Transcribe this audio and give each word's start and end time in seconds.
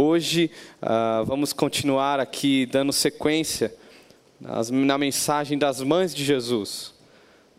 Hoje 0.00 0.48
uh, 0.80 1.24
vamos 1.24 1.52
continuar 1.52 2.20
aqui 2.20 2.66
dando 2.66 2.92
sequência 2.92 3.74
nas, 4.40 4.70
na 4.70 4.96
mensagem 4.96 5.58
das 5.58 5.82
mães 5.82 6.14
de 6.14 6.24
Jesus, 6.24 6.94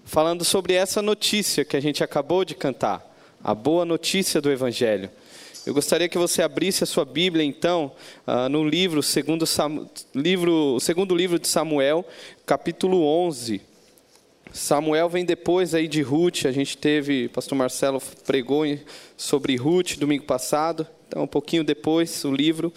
falando 0.05 0.45
sobre 0.45 0.73
essa 0.73 1.01
notícia 1.01 1.65
que 1.65 1.75
a 1.75 1.81
gente 1.81 2.01
acabou 2.01 2.45
de 2.45 2.55
cantar, 2.55 3.05
a 3.43 3.53
boa 3.53 3.83
notícia 3.83 4.39
do 4.39 4.49
Evangelho. 4.49 5.09
Eu 5.65 5.73
gostaria 5.73 6.07
que 6.07 6.17
você 6.17 6.41
abrisse 6.41 6.81
a 6.81 6.87
sua 6.87 7.03
Bíblia, 7.03 7.43
então, 7.43 7.91
uh, 8.25 8.47
no 8.47 8.65
livro 8.65 9.03
segundo, 9.03 9.43
livro, 10.15 10.79
segundo 10.79 11.13
livro 11.13 11.39
de 11.39 11.47
Samuel, 11.49 12.07
capítulo 12.45 13.03
11. 13.03 13.59
Samuel 14.53 15.09
vem 15.09 15.25
depois 15.25 15.75
aí 15.75 15.89
de 15.89 16.01
Ruth, 16.01 16.45
a 16.45 16.53
gente 16.53 16.77
teve, 16.77 17.27
pastor 17.27 17.57
Marcelo 17.57 18.01
pregou 18.25 18.63
sobre 19.17 19.57
Ruth 19.57 19.97
domingo 19.97 20.23
passado, 20.23 20.87
então 21.09 21.23
um 21.23 21.27
pouquinho 21.27 21.63
depois 21.63 22.23
o 22.23 22.31
livro, 22.31 22.71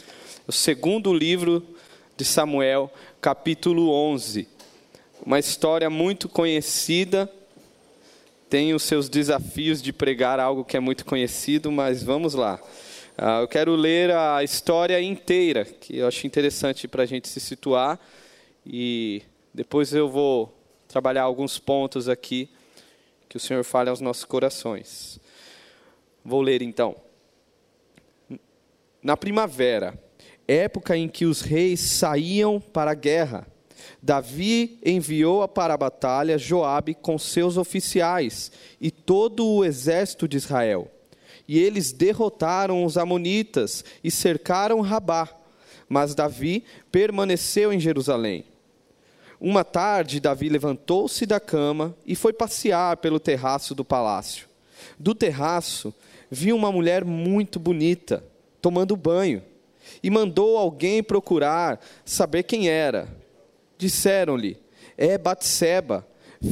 o 0.49 0.53
segundo 0.53 1.13
livro 1.13 1.63
de 2.17 2.25
Samuel, 2.25 2.91
capítulo 3.21 3.91
11. 3.91 4.49
Uma 5.23 5.39
história 5.39 5.91
muito 5.91 6.31
conhecida, 6.31 7.31
tem 8.49 8.73
os 8.73 8.85
seus 8.85 9.11
desafios 9.11 9.83
de 9.83 9.93
pregar 9.93 10.41
algo 10.41 10.65
que 10.65 10.79
é 10.79 10.81
muito 10.81 11.05
conhecido, 11.05 11.71
mas 11.71 12.03
vamos 12.03 12.33
lá. 12.33 12.59
Uh, 13.19 13.43
eu 13.43 13.49
quero 13.49 13.77
ler 13.77 14.11
a 14.11 14.43
história 14.43 14.99
inteira, 14.99 15.67
que 15.67 15.99
eu 15.99 16.09
acho 16.09 16.27
interessante 16.27 16.89
para 16.89 17.03
a 17.03 17.07
gente 17.07 17.29
se 17.29 17.39
situar, 17.39 18.01
e 18.65 19.21
depois 19.53 19.93
eu 19.93 20.09
vou 20.09 20.59
trabalhar 20.89 21.25
alguns 21.25 21.59
pontos 21.59 22.09
aqui 22.09 22.49
que 23.29 23.37
o 23.37 23.41
Senhor 23.41 23.63
fale 23.63 23.91
aos 23.91 24.01
nossos 24.01 24.25
corações. 24.25 25.21
Vou 26.25 26.41
ler 26.41 26.63
então. 26.63 26.97
Na 29.03 29.17
primavera, 29.17 29.99
época 30.47 30.97
em 30.97 31.09
que 31.09 31.25
os 31.27 31.41
reis 31.41 31.81
saíam 31.81 32.61
para 32.61 32.93
a 32.93 32.95
guerra, 32.95 33.47
Davi 34.01 34.79
enviou 34.85 35.47
para 35.49 35.75
a 35.75 35.77
batalha 35.77 36.39
Joabe 36.39 36.95
com 36.95 37.19
seus 37.19 37.57
oficiais 37.57 38.53
e 38.81 38.91
todo 38.91 39.47
o 39.47 39.65
exército 39.65 40.29
de 40.29 40.37
Israel. 40.37 40.89
E 41.49 41.59
eles 41.59 41.93
derrotaram 41.93 42.85
os 42.85 42.97
amonitas 42.97 43.85
e 44.05 44.11
cercaram 44.11 44.81
Rabá. 44.81 45.29
Mas 45.89 46.15
Davi 46.15 46.65
permaneceu 46.91 47.73
em 47.73 47.81
Jerusalém. 47.81 48.45
Uma 49.41 49.65
tarde, 49.65 50.21
Davi 50.21 50.49
levantou-se 50.49 51.27
da 51.27 51.41
cama 51.41 51.97
e 52.07 52.15
foi 52.15 52.33
passear 52.33 52.99
pelo 52.99 53.19
terraço 53.19 53.75
do 53.75 53.85
palácio. 53.85 54.47
Do 54.97 55.15
terraço, 55.15 55.93
viu 56.31 56.55
uma 56.55 56.71
mulher 56.71 57.05
muito 57.05 57.59
bonita, 57.59 58.23
tomando 58.63 58.97
banho, 58.97 59.43
e 60.03 60.09
mandou 60.09 60.57
alguém 60.57 61.03
procurar 61.03 61.85
saber 62.05 62.45
quem 62.45 62.69
era. 62.69 63.09
Disseram-lhe: 63.77 64.57
É 64.97 65.19
Batseba, 65.19 66.07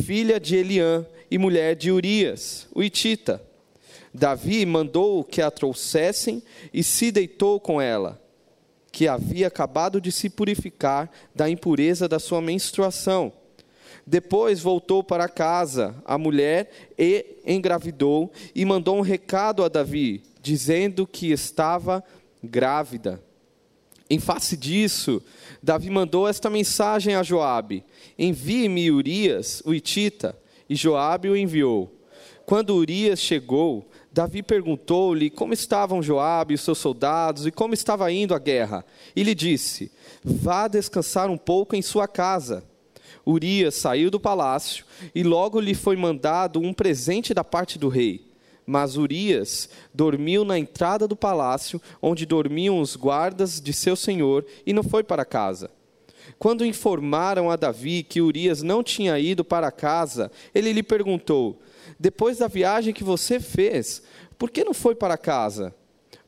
filha 0.05 0.38
de 0.38 0.56
Eliã 0.56 1.06
e 1.31 1.38
mulher 1.38 1.75
de 1.77 1.91
Urias, 1.91 2.66
o 2.75 2.83
Itita. 2.83 3.42
Davi 4.12 4.66
mandou 4.66 5.22
que 5.22 5.41
a 5.41 5.50
trouxessem 5.50 6.42
e 6.75 6.83
se 6.83 7.12
deitou 7.12 7.61
com 7.61 7.81
ela 7.81 8.20
que 8.91 9.06
havia 9.06 9.47
acabado 9.47 10.00
de 10.00 10.11
se 10.11 10.28
purificar 10.28 11.11
da 11.34 11.48
impureza 11.48 12.08
da 12.08 12.19
sua 12.19 12.41
menstruação. 12.41 13.33
Depois 14.06 14.61
voltou 14.61 15.05
para 15.05 15.28
casa 15.28 15.94
a 16.05 16.19
mulher 16.19 16.70
e 16.98 17.36
engravidou 17.47 18.33
e 18.55 18.64
mandou 18.64 18.97
um 18.97 19.03
recado 19.03 19.62
a 19.62 19.69
Davi, 19.69 20.22
dizendo 20.42 21.06
que 21.06 21.30
estava 21.30 22.02
grávida. 22.42 23.22
Em 24.08 24.19
face 24.19 24.56
disso, 24.56 25.22
Davi 25.62 25.88
mandou 25.88 26.27
esta 26.27 26.50
mensagem 26.50 27.14
a 27.14 27.22
Joabe: 27.22 27.84
Envie-me 28.19 28.91
Urias, 28.91 29.62
o 29.64 29.72
Itita. 29.72 30.36
E 30.69 30.76
Joabe 30.76 31.28
o 31.28 31.37
enviou. 31.37 31.92
Quando 32.47 32.76
Urias 32.76 33.20
chegou, 33.20 33.88
Davi 34.12 34.42
perguntou-lhe 34.42 35.31
como 35.31 35.53
estavam 35.53 36.03
Joabe 36.03 36.54
e 36.54 36.59
seus 36.59 36.78
soldados 36.78 37.47
e 37.47 37.50
como 37.50 37.75
estava 37.75 38.10
indo 38.10 38.34
a 38.34 38.38
guerra. 38.38 38.84
E 39.15 39.22
lhe 39.22 39.34
disse: 39.34 39.91
Vá 40.25 40.66
descansar 40.66 41.31
um 41.31 41.38
pouco 41.38 41.76
em 41.76 41.82
sua 41.82 42.09
casa. 42.09 42.65
Urias 43.26 43.75
saiu 43.75 44.10
do 44.10 44.19
palácio 44.19 44.84
e 45.15 45.22
logo 45.22 45.60
lhe 45.60 45.75
foi 45.75 45.97
mandado 45.97 46.60
um 46.60 46.72
presente 46.72 47.34
da 47.34 47.44
parte 47.44 47.78
do 47.78 47.88
rei. 47.88 48.29
Mas 48.70 48.97
Urias 48.97 49.69
dormiu 49.92 50.44
na 50.44 50.56
entrada 50.56 51.08
do 51.08 51.16
palácio, 51.16 51.82
onde 52.00 52.25
dormiam 52.25 52.81
os 52.81 52.94
guardas 52.94 53.60
de 53.60 53.72
seu 53.72 53.97
senhor, 53.97 54.47
e 54.64 54.72
não 54.72 54.84
foi 54.84 55.03
para 55.03 55.25
casa. 55.25 55.72
Quando 56.38 56.64
informaram 56.64 57.50
a 57.50 57.56
Davi 57.56 58.04
que 58.04 58.20
Urias 58.20 58.62
não 58.62 58.80
tinha 58.80 59.19
ido 59.19 59.44
para 59.44 59.72
casa, 59.72 60.30
ele 60.54 60.72
lhe 60.72 60.84
perguntou: 60.84 61.60
depois 61.98 62.38
da 62.38 62.47
viagem 62.47 62.94
que 62.94 63.03
você 63.03 63.41
fez, 63.41 64.04
por 64.38 64.53
que 64.53 64.62
não 64.62 64.72
foi 64.72 64.94
para 64.94 65.19
casa? 65.19 65.75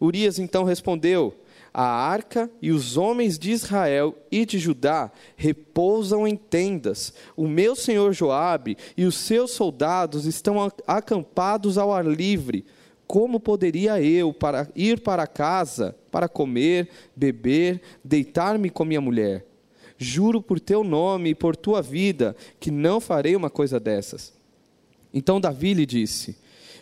Urias 0.00 0.41
então 0.41 0.64
respondeu: 0.64 1.32
A 1.75 1.84
arca 1.84 2.50
e 2.60 2.71
os 2.71 2.99
homens 2.99 3.38
de 3.38 3.50
Israel 3.50 4.15
e 4.31 4.44
de 4.44 4.59
Judá 4.59 5.10
repousam 5.37 6.28
em 6.28 6.37
tendas. 6.37 7.15
O 7.34 7.49
meu 7.49 7.75
senhor 7.75 8.12
Joabe 8.12 8.77
e 8.94 9.05
os 9.05 9.15
seus 9.15 9.53
soldados 9.53 10.27
estão 10.27 10.71
acampados 10.87 11.78
ao 11.78 11.93
ar 11.93 12.05
livre. 12.05 12.66
Como 13.06 13.41
poderia 13.41 14.03
eu 14.03 14.34
para 14.34 14.69
ir 14.77 15.00
para 15.00 15.27
casa 15.27 15.97
para 16.11 16.28
comer, 16.28 16.91
beber, 17.16 17.81
deitar-me 18.05 18.69
com 18.69 18.84
minha 18.84 19.00
mulher? 19.00 19.47
Juro 19.97 20.43
por 20.43 20.61
teu 20.61 20.84
nome 20.84 21.31
e 21.31 21.34
por 21.34 21.56
tua 21.56 21.81
vida 21.81 22.37
que 22.61 22.71
não 22.71 23.00
farei 23.00 23.34
uma 23.34 23.49
coisa 23.49 23.81
dessas. 23.81 24.34
Então 25.12 25.41
Davi 25.41 25.72
lhe 25.72 25.87
disse: 25.87 26.37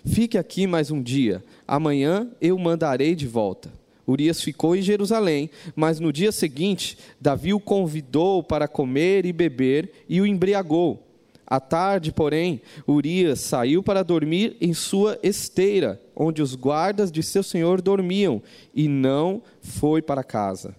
Fique 0.05 0.37
aqui 0.37 0.67
mais 0.67 0.91
um 0.91 1.01
dia, 1.01 1.45
amanhã 1.67 2.29
eu 2.41 2.59
mandarei 2.59 3.15
de 3.15 3.29
volta. 3.29 3.80
Urias 4.11 4.43
ficou 4.43 4.77
em 4.77 4.83
Jerusalém, 4.83 5.51
mas 5.75 6.01
no 6.01 6.13
dia 6.13 6.33
seguinte, 6.33 6.99
Davi 7.21 7.55
o 7.55 7.61
convidou 7.61 8.43
para 8.43 8.69
comer 8.69 9.25
e 9.25 9.33
beber 9.33 9.91
e 10.09 10.21
o 10.21 10.27
embriagou. 10.27 11.07
À 11.47 11.59
tarde, 11.59 12.13
porém, 12.13 12.61
Urias 12.87 13.41
saiu 13.41 13.83
para 13.83 14.05
dormir 14.05 14.57
em 14.61 14.73
sua 14.73 15.19
esteira, 15.21 16.01
onde 16.15 16.41
os 16.41 16.55
guardas 16.55 17.11
de 17.11 17.25
seu 17.25 17.43
senhor 17.43 17.83
dormiam, 17.83 18.41
e 18.73 18.87
não 18.87 19.43
foi 19.61 20.01
para 20.01 20.23
casa. 20.23 20.77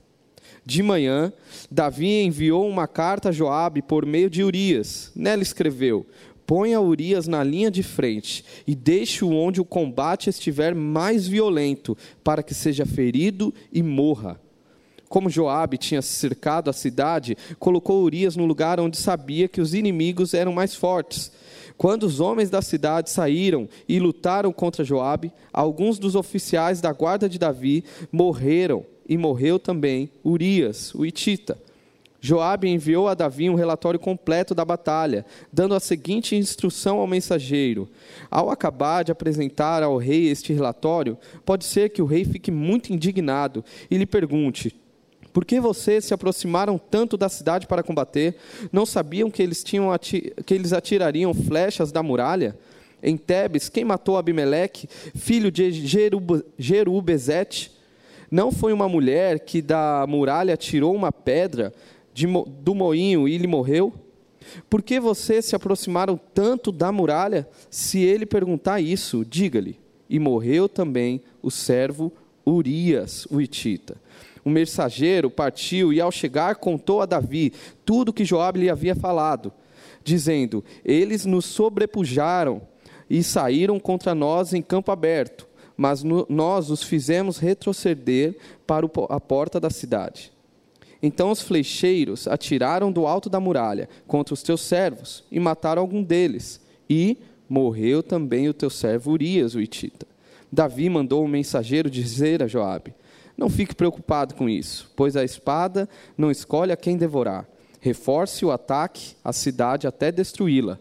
De 0.63 0.83
manhã, 0.83 1.33
Davi 1.69 2.21
enviou 2.21 2.69
uma 2.69 2.87
carta 2.87 3.29
a 3.29 3.31
Joabe 3.31 3.81
por 3.81 4.05
meio 4.05 4.29
de 4.29 4.43
Urias. 4.43 5.11
Nela 5.15 5.41
escreveu: 5.41 6.05
ponha 6.51 6.81
Urias 6.81 7.29
na 7.29 7.45
linha 7.45 7.71
de 7.71 7.81
frente 7.81 8.43
e 8.67 8.75
deixe-o 8.75 9.31
onde 9.31 9.61
o 9.61 9.63
combate 9.63 10.29
estiver 10.29 10.75
mais 10.75 11.25
violento, 11.25 11.97
para 12.25 12.43
que 12.43 12.53
seja 12.53 12.85
ferido 12.85 13.53
e 13.71 13.81
morra. 13.81 14.37
Como 15.07 15.29
Joabe 15.29 15.77
tinha 15.77 16.01
cercado 16.01 16.69
a 16.69 16.73
cidade, 16.73 17.37
colocou 17.57 18.03
Urias 18.03 18.35
no 18.35 18.45
lugar 18.45 18.81
onde 18.81 18.97
sabia 18.97 19.47
que 19.47 19.61
os 19.61 19.73
inimigos 19.73 20.33
eram 20.33 20.51
mais 20.51 20.75
fortes. 20.75 21.31
Quando 21.77 22.03
os 22.03 22.19
homens 22.19 22.49
da 22.49 22.61
cidade 22.61 23.09
saíram 23.09 23.69
e 23.87 23.97
lutaram 23.97 24.51
contra 24.51 24.83
Joabe, 24.83 25.31
alguns 25.53 25.97
dos 25.97 26.15
oficiais 26.15 26.81
da 26.81 26.91
guarda 26.91 27.29
de 27.29 27.39
Davi 27.39 27.85
morreram, 28.11 28.85
e 29.07 29.17
morreu 29.17 29.57
também 29.57 30.11
Urias, 30.21 30.93
o 30.93 31.05
Itita. 31.05 31.57
Joabe 32.23 32.69
enviou 32.69 33.07
a 33.07 33.15
Davi 33.15 33.49
um 33.49 33.55
relatório 33.55 33.99
completo 33.99 34.53
da 34.53 34.63
batalha, 34.63 35.25
dando 35.51 35.73
a 35.73 35.79
seguinte 35.79 36.35
instrução 36.35 36.99
ao 36.99 37.07
mensageiro: 37.07 37.89
Ao 38.29 38.51
acabar 38.51 39.03
de 39.03 39.11
apresentar 39.11 39.81
ao 39.81 39.97
rei 39.97 40.29
este 40.29 40.53
relatório, 40.53 41.17
pode 41.43 41.65
ser 41.65 41.89
que 41.89 42.01
o 42.01 42.05
rei 42.05 42.23
fique 42.23 42.51
muito 42.51 42.93
indignado 42.93 43.65
e 43.89 43.97
lhe 43.97 44.05
pergunte: 44.05 44.79
por 45.33 45.45
que 45.45 45.59
vocês 45.59 46.05
se 46.05 46.13
aproximaram 46.13 46.77
tanto 46.77 47.17
da 47.17 47.29
cidade 47.29 47.65
para 47.65 47.81
combater? 47.81 48.35
Não 48.71 48.85
sabiam 48.85 49.31
que 49.31 49.41
eles, 49.41 49.63
tinham 49.63 49.89
que 49.97 50.53
eles 50.53 50.73
atirariam 50.73 51.33
flechas 51.33 51.91
da 51.91 52.03
muralha? 52.03 52.55
Em 53.01 53.17
Tebes, 53.17 53.67
quem 53.67 53.83
matou 53.83 54.15
Abimeleque, 54.15 54.87
filho 55.15 55.49
de 55.49 55.71
Jerub 55.71 56.43
Jerubezete? 56.57 57.71
Não 58.29 58.51
foi 58.51 58.71
uma 58.71 58.87
mulher 58.87 59.39
que 59.39 59.61
da 59.61 60.05
muralha 60.07 60.55
tirou 60.55 60.95
uma 60.95 61.11
pedra 61.11 61.73
de, 62.13 62.27
do 62.61 62.75
moinho 62.75 63.27
e 63.27 63.33
ele 63.33 63.47
morreu? 63.47 63.93
Por 64.69 64.81
que 64.81 64.99
vocês 64.99 65.45
se 65.45 65.55
aproximaram 65.55 66.19
tanto 66.33 66.71
da 66.71 66.91
muralha? 66.91 67.47
Se 67.69 67.99
ele 67.99 68.25
perguntar 68.25 68.81
isso, 68.81 69.23
diga-lhe. 69.23 69.79
E 70.09 70.19
morreu 70.19 70.67
também 70.67 71.21
o 71.41 71.49
servo 71.49 72.11
Urias, 72.45 73.25
o 73.29 73.39
Itita. 73.39 73.95
O 74.43 74.49
mensageiro 74.49 75.29
partiu 75.29 75.93
e, 75.93 76.01
ao 76.01 76.11
chegar, 76.11 76.55
contou 76.55 77.01
a 77.01 77.05
Davi 77.05 77.53
tudo 77.85 78.11
que 78.11 78.25
Joabe 78.25 78.59
lhe 78.59 78.69
havia 78.69 78.95
falado, 78.95 79.53
dizendo: 80.03 80.65
Eles 80.83 81.25
nos 81.25 81.45
sobrepujaram 81.45 82.61
e 83.09 83.23
saíram 83.23 83.79
contra 83.79 84.15
nós 84.15 84.53
em 84.53 84.61
campo 84.61 84.91
aberto 84.91 85.47
mas 85.81 86.03
no, 86.03 86.27
nós 86.29 86.69
os 86.69 86.83
fizemos 86.83 87.39
retroceder 87.39 88.37
para 88.67 88.85
o, 88.85 88.91
a 89.09 89.19
porta 89.19 89.59
da 89.59 89.71
cidade. 89.71 90.31
Então 91.01 91.31
os 91.31 91.41
flecheiros 91.41 92.27
atiraram 92.27 92.91
do 92.91 93.07
alto 93.07 93.29
da 93.29 93.39
muralha 93.39 93.89
contra 94.05 94.33
os 94.33 94.43
teus 94.43 94.61
servos 94.61 95.23
e 95.31 95.39
mataram 95.39 95.81
algum 95.81 96.03
deles. 96.03 96.61
E 96.89 97.17
morreu 97.49 98.03
também 98.03 98.47
o 98.47 98.53
teu 98.53 98.69
servo 98.69 99.11
Urias, 99.11 99.55
o 99.55 99.61
Itita. 99.61 100.05
Davi 100.51 100.89
mandou 100.89 101.23
um 101.23 101.27
mensageiro 101.27 101.89
dizer 101.89 102.43
a 102.43 102.47
Joabe: 102.47 102.93
Não 103.37 103.49
fique 103.49 103.73
preocupado 103.73 104.35
com 104.35 104.47
isso, 104.47 104.91
pois 104.95 105.15
a 105.15 105.23
espada 105.23 105.89
não 106.17 106.29
escolhe 106.29 106.71
a 106.71 106.77
quem 106.77 106.97
devorar. 106.97 107.47
Reforce 107.79 108.45
o 108.45 108.51
ataque 108.51 109.15
à 109.23 109.33
cidade 109.33 109.87
até 109.87 110.11
destruí-la. 110.11 110.77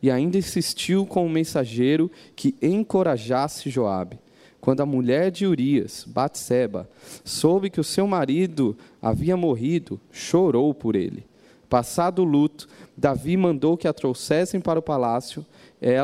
E 0.00 0.10
ainda 0.10 0.36
insistiu 0.36 1.06
com 1.06 1.26
o 1.26 1.30
mensageiro 1.30 2.10
que 2.36 2.54
encorajasse 2.60 3.70
Joabe. 3.70 4.18
Quando 4.64 4.80
a 4.80 4.86
mulher 4.86 5.30
de 5.30 5.46
Urias, 5.46 6.06
Batseba, 6.08 6.88
soube 7.22 7.68
que 7.68 7.80
o 7.80 7.84
seu 7.84 8.06
marido 8.06 8.74
havia 9.02 9.36
morrido, 9.36 10.00
chorou 10.10 10.72
por 10.72 10.96
ele. 10.96 11.26
Passado 11.68 12.22
o 12.22 12.24
luto, 12.24 12.66
Davi 12.96 13.36
mandou 13.36 13.76
que 13.76 13.86
a 13.86 13.92
trouxessem 13.92 14.62
para 14.62 14.78
o 14.78 14.82
palácio, 14.82 15.44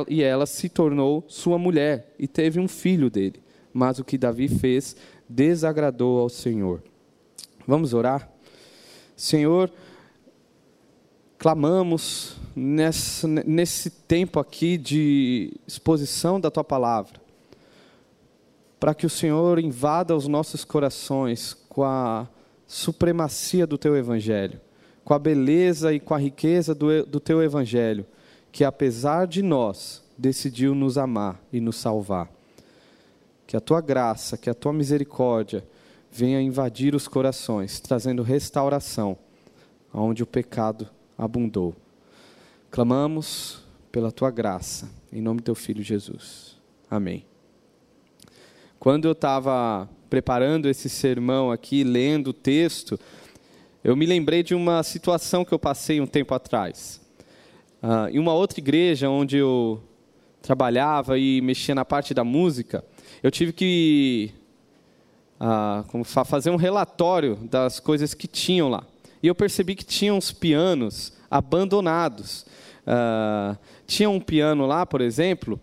e 0.06 0.22
ela 0.22 0.44
se 0.44 0.68
tornou 0.68 1.24
sua 1.26 1.56
mulher 1.56 2.14
e 2.18 2.28
teve 2.28 2.60
um 2.60 2.68
filho 2.68 3.08
dele. 3.08 3.42
Mas 3.72 3.98
o 3.98 4.04
que 4.04 4.18
Davi 4.18 4.46
fez 4.46 4.94
desagradou 5.26 6.18
ao 6.18 6.28
Senhor. 6.28 6.82
Vamos 7.66 7.94
orar? 7.94 8.30
Senhor, 9.16 9.72
clamamos 11.38 12.36
nesse, 12.54 13.26
nesse 13.26 13.88
tempo 13.88 14.38
aqui 14.38 14.76
de 14.76 15.50
exposição 15.66 16.38
da 16.38 16.50
tua 16.50 16.62
palavra 16.62 17.19
para 18.80 18.94
que 18.94 19.04
o 19.04 19.10
Senhor 19.10 19.58
invada 19.58 20.16
os 20.16 20.26
nossos 20.26 20.64
corações 20.64 21.54
com 21.68 21.84
a 21.84 22.26
supremacia 22.66 23.66
do 23.66 23.76
teu 23.76 23.94
evangelho, 23.94 24.58
com 25.04 25.12
a 25.12 25.18
beleza 25.18 25.92
e 25.92 26.00
com 26.00 26.14
a 26.14 26.18
riqueza 26.18 26.74
do, 26.74 27.04
do 27.04 27.20
teu 27.20 27.42
evangelho, 27.42 28.06
que 28.50 28.64
apesar 28.64 29.26
de 29.26 29.42
nós 29.42 30.02
decidiu 30.16 30.74
nos 30.74 30.96
amar 30.96 31.40
e 31.52 31.60
nos 31.60 31.76
salvar. 31.76 32.30
Que 33.46 33.56
a 33.56 33.60
tua 33.60 33.80
graça, 33.80 34.38
que 34.38 34.48
a 34.48 34.54
tua 34.54 34.72
misericórdia 34.72 35.62
venha 36.10 36.40
invadir 36.40 36.94
os 36.94 37.06
corações, 37.06 37.80
trazendo 37.80 38.22
restauração 38.22 39.16
onde 39.92 40.22
o 40.22 40.26
pecado 40.26 40.88
abundou. 41.18 41.74
Clamamos 42.70 43.62
pela 43.92 44.10
tua 44.10 44.30
graça, 44.30 44.88
em 45.12 45.20
nome 45.20 45.40
do 45.40 45.44
teu 45.44 45.54
filho 45.54 45.82
Jesus. 45.82 46.56
Amém. 46.88 47.29
Quando 48.80 49.04
eu 49.04 49.12
estava 49.12 49.86
preparando 50.08 50.66
esse 50.66 50.88
sermão 50.88 51.52
aqui, 51.52 51.84
lendo 51.84 52.28
o 52.28 52.32
texto, 52.32 52.98
eu 53.84 53.94
me 53.94 54.06
lembrei 54.06 54.42
de 54.42 54.54
uma 54.54 54.82
situação 54.82 55.44
que 55.44 55.52
eu 55.52 55.58
passei 55.58 56.00
um 56.00 56.06
tempo 56.06 56.32
atrás. 56.32 56.98
Uh, 57.82 58.08
em 58.10 58.18
uma 58.18 58.32
outra 58.32 58.58
igreja 58.58 59.10
onde 59.10 59.36
eu 59.36 59.82
trabalhava 60.40 61.18
e 61.18 61.42
mexia 61.42 61.74
na 61.74 61.84
parte 61.84 62.14
da 62.14 62.24
música, 62.24 62.82
eu 63.22 63.30
tive 63.30 63.52
que 63.52 64.30
uh, 65.38 66.02
fazer 66.24 66.48
um 66.48 66.56
relatório 66.56 67.36
das 67.50 67.78
coisas 67.78 68.14
que 68.14 68.26
tinham 68.26 68.70
lá. 68.70 68.82
E 69.22 69.26
eu 69.26 69.34
percebi 69.34 69.74
que 69.74 69.84
tinha 69.84 70.14
uns 70.14 70.32
pianos 70.32 71.12
abandonados. 71.30 72.46
Uh, 72.86 73.58
tinha 73.86 74.08
um 74.08 74.20
piano 74.20 74.64
lá, 74.64 74.86
por 74.86 75.02
exemplo, 75.02 75.60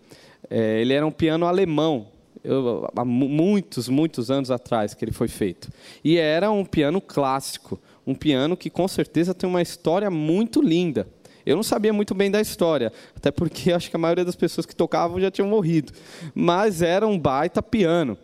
é, 0.48 0.80
ele 0.80 0.92
era 0.92 1.04
um 1.04 1.10
piano 1.10 1.46
alemão, 1.46 2.06
eu, 2.44 2.88
há 2.96 3.04
muitos, 3.04 3.88
muitos 3.88 4.30
anos 4.30 4.50
atrás 4.50 4.94
que 4.94 5.04
ele 5.04 5.12
foi 5.12 5.28
feito. 5.28 5.70
E 6.02 6.16
era 6.16 6.50
um 6.50 6.64
piano 6.64 7.00
clássico, 7.00 7.80
um 8.06 8.14
piano 8.14 8.56
que 8.56 8.70
com 8.70 8.86
certeza 8.88 9.34
tem 9.34 9.48
uma 9.48 9.62
história 9.62 10.10
muito 10.10 10.62
linda. 10.62 11.06
Eu 11.44 11.56
não 11.56 11.62
sabia 11.62 11.92
muito 11.92 12.14
bem 12.14 12.30
da 12.30 12.40
história, 12.40 12.92
até 13.16 13.30
porque 13.30 13.72
acho 13.72 13.88
que 13.88 13.96
a 13.96 13.98
maioria 13.98 14.24
das 14.24 14.36
pessoas 14.36 14.66
que 14.66 14.76
tocavam 14.76 15.20
já 15.20 15.30
tinham 15.30 15.48
morrido. 15.48 15.92
Mas 16.34 16.82
era 16.82 17.06
um 17.06 17.18
baita 17.18 17.62
piano. 17.62 18.18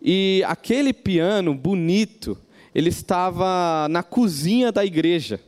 E 0.00 0.42
aquele 0.46 0.92
piano 0.92 1.54
bonito, 1.54 2.38
ele 2.74 2.88
estava 2.90 3.88
na 3.88 4.02
cozinha 4.02 4.70
da 4.70 4.84
igreja. 4.84 5.40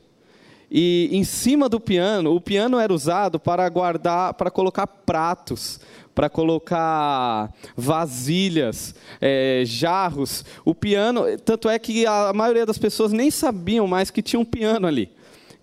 E 0.71 1.09
em 1.13 1.25
cima 1.25 1.69
do 1.69 1.81
piano, 1.81 2.35
o 2.35 2.41
piano 2.41 2.79
era 2.79 2.93
usado 2.93 3.41
para 3.41 3.69
guardar, 3.69 4.35
para 4.35 4.51
colocar 4.51 4.87
pratos, 4.87 5.81
para 6.19 6.29
colocar 6.29 7.55
vasilhas, 7.77 8.93
é, 9.21 9.63
jarros. 9.65 10.45
O 10.65 10.75
piano, 10.75 11.23
tanto 11.45 11.69
é 11.69 11.79
que 11.79 12.05
a 12.07 12.33
maioria 12.33 12.67
das 12.67 12.77
pessoas 12.77 13.13
nem 13.13 13.31
sabiam 13.31 13.87
mais 13.87 14.11
que 14.11 14.21
tinha 14.21 14.41
um 14.41 14.45
piano 14.45 14.89
ali. 14.89 15.13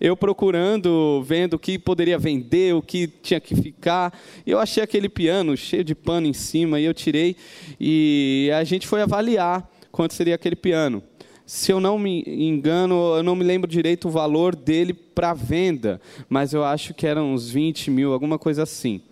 Eu 0.00 0.16
procurando, 0.16 1.22
vendo 1.26 1.54
o 1.54 1.58
que 1.58 1.78
poderia 1.78 2.18
vender, 2.18 2.74
o 2.74 2.80
que 2.80 3.06
tinha 3.06 3.38
que 3.38 3.54
ficar. 3.54 4.18
Eu 4.46 4.58
achei 4.58 4.82
aquele 4.82 5.10
piano 5.10 5.54
cheio 5.58 5.84
de 5.84 5.94
pano 5.94 6.26
em 6.26 6.32
cima 6.32 6.80
e 6.80 6.86
eu 6.86 6.94
tirei. 6.94 7.36
E 7.78 8.50
a 8.58 8.64
gente 8.64 8.86
foi 8.86 9.02
avaliar 9.02 9.70
quanto 9.92 10.14
seria 10.14 10.36
aquele 10.36 10.56
piano. 10.56 11.02
Se 11.44 11.70
eu 11.70 11.80
não 11.80 11.98
me 11.98 12.24
engano, 12.26 13.14
eu 13.14 13.22
não 13.22 13.36
me 13.36 13.44
lembro 13.44 13.70
direito 13.70 14.08
o 14.08 14.10
valor 14.10 14.56
dele 14.56 14.94
para 14.94 15.34
venda, 15.34 16.00
mas 16.30 16.54
eu 16.54 16.64
acho 16.64 16.94
que 16.94 17.06
eram 17.06 17.34
uns 17.34 17.50
20 17.50 17.90
mil, 17.90 18.14
alguma 18.14 18.38
coisa 18.38 18.62
assim. 18.62 19.02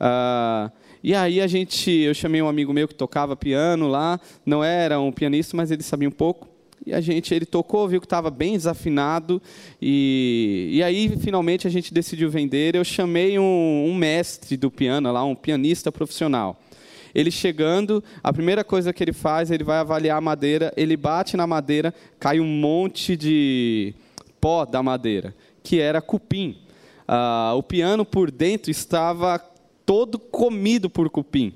Uh, 0.00 0.79
e 1.02 1.14
aí 1.14 1.40
a 1.40 1.46
gente, 1.46 1.90
eu 1.90 2.12
chamei 2.12 2.42
um 2.42 2.48
amigo 2.48 2.72
meu 2.72 2.86
que 2.86 2.94
tocava 2.94 3.34
piano 3.34 3.88
lá, 3.88 4.20
não 4.44 4.62
era 4.62 5.00
um 5.00 5.10
pianista, 5.10 5.56
mas 5.56 5.70
ele 5.70 5.82
sabia 5.82 6.08
um 6.08 6.12
pouco. 6.12 6.48
E 6.86 6.94
a 6.94 7.00
gente, 7.00 7.34
ele 7.34 7.44
tocou, 7.44 7.86
viu 7.88 8.00
que 8.00 8.06
estava 8.06 8.30
bem 8.30 8.54
desafinado, 8.54 9.40
e, 9.80 10.70
e 10.72 10.82
aí 10.82 11.14
finalmente 11.18 11.66
a 11.66 11.70
gente 11.70 11.92
decidiu 11.92 12.30
vender. 12.30 12.74
Eu 12.74 12.84
chamei 12.84 13.38
um, 13.38 13.86
um 13.88 13.94
mestre 13.94 14.56
do 14.56 14.70
piano 14.70 15.12
lá, 15.12 15.24
um 15.24 15.34
pianista 15.34 15.92
profissional. 15.92 16.58
Ele 17.14 17.30
chegando, 17.30 18.02
a 18.22 18.32
primeira 18.32 18.62
coisa 18.62 18.92
que 18.92 19.02
ele 19.02 19.12
faz, 19.12 19.50
ele 19.50 19.64
vai 19.64 19.78
avaliar 19.78 20.18
a 20.18 20.20
madeira, 20.20 20.72
ele 20.76 20.96
bate 20.96 21.36
na 21.36 21.46
madeira, 21.46 21.92
cai 22.18 22.40
um 22.40 22.46
monte 22.46 23.16
de 23.16 23.94
pó 24.40 24.64
da 24.64 24.82
madeira, 24.82 25.34
que 25.62 25.80
era 25.80 26.00
cupim. 26.00 26.56
Ah, 27.06 27.52
o 27.56 27.62
piano 27.62 28.04
por 28.04 28.30
dentro 28.30 28.70
estava 28.70 29.38
todo 29.90 30.20
comido 30.20 30.88
por 30.88 31.10
cupim. 31.10 31.52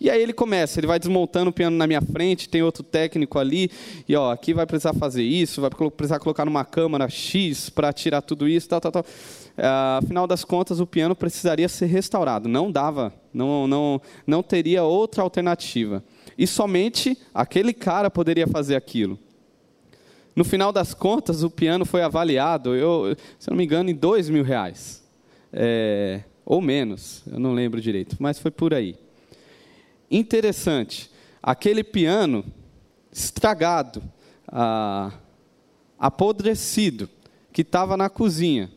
E 0.00 0.08
aí 0.08 0.22
ele 0.22 0.32
começa, 0.32 0.78
ele 0.78 0.86
vai 0.86 1.00
desmontando 1.00 1.50
o 1.50 1.52
piano 1.52 1.76
na 1.76 1.84
minha 1.84 2.00
frente, 2.00 2.48
tem 2.48 2.62
outro 2.62 2.84
técnico 2.84 3.40
ali, 3.40 3.68
e 4.08 4.14
ó, 4.14 4.30
aqui 4.30 4.54
vai 4.54 4.64
precisar 4.64 4.94
fazer 4.94 5.24
isso, 5.24 5.60
vai 5.60 5.68
precisar 5.90 6.20
colocar 6.20 6.44
numa 6.44 6.64
câmara 6.64 7.08
X 7.08 7.68
para 7.70 7.92
tirar 7.92 8.22
tudo 8.22 8.48
isso, 8.48 8.68
tal, 8.68 8.80
tal, 8.80 8.92
tal. 8.92 9.02
Uh, 9.02 9.98
afinal 9.98 10.28
das 10.28 10.44
contas, 10.44 10.78
o 10.78 10.86
piano 10.86 11.16
precisaria 11.16 11.68
ser 11.68 11.86
restaurado. 11.86 12.48
Não 12.48 12.70
dava, 12.70 13.12
não, 13.34 13.66
não, 13.66 14.00
não 14.24 14.44
teria 14.44 14.84
outra 14.84 15.24
alternativa. 15.24 16.04
E 16.38 16.46
somente 16.46 17.18
aquele 17.34 17.72
cara 17.72 18.08
poderia 18.08 18.46
fazer 18.46 18.76
aquilo. 18.76 19.18
No 20.36 20.44
final 20.44 20.70
das 20.70 20.94
contas, 20.94 21.42
o 21.42 21.50
piano 21.50 21.84
foi 21.84 22.02
avaliado, 22.02 22.76
eu, 22.76 23.16
se 23.40 23.50
não 23.50 23.56
me 23.56 23.64
engano, 23.64 23.90
em 23.90 23.94
dois 23.94 24.30
mil 24.30 24.44
reais. 24.44 25.02
É, 25.52 26.20
ou 26.44 26.60
menos, 26.60 27.22
eu 27.30 27.38
não 27.38 27.54
lembro 27.54 27.80
direito, 27.80 28.16
mas 28.18 28.38
foi 28.38 28.50
por 28.50 28.74
aí. 28.74 28.96
Interessante, 30.10 31.10
aquele 31.42 31.82
piano 31.84 32.44
estragado, 33.12 34.02
ah, 34.48 35.12
apodrecido, 35.98 37.08
que 37.52 37.62
estava 37.62 37.96
na 37.96 38.08
cozinha, 38.08 38.70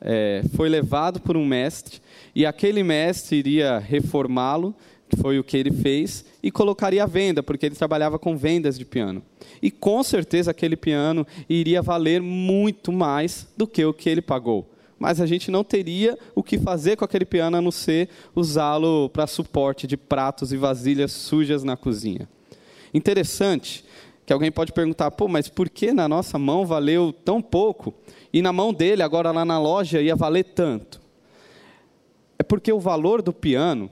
é, 0.00 0.42
foi 0.56 0.68
levado 0.68 1.20
por 1.20 1.36
um 1.36 1.44
mestre, 1.44 2.00
e 2.34 2.44
aquele 2.44 2.82
mestre 2.82 3.36
iria 3.36 3.78
reformá-lo, 3.78 4.74
que 5.08 5.16
foi 5.16 5.38
o 5.38 5.44
que 5.44 5.56
ele 5.56 5.70
fez, 5.70 6.24
e 6.42 6.50
colocaria 6.50 7.04
à 7.04 7.06
venda, 7.06 7.42
porque 7.42 7.66
ele 7.66 7.74
trabalhava 7.74 8.18
com 8.18 8.36
vendas 8.36 8.78
de 8.78 8.84
piano. 8.84 9.22
E 9.60 9.70
com 9.70 10.02
certeza 10.02 10.50
aquele 10.50 10.76
piano 10.76 11.26
iria 11.48 11.82
valer 11.82 12.20
muito 12.20 12.90
mais 12.90 13.46
do 13.56 13.66
que 13.66 13.84
o 13.84 13.92
que 13.92 14.08
ele 14.08 14.22
pagou 14.22 14.72
mas 15.02 15.20
a 15.20 15.26
gente 15.26 15.50
não 15.50 15.64
teria 15.64 16.16
o 16.32 16.44
que 16.44 16.56
fazer 16.56 16.96
com 16.96 17.04
aquele 17.04 17.24
piano 17.24 17.56
a 17.56 17.60
não 17.60 17.72
ser 17.72 18.08
usá-lo 18.36 19.08
para 19.08 19.26
suporte 19.26 19.84
de 19.84 19.96
pratos 19.96 20.52
e 20.52 20.56
vasilhas 20.56 21.10
sujas 21.10 21.64
na 21.64 21.76
cozinha. 21.76 22.28
Interessante 22.94 23.84
que 24.24 24.32
alguém 24.32 24.52
pode 24.52 24.72
perguntar, 24.72 25.10
pô, 25.10 25.26
mas 25.26 25.48
por 25.48 25.68
que 25.68 25.92
na 25.92 26.08
nossa 26.08 26.38
mão 26.38 26.64
valeu 26.64 27.12
tão 27.12 27.42
pouco 27.42 27.92
e 28.32 28.40
na 28.40 28.52
mão 28.52 28.72
dele, 28.72 29.02
agora 29.02 29.32
lá 29.32 29.44
na 29.44 29.58
loja, 29.58 30.00
ia 30.00 30.14
valer 30.14 30.44
tanto? 30.44 31.00
É 32.38 32.44
porque 32.44 32.72
o 32.72 32.78
valor 32.78 33.22
do 33.22 33.32
piano 33.32 33.90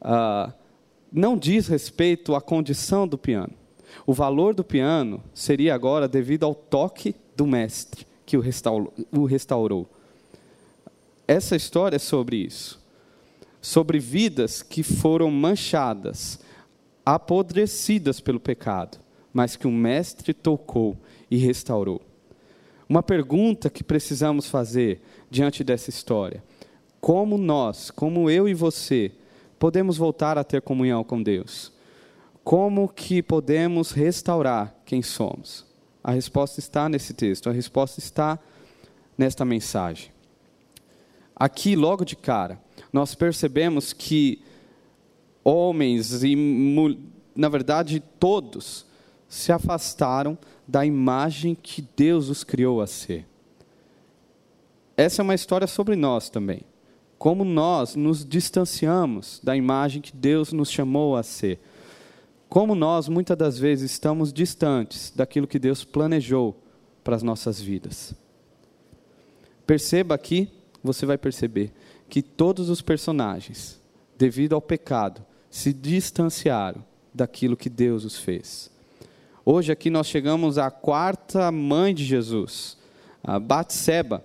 ah, 0.00 0.54
não 1.12 1.36
diz 1.36 1.66
respeito 1.68 2.34
à 2.34 2.40
condição 2.40 3.06
do 3.06 3.18
piano. 3.18 3.52
O 4.06 4.14
valor 4.14 4.54
do 4.54 4.64
piano 4.64 5.22
seria 5.34 5.74
agora 5.74 6.08
devido 6.08 6.46
ao 6.46 6.54
toque 6.54 7.14
do 7.36 7.46
mestre 7.46 8.06
que 8.24 8.38
o 8.38 8.40
restaurou. 8.40 8.94
O 9.12 9.26
restaurou. 9.26 9.86
Essa 11.26 11.56
história 11.56 11.96
é 11.96 11.98
sobre 11.98 12.36
isso. 12.36 12.80
Sobre 13.60 13.98
vidas 13.98 14.62
que 14.62 14.82
foram 14.82 15.30
manchadas 15.30 16.38
apodrecidas 17.04 18.20
pelo 18.20 18.40
pecado, 18.40 18.98
mas 19.32 19.56
que 19.56 19.66
o 19.66 19.72
Mestre 19.72 20.32
tocou 20.32 20.96
e 21.30 21.36
restaurou. 21.36 22.00
Uma 22.88 23.02
pergunta 23.02 23.68
que 23.68 23.82
precisamos 23.82 24.48
fazer 24.48 25.00
diante 25.30 25.64
dessa 25.64 25.90
história: 25.90 26.42
como 27.00 27.36
nós, 27.36 27.90
como 27.90 28.30
eu 28.30 28.48
e 28.48 28.54
você, 28.54 29.12
podemos 29.58 29.96
voltar 29.96 30.38
a 30.38 30.44
ter 30.44 30.62
comunhão 30.62 31.02
com 31.02 31.22
Deus? 31.22 31.72
Como 32.44 32.88
que 32.88 33.20
podemos 33.20 33.90
restaurar 33.90 34.74
quem 34.84 35.02
somos? 35.02 35.66
A 36.02 36.12
resposta 36.12 36.60
está 36.60 36.88
nesse 36.88 37.12
texto, 37.12 37.50
a 37.50 37.52
resposta 37.52 37.98
está 37.98 38.38
nesta 39.18 39.44
mensagem. 39.44 40.15
Aqui, 41.38 41.76
logo 41.76 42.04
de 42.04 42.16
cara, 42.16 42.58
nós 42.92 43.14
percebemos 43.14 43.92
que 43.92 44.42
homens 45.44 46.24
e, 46.24 46.34
na 47.36 47.48
verdade, 47.48 48.02
todos 48.18 48.86
se 49.28 49.52
afastaram 49.52 50.38
da 50.66 50.84
imagem 50.84 51.54
que 51.54 51.86
Deus 51.94 52.30
os 52.30 52.42
criou 52.42 52.80
a 52.80 52.86
ser. 52.86 53.26
Essa 54.96 55.20
é 55.20 55.22
uma 55.22 55.34
história 55.34 55.66
sobre 55.66 55.94
nós 55.94 56.30
também. 56.30 56.62
Como 57.18 57.44
nós 57.44 57.94
nos 57.94 58.24
distanciamos 58.24 59.40
da 59.44 59.54
imagem 59.54 60.00
que 60.00 60.16
Deus 60.16 60.52
nos 60.52 60.70
chamou 60.70 61.16
a 61.16 61.22
ser 61.22 61.60
como 62.48 62.74
nós 62.74 63.08
muitas 63.08 63.36
das 63.36 63.58
vezes 63.58 63.90
estamos 63.90 64.32
distantes 64.32 65.12
daquilo 65.14 65.46
que 65.46 65.58
Deus 65.58 65.84
planejou 65.84 66.56
para 67.02 67.16
as 67.16 67.22
nossas 67.22 67.60
vidas. 67.60 68.14
Perceba 69.66 70.14
aqui, 70.14 70.48
você 70.86 71.04
vai 71.04 71.18
perceber 71.18 71.72
que 72.08 72.22
todos 72.22 72.70
os 72.70 72.80
personagens, 72.80 73.80
devido 74.16 74.54
ao 74.54 74.62
pecado, 74.62 75.24
se 75.50 75.72
distanciaram 75.72 76.84
daquilo 77.12 77.56
que 77.56 77.68
Deus 77.68 78.04
os 78.04 78.18
fez. 78.18 78.70
Hoje 79.44 79.72
aqui 79.72 79.90
nós 79.90 80.06
chegamos 80.06 80.58
à 80.58 80.70
quarta 80.70 81.50
mãe 81.52 81.94
de 81.94 82.04
Jesus, 82.04 82.76
a 83.22 83.38
Batseba. 83.38 84.24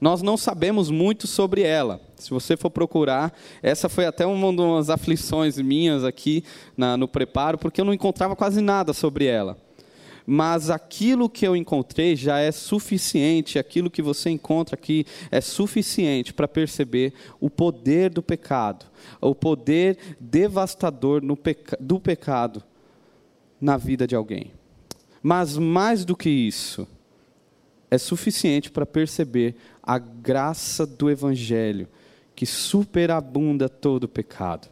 Nós 0.00 0.22
não 0.22 0.36
sabemos 0.36 0.90
muito 0.90 1.26
sobre 1.26 1.62
ela. 1.62 2.00
Se 2.16 2.30
você 2.30 2.56
for 2.56 2.70
procurar, 2.70 3.32
essa 3.62 3.88
foi 3.88 4.06
até 4.06 4.26
uma 4.26 4.52
das 4.52 4.90
aflições 4.90 5.58
minhas 5.58 6.04
aqui 6.04 6.44
na, 6.76 6.96
no 6.96 7.08
preparo, 7.08 7.58
porque 7.58 7.80
eu 7.80 7.84
não 7.84 7.94
encontrava 7.94 8.36
quase 8.36 8.60
nada 8.60 8.92
sobre 8.92 9.26
ela. 9.26 9.56
Mas 10.30 10.68
aquilo 10.68 11.26
que 11.26 11.46
eu 11.46 11.56
encontrei 11.56 12.14
já 12.14 12.38
é 12.38 12.52
suficiente, 12.52 13.58
aquilo 13.58 13.90
que 13.90 14.02
você 14.02 14.28
encontra 14.28 14.74
aqui 14.74 15.06
é 15.30 15.40
suficiente 15.40 16.34
para 16.34 16.46
perceber 16.46 17.14
o 17.40 17.48
poder 17.48 18.10
do 18.10 18.22
pecado, 18.22 18.84
o 19.22 19.34
poder 19.34 19.96
devastador 20.20 21.22
peca, 21.34 21.78
do 21.80 21.98
pecado 21.98 22.62
na 23.58 23.78
vida 23.78 24.06
de 24.06 24.14
alguém. 24.14 24.52
Mas 25.22 25.56
mais 25.56 26.04
do 26.04 26.14
que 26.14 26.28
isso, 26.28 26.86
é 27.90 27.96
suficiente 27.96 28.70
para 28.70 28.84
perceber 28.84 29.56
a 29.82 29.98
graça 29.98 30.84
do 30.84 31.08
Evangelho 31.08 31.88
que 32.36 32.44
superabunda 32.44 33.66
todo 33.66 34.04
o 34.04 34.08
pecado. 34.08 34.68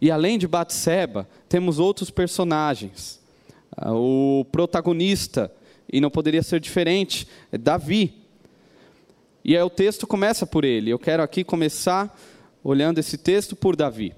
E 0.00 0.10
além 0.10 0.38
de 0.38 0.48
Batseba, 0.48 1.28
temos 1.50 1.78
outros 1.78 2.10
personagens. 2.10 3.18
Ah, 3.80 3.94
o 3.94 4.44
protagonista, 4.50 5.52
e 5.90 6.00
não 6.00 6.10
poderia 6.10 6.42
ser 6.42 6.58
diferente, 6.60 7.28
é 7.52 7.56
Davi. 7.56 8.14
E 9.44 9.56
aí 9.56 9.62
o 9.62 9.70
texto 9.70 10.06
começa 10.06 10.44
por 10.46 10.64
ele. 10.64 10.90
Eu 10.90 10.98
quero 10.98 11.22
aqui 11.22 11.44
começar 11.44 12.18
olhando 12.62 12.98
esse 12.98 13.16
texto 13.16 13.54
por 13.54 13.76
Davi. 13.76 14.12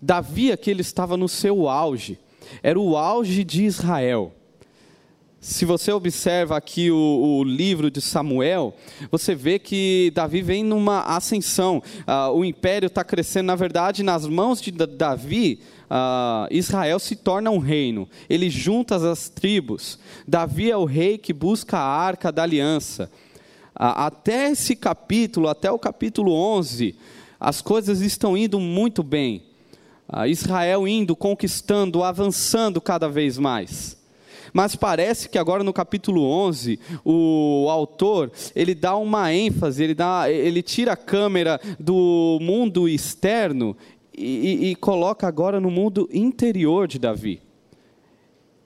Davi 0.00 0.52
aqui 0.52 0.70
ele 0.70 0.82
estava 0.82 1.16
no 1.16 1.28
seu 1.28 1.68
auge. 1.68 2.18
Era 2.62 2.78
o 2.78 2.96
auge 2.96 3.42
de 3.42 3.64
Israel. 3.64 4.32
Se 5.44 5.66
você 5.66 5.92
observa 5.92 6.56
aqui 6.56 6.90
o, 6.90 6.96
o, 6.96 7.44
livro 7.44 7.90
de 7.90 8.00
Samuel, 8.00 8.74
você 9.10 9.34
vê 9.34 9.58
que 9.58 10.10
Davi 10.14 10.40
vem 10.40 10.64
numa 10.64 11.02
ascensão. 11.02 11.82
Uh, 12.08 12.32
o 12.32 12.46
império 12.46 12.86
está 12.86 13.04
crescendo, 13.04 13.48
na 13.48 13.54
verdade, 13.54 14.02
nas 14.02 14.26
mãos 14.26 14.58
de 14.58 14.70
Davi. 14.70 15.60
Uh, 15.82 16.48
Israel 16.50 16.98
se 16.98 17.14
torna 17.14 17.50
um 17.50 17.58
reino, 17.58 18.08
ele 18.26 18.48
junta 18.48 18.96
as 18.96 19.28
tribos. 19.28 19.98
Davi 20.26 20.70
é 20.70 20.76
o 20.78 20.86
rei 20.86 21.18
que 21.18 21.34
busca 21.34 21.76
a 21.76 21.86
arca 21.86 22.32
da 22.32 22.42
aliança. 22.42 23.10
Uh, 23.78 24.00
até 24.00 24.50
esse 24.50 24.74
capítulo, 24.74 25.48
até 25.48 25.70
o 25.70 25.78
capítulo 25.78 26.32
11, 26.32 26.96
as 27.38 27.60
coisas 27.60 28.00
estão 28.00 28.34
indo 28.34 28.58
muito 28.58 29.02
bem. 29.02 29.42
Israel 30.26 30.88
indo, 30.88 31.14
conquistando, 31.14 32.02
avançando 32.02 32.80
cada 32.80 33.10
vez 33.10 33.36
mais. 33.36 34.02
Mas 34.56 34.76
parece 34.76 35.28
que 35.28 35.36
agora 35.36 35.64
no 35.64 35.72
capítulo 35.72 36.22
11, 36.22 36.78
o 37.04 37.66
autor, 37.68 38.30
ele 38.54 38.72
dá 38.72 38.96
uma 38.96 39.34
ênfase, 39.34 39.82
ele, 39.82 39.94
dá, 39.94 40.30
ele 40.30 40.62
tira 40.62 40.92
a 40.92 40.96
câmera 40.96 41.60
do 41.76 42.38
mundo 42.40 42.88
externo 42.88 43.76
e, 44.16 44.22
e, 44.22 44.70
e 44.70 44.74
coloca 44.76 45.26
agora 45.26 45.60
no 45.60 45.72
mundo 45.72 46.08
interior 46.12 46.86
de 46.86 47.00
Davi. 47.00 47.42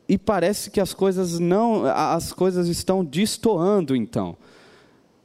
E 0.07 0.18
parece 0.18 0.71
que 0.71 0.78
as 0.78 0.92
coisas 0.92 1.38
não, 1.38 1.87
as 1.87 2.35
coisas 2.35 2.68
estão 2.68 3.02
destoando 3.02 3.97
então. 3.97 4.37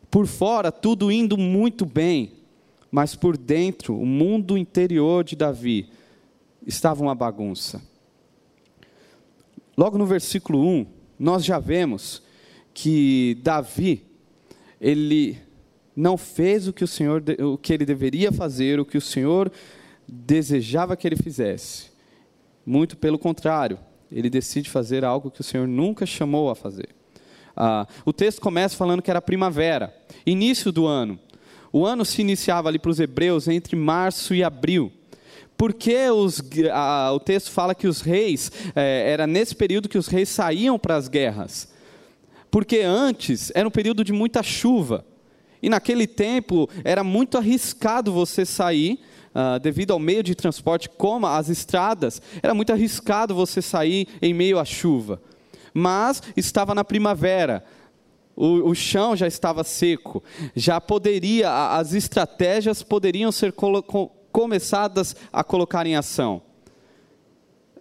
Por 0.10 0.26
fora 0.26 0.72
tudo 0.72 1.12
indo 1.12 1.38
muito 1.38 1.86
bem, 1.86 2.32
mas 2.90 3.16
por 3.16 3.36
dentro, 3.36 4.00
o 4.00 4.06
mundo 4.06 4.58
interior 4.58 5.26
de 5.26 5.36
Davi 5.36 5.90
estava 6.66 7.04
uma 7.04 7.16
bagunça. 7.16 7.82
Logo 9.76 9.98
no 9.98 10.06
versículo 10.06 10.64
1, 10.66 10.86
nós 11.18 11.44
já 11.44 11.58
vemos 11.58 12.22
que 12.74 13.38
Davi, 13.42 14.04
ele 14.80 15.38
não 15.96 16.18
fez 16.18 16.68
o 16.68 16.74
que 16.74 16.84
o 16.84 16.88
Senhor, 16.88 17.24
o 17.40 17.58
que 17.58 17.74
ele 17.74 17.86
deveria 17.86 18.32
fazer, 18.32 18.80
o 18.80 18.86
que 18.86 18.98
o 18.98 19.02
Senhor 19.02 19.52
desejava 20.08 20.96
que 20.96 21.08
ele 21.08 21.16
fizesse. 21.16 21.92
Muito 22.66 22.96
pelo 22.98 23.18
contrário, 23.18 23.80
ele 24.12 24.30
decide 24.30 24.70
fazer 24.70 25.04
algo 25.04 25.32
que 25.32 25.42
o 25.42 25.44
Senhor 25.44 25.68
nunca 25.68 26.06
chamou 26.06 26.50
a 26.50 26.56
fazer. 26.56 26.90
Ah, 27.56 27.88
o 28.06 28.14
texto 28.14 28.42
começa 28.42 28.76
falando 28.76 29.02
que 29.02 29.12
era 29.12 29.22
primavera, 29.22 29.96
início 30.26 30.72
do 30.72 30.86
ano. 30.86 31.20
O 31.72 31.86
ano 31.86 32.06
se 32.06 32.22
iniciava 32.22 32.70
ali 32.70 32.78
para 32.78 32.92
os 32.92 33.00
hebreus 33.00 33.48
entre 33.48 33.76
março 33.76 34.36
e 34.36 34.44
abril. 34.44 34.92
Porque 35.64 36.10
os, 36.10 36.44
a, 36.74 37.14
o 37.14 37.22
texto 37.22 37.50
fala 37.50 37.74
que 37.74 37.88
os 37.88 38.02
reis, 38.02 38.52
é, 38.76 39.10
era 39.10 39.26
nesse 39.26 39.56
período 39.56 39.88
que 39.88 39.98
os 39.98 40.08
reis 40.08 40.28
saíam 40.28 40.78
para 40.78 40.98
as 40.98 41.08
guerras. 41.08 41.70
Porque 42.52 42.82
antes 42.82 43.50
era 43.56 43.66
um 43.66 43.72
período 43.72 44.04
de 44.04 44.12
muita 44.12 44.44
chuva. 44.44 45.06
E 45.62 45.70
naquele 45.70 46.06
tempo 46.06 46.70
era 46.84 47.02
muito 47.02 47.38
arriscado 47.38 48.12
você 48.12 48.46
sair, 48.46 49.00
uh, 49.34 49.58
devido 49.58 49.92
ao 49.92 50.00
meio 50.00 50.22
de 50.22 50.36
transporte, 50.36 50.90
como 50.90 51.28
as 51.28 51.48
estradas, 51.48 52.22
era 52.42 52.54
muito 52.54 52.74
arriscado 52.74 53.34
você 53.34 53.62
sair 53.62 54.10
em 54.22 54.34
meio 54.34 54.60
à 54.60 54.66
chuva. 54.66 55.22
Mas 55.74 56.22
estava 56.36 56.76
na 56.76 56.84
primavera, 56.84 57.64
o, 58.36 58.70
o, 58.70 58.76
chão 58.76 59.16
já 59.16 59.28
estava 59.28 59.64
seco, 59.64 60.22
já 60.54 60.82
poderia, 60.82 61.70
as 61.70 61.94
estratégias 61.94 62.84
poderiam 62.84 63.32
ser 63.32 63.54
colocadas 63.54 64.23
começadas 64.34 65.16
a 65.32 65.44
colocar 65.44 65.86
em 65.86 65.96
ação. 65.96 66.42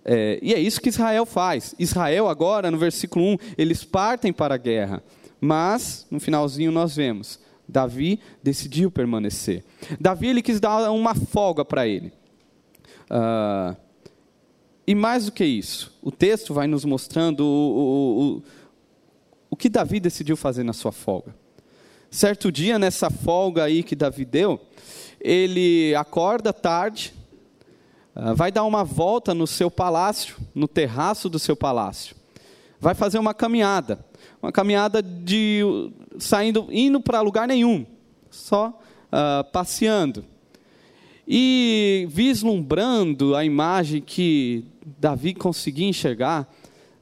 É, 0.05 0.39
e 0.43 0.53
é 0.53 0.61
isso 0.61 0.81
que 0.81 0.91
Israel 0.91 1.25
faz. 1.25 1.75
Israel, 1.79 2.29
agora, 2.29 2.71
no 2.71 2.79
versículo 2.79 3.25
1, 3.25 3.39
eles 3.57 3.83
partem 3.83 4.33
para 4.33 4.55
a 4.55 4.59
guerra. 4.59 5.03
Mas, 5.41 6.07
no 6.11 6.21
finalzinho, 6.21 6.71
nós 6.71 6.95
vemos: 6.95 7.41
Davi 7.69 8.21
decidiu 8.43 8.91
permanecer. 8.91 9.65
Davi 9.99 10.29
ele 10.29 10.43
quis 10.43 10.61
dar 10.61 10.91
uma 10.91 11.15
folga 11.15 11.65
para 11.65 11.87
ele. 11.89 12.13
Uh, 13.11 13.77
e 14.87 14.95
mais 14.95 15.27
do 15.27 15.33
que 15.33 15.45
isso, 15.45 15.97
o 16.03 16.11
texto 16.11 16.53
vai 16.53 16.67
nos 16.67 16.85
mostrando 16.85 17.41
o, 17.41 17.45
o, 17.45 18.37
o, 18.37 18.43
o 19.51 19.57
que 19.57 19.69
Davi 19.69 20.01
decidiu 20.01 20.37
fazer 20.37 20.65
na 20.65 20.73
sua 20.73 20.93
folga. 20.93 21.35
Certo 22.11 22.53
dia, 22.53 22.79
nessa 22.79 23.09
folga 23.09 23.65
aí 23.65 23.83
que 23.83 23.97
Davi 23.97 24.25
deu, 24.25 24.61
ele 25.23 25.95
acorda 25.95 26.53
tarde, 26.53 27.15
ah, 28.15 28.35
vai 28.35 28.51
dar 28.51 28.65
uma 28.65 28.85
volta 28.85 29.33
no 29.33 29.47
seu 29.47 29.71
palácio, 29.71 30.37
no 30.55 30.69
terraço 30.69 31.29
do 31.29 31.39
seu 31.39 31.57
palácio. 31.57 32.17
Vai 32.81 32.95
fazer 32.95 33.19
uma 33.19 33.33
caminhada, 33.33 34.05
uma 34.43 34.51
caminhada 34.51 35.01
de 35.01 35.63
saindo, 36.19 36.67
indo 36.71 37.01
para 37.01 37.21
lugar 37.21 37.47
nenhum, 37.47 37.87
só 38.29 38.69
uh, 38.69 39.45
passeando. 39.51 40.25
E 41.27 42.09
vislumbrando 42.11 43.37
a 43.37 43.45
imagem 43.45 44.03
que 44.03 44.65
Davi 44.99 45.33
conseguia 45.33 45.89
enxergar, 45.89 46.53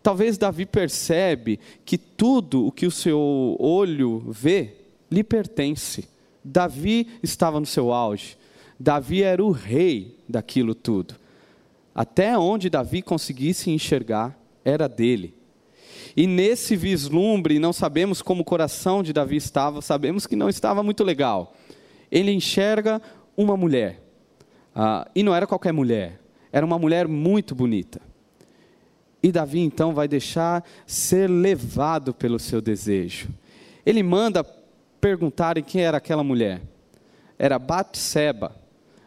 talvez 0.03 0.37
Davi 0.37 0.67
percebe 0.67 1.59
que 1.85 1.97
tudo 1.97 2.67
o 2.67 2.71
que 2.71 2.87
o 2.87 2.91
seu 2.91 3.57
olho 3.59 4.23
vê 4.29 4.75
lhe 5.11 5.25
pertence. 5.25 6.07
Davi 6.44 7.09
estava 7.23 7.61
no 7.61 7.66
seu 7.66 7.92
auge. 7.92 8.37
Davi 8.78 9.23
era 9.23 9.44
o 9.44 9.50
rei 9.50 10.16
daquilo 10.28 10.75
tudo. 10.75 11.14
Até 11.94 12.38
onde 12.38 12.70
Davi 12.70 13.02
conseguisse 13.02 13.70
enxergar, 13.70 14.38
era 14.64 14.88
dele. 14.88 15.35
E 16.16 16.26
nesse 16.26 16.76
vislumbre, 16.76 17.59
não 17.59 17.73
sabemos 17.73 18.23
como 18.23 18.42
o 18.42 18.44
coração 18.44 19.02
de 19.02 19.12
Davi 19.12 19.37
estava, 19.37 19.82
sabemos 19.82 20.26
que 20.26 20.37
não 20.37 20.49
estava 20.49 20.82
muito 20.82 21.04
legal. 21.04 21.54
Ele 22.11 22.32
enxerga 22.32 23.00
uma 23.37 23.56
mulher, 23.56 24.02
ah, 24.75 25.09
e 25.14 25.23
não 25.23 25.35
era 25.35 25.47
qualquer 25.47 25.73
mulher, 25.73 26.20
era 26.52 26.64
uma 26.66 26.78
mulher 26.78 27.06
muito 27.06 27.54
bonita. 27.54 28.00
E 29.23 29.30
Davi 29.30 29.61
então 29.61 29.92
vai 29.92 30.09
deixar 30.09 30.64
ser 30.87 31.28
levado 31.28 32.14
pelo 32.14 32.38
seu 32.38 32.61
desejo. 32.61 33.28
Ele 33.85 34.02
manda 34.02 34.42
perguntarem 35.00 35.62
quem 35.62 35.83
era 35.83 35.97
aquela 35.97 36.23
mulher. 36.23 36.61
Era 37.38 37.59
Batseba, 37.59 38.54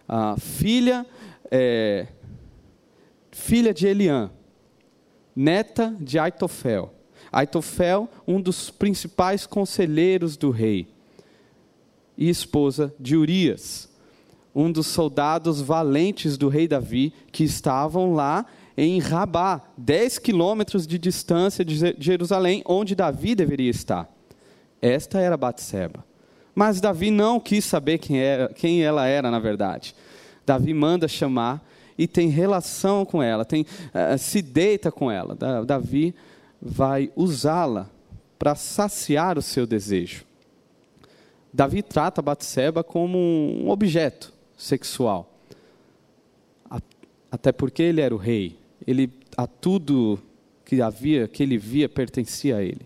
a 0.07 0.35
filha, 0.38 1.05
é, 1.51 2.07
filha 3.31 3.73
de 3.73 3.88
Eliã, 3.88 4.31
neta 5.35 5.95
de 6.00 6.17
Aitofel. 6.17 6.93
Aitofel, 7.31 8.09
um 8.27 8.41
dos 8.41 8.69
principais 8.69 9.45
conselheiros 9.45 10.38
do 10.38 10.51
rei, 10.51 10.88
e 12.17 12.29
esposa 12.29 12.93
de 13.00 13.15
Urias, 13.15 13.89
um 14.53 14.71
dos 14.71 14.88
soldados 14.88 15.59
valentes 15.62 16.38
do 16.38 16.47
rei 16.47 16.67
Davi, 16.67 17.12
que 17.31 17.43
estavam 17.43 18.13
lá 18.13 18.45
em 18.77 19.00
Rabá, 19.00 19.62
10 19.77 20.19
quilômetros 20.19 20.85
de 20.85 20.97
distância 20.97 21.65
de 21.65 21.95
Jerusalém, 21.97 22.63
onde 22.65 22.95
Davi 22.95 23.35
deveria 23.35 23.69
estar. 23.69 24.12
Esta 24.83 25.19
era 25.19 25.37
Batseba. 25.37 26.03
Mas 26.53 26.81
Davi 26.81 27.09
não 27.09 27.39
quis 27.39 27.65
saber 27.65 27.97
quem, 27.97 28.19
era, 28.19 28.49
quem 28.49 28.83
ela 28.83 29.07
era, 29.07 29.31
na 29.31 29.39
verdade. 29.39 29.95
Davi 30.45 30.73
manda 30.73 31.07
chamar 31.07 31.63
e 31.97 32.07
tem 32.07 32.27
relação 32.27 33.05
com 33.05 33.23
ela, 33.23 33.45
tem, 33.45 33.61
uh, 33.61 34.17
se 34.17 34.41
deita 34.41 34.91
com 34.91 35.09
ela. 35.09 35.35
Davi 35.65 36.13
vai 36.61 37.11
usá-la 37.15 37.89
para 38.37 38.55
saciar 38.55 39.37
o 39.37 39.41
seu 39.41 39.65
desejo. 39.65 40.25
Davi 41.51 41.81
trata 41.81 42.21
Batseba 42.21 42.83
como 42.83 43.17
um 43.17 43.69
objeto 43.69 44.33
sexual. 44.57 45.29
Até 47.31 47.51
porque 47.51 47.81
ele 47.81 48.01
era 48.01 48.13
o 48.13 48.17
rei 48.17 48.57
ele, 48.85 49.11
a 49.35 49.47
tudo 49.47 50.19
que 50.65 50.81
havia, 50.81 51.27
que 51.27 51.43
ele 51.43 51.57
via, 51.57 51.89
pertencia 51.89 52.57
a 52.57 52.63
ele. 52.63 52.85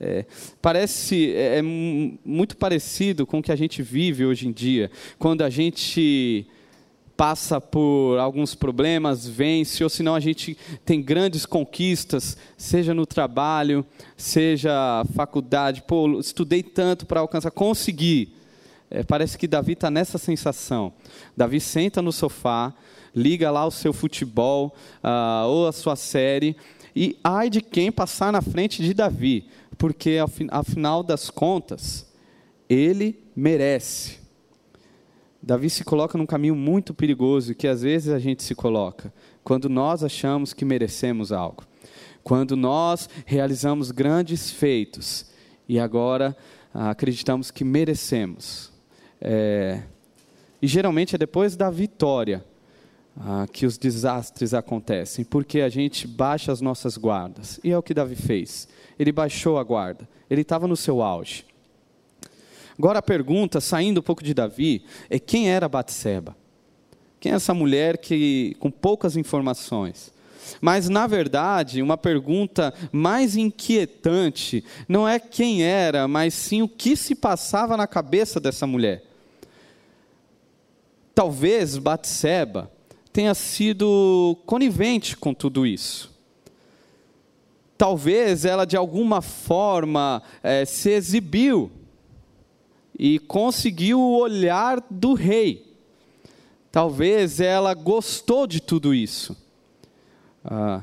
É, 0.00 0.24
parece 0.62 1.32
é, 1.34 1.58
é 1.58 1.62
muito 1.62 2.56
parecido 2.56 3.26
com 3.26 3.38
o 3.38 3.42
que 3.42 3.50
a 3.50 3.56
gente 3.56 3.82
vive 3.82 4.24
hoje 4.24 4.46
em 4.46 4.52
dia, 4.52 4.90
quando 5.18 5.42
a 5.42 5.50
gente 5.50 6.46
passa 7.18 7.60
por 7.60 8.16
alguns 8.16 8.54
problemas, 8.54 9.26
vence, 9.26 9.82
ou 9.82 9.90
senão 9.90 10.14
a 10.14 10.20
gente 10.20 10.56
tem 10.84 11.02
grandes 11.02 11.44
conquistas, 11.44 12.36
seja 12.56 12.94
no 12.94 13.04
trabalho, 13.04 13.84
seja 14.16 15.04
faculdade, 15.16 15.82
pô, 15.82 16.20
estudei 16.20 16.62
tanto 16.62 17.04
para 17.04 17.18
alcançar, 17.18 17.50
consegui. 17.50 18.34
É, 18.88 19.02
parece 19.02 19.36
que 19.36 19.48
Davi 19.48 19.72
está 19.72 19.90
nessa 19.90 20.16
sensação. 20.16 20.92
Davi 21.36 21.60
senta 21.60 22.00
no 22.00 22.12
sofá, 22.12 22.72
liga 23.12 23.50
lá 23.50 23.66
o 23.66 23.70
seu 23.72 23.92
futebol 23.92 24.72
uh, 25.02 25.48
ou 25.48 25.66
a 25.66 25.72
sua 25.72 25.96
série, 25.96 26.56
e 26.94 27.18
ai 27.24 27.50
de 27.50 27.60
quem 27.60 27.90
passar 27.90 28.32
na 28.32 28.40
frente 28.40 28.80
de 28.80 28.94
Davi, 28.94 29.44
porque 29.78 30.18
afinal 30.50 31.02
das 31.02 31.30
contas, 31.30 32.06
ele 32.68 33.18
merece. 33.34 34.18
Davi 35.40 35.70
se 35.70 35.84
coloca 35.84 36.18
num 36.18 36.26
caminho 36.26 36.56
muito 36.56 36.92
perigoso 36.92 37.54
que 37.54 37.68
às 37.68 37.82
vezes 37.82 38.12
a 38.12 38.18
gente 38.18 38.42
se 38.42 38.54
coloca, 38.54 39.12
quando 39.44 39.68
nós 39.68 40.02
achamos 40.02 40.52
que 40.52 40.64
merecemos 40.64 41.30
algo, 41.32 41.64
quando 42.22 42.56
nós 42.56 43.08
realizamos 43.24 43.90
grandes 43.90 44.50
feitos 44.50 45.26
e 45.68 45.78
agora 45.78 46.36
ah, 46.74 46.90
acreditamos 46.90 47.50
que 47.50 47.64
merecemos. 47.64 48.72
É, 49.20 49.82
e 50.60 50.66
geralmente 50.66 51.14
é 51.14 51.18
depois 51.18 51.56
da 51.56 51.70
vitória 51.70 52.44
ah, 53.16 53.46
que 53.50 53.64
os 53.64 53.78
desastres 53.78 54.52
acontecem, 54.52 55.24
porque 55.24 55.60
a 55.60 55.68
gente 55.68 56.06
baixa 56.06 56.52
as 56.52 56.60
nossas 56.60 56.96
guardas. 56.96 57.60
E 57.62 57.70
é 57.70 57.78
o 57.78 57.82
que 57.82 57.94
Davi 57.94 58.16
fez. 58.16 58.68
Ele 58.98 59.12
baixou 59.12 59.58
a 59.58 59.62
guarda. 59.62 60.08
Ele 60.28 60.42
estava 60.42 60.66
no 60.66 60.76
seu 60.76 61.02
auge. 61.02 61.44
Agora 62.78 63.00
a 63.00 63.02
pergunta, 63.02 63.60
saindo 63.60 63.98
um 63.98 64.02
pouco 64.02 64.22
de 64.22 64.32
Davi, 64.32 64.84
é 65.10 65.18
quem 65.18 65.50
era 65.50 65.68
Batseba? 65.68 66.36
Quem 67.18 67.32
é 67.32 67.34
essa 67.34 67.52
mulher 67.52 67.98
que 67.98 68.56
com 68.60 68.70
poucas 68.70 69.16
informações? 69.16 70.12
Mas, 70.60 70.88
na 70.88 71.06
verdade, 71.06 71.82
uma 71.82 71.96
pergunta 71.96 72.72
mais 72.92 73.36
inquietante 73.36 74.64
não 74.88 75.06
é 75.06 75.18
quem 75.18 75.62
era, 75.62 76.08
mas 76.08 76.34
sim 76.34 76.62
o 76.62 76.68
que 76.68 76.96
se 76.96 77.14
passava 77.14 77.76
na 77.76 77.86
cabeça 77.86 78.40
dessa 78.40 78.66
mulher. 78.66 79.04
Talvez 81.14 81.76
Batseba 81.76 82.70
tenha 83.12 83.34
sido 83.34 84.38
conivente 84.46 85.16
com 85.16 85.34
tudo 85.34 85.66
isso. 85.66 86.16
Talvez 87.78 88.44
ela, 88.44 88.64
de 88.64 88.76
alguma 88.76 89.22
forma, 89.22 90.20
é, 90.42 90.64
se 90.64 90.90
exibiu 90.90 91.70
e 92.98 93.20
conseguiu 93.20 94.00
o 94.00 94.18
olhar 94.18 94.84
do 94.90 95.14
rei. 95.14 95.64
Talvez 96.72 97.38
ela 97.38 97.72
gostou 97.74 98.48
de 98.48 98.60
tudo 98.60 98.92
isso. 98.92 99.36
Ah, 100.44 100.82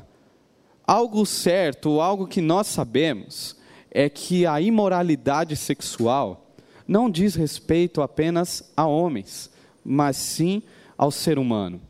algo 0.86 1.26
certo, 1.26 2.00
algo 2.00 2.26
que 2.26 2.40
nós 2.40 2.66
sabemos, 2.66 3.56
é 3.90 4.08
que 4.08 4.46
a 4.46 4.58
imoralidade 4.60 5.54
sexual 5.54 6.46
não 6.88 7.10
diz 7.10 7.34
respeito 7.34 8.00
apenas 8.00 8.72
a 8.74 8.86
homens, 8.86 9.50
mas 9.84 10.16
sim 10.16 10.62
ao 10.96 11.10
ser 11.10 11.38
humano. 11.38 11.80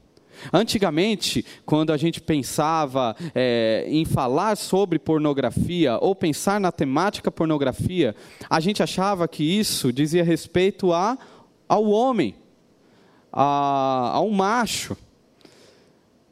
Antigamente, 0.53 1.45
quando 1.65 1.93
a 1.93 1.97
gente 1.97 2.21
pensava 2.21 3.17
é, 3.35 3.85
em 3.89 4.05
falar 4.05 4.57
sobre 4.57 4.99
pornografia 4.99 5.99
ou 6.01 6.15
pensar 6.15 6.61
na 6.61 6.73
temática 6.73 7.31
pornografia, 7.31 8.15
a 8.49 8.61
gente 8.61 8.83
achava 8.83 9.27
que 9.29 9.43
isso 9.43 9.93
dizia 9.93 10.25
respeito 10.25 10.93
a, 10.93 11.19
ao 11.69 11.87
homem, 11.87 12.35
a, 13.33 14.11
ao 14.15 14.31
macho. 14.31 14.97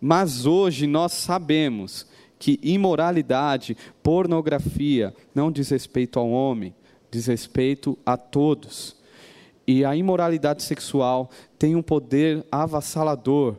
Mas 0.01 0.47
hoje 0.47 0.87
nós 0.87 1.13
sabemos 1.13 2.07
que 2.39 2.61
imoralidade, 2.63 3.77
pornografia, 4.03 5.15
não 5.35 5.51
diz 5.51 5.71
respeito 5.71 6.19
ao 6.19 6.29
homem, 6.31 6.75
diz 7.11 7.27
respeito 7.27 7.99
a 8.05 8.17
todos. 8.17 8.97
E 9.67 9.85
a 9.85 9.97
imoralidade 9.97 10.63
sexual 10.63 11.31
tem 11.59 11.75
um 11.75 11.83
poder 11.83 12.45
avassalador 12.53 13.57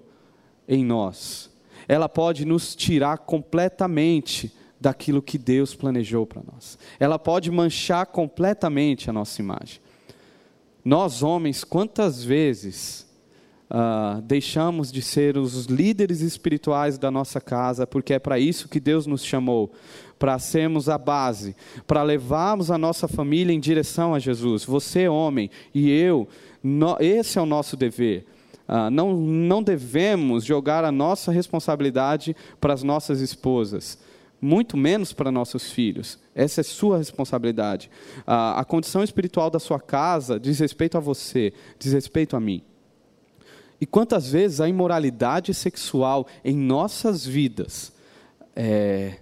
em 0.67 0.83
nós. 0.83 1.49
Ela 1.87 2.09
pode 2.09 2.45
nos 2.45 2.75
tirar 2.75 3.19
completamente 3.19 4.51
daquilo 4.79 5.21
que 5.21 5.37
Deus 5.37 5.73
planejou 5.73 6.25
para 6.25 6.41
nós. 6.51 6.77
Ela 6.99 7.17
pode 7.17 7.49
manchar 7.49 8.05
completamente 8.07 9.09
a 9.09 9.13
nossa 9.13 9.41
imagem. 9.41 9.79
Nós, 10.83 11.23
homens, 11.23 11.63
quantas 11.63 12.23
vezes 12.23 13.07
uh, 13.69 14.21
deixamos 14.21 14.91
de 14.91 15.01
ser 15.01 15.37
os 15.37 15.65
líderes 15.65 16.21
espirituais 16.21 16.97
da 16.97 17.09
nossa 17.09 17.41
casa, 17.41 17.87
porque 17.87 18.13
é 18.13 18.19
para 18.19 18.37
isso 18.37 18.69
que 18.69 18.79
Deus 18.79 19.07
nos 19.07 19.23
chamou 19.23 19.71
para 20.17 20.39
sermos 20.39 20.87
a 20.87 20.97
base, 20.97 21.55
para 21.85 22.03
levarmos 22.03 22.71
a 22.71 22.77
nossa 22.77 23.07
família 23.07 23.53
em 23.53 23.59
direção 23.59 24.13
a 24.13 24.19
Jesus. 24.19 24.63
Você, 24.63 25.07
homem, 25.07 25.49
e 25.73 25.89
eu, 25.89 26.27
no, 26.63 26.97
esse 26.99 27.37
é 27.37 27.41
o 27.41 27.45
nosso 27.45 27.75
dever. 27.75 28.25
Ah, 28.67 28.89
não, 28.89 29.15
não 29.15 29.61
devemos 29.61 30.43
jogar 30.43 30.83
a 30.83 30.91
nossa 30.91 31.31
responsabilidade 31.31 32.35
para 32.59 32.73
as 32.73 32.83
nossas 32.83 33.21
esposas, 33.21 33.97
muito 34.41 34.75
menos 34.75 35.13
para 35.13 35.31
nossos 35.31 35.71
filhos. 35.71 36.19
Essa 36.33 36.61
é 36.61 36.63
sua 36.63 36.97
responsabilidade. 36.97 37.89
Ah, 38.25 38.59
a 38.59 38.65
condição 38.65 39.03
espiritual 39.03 39.49
da 39.49 39.59
sua 39.59 39.79
casa 39.79 40.39
diz 40.39 40.59
respeito 40.59 40.97
a 40.97 41.01
você, 41.01 41.53
diz 41.77 41.93
respeito 41.93 42.35
a 42.35 42.39
mim. 42.39 42.61
E 43.79 43.85
quantas 43.85 44.31
vezes 44.31 44.61
a 44.61 44.69
imoralidade 44.69 45.53
sexual 45.53 46.27
em 46.43 46.55
nossas 46.55 47.25
vidas 47.25 47.93
é, 48.55 49.17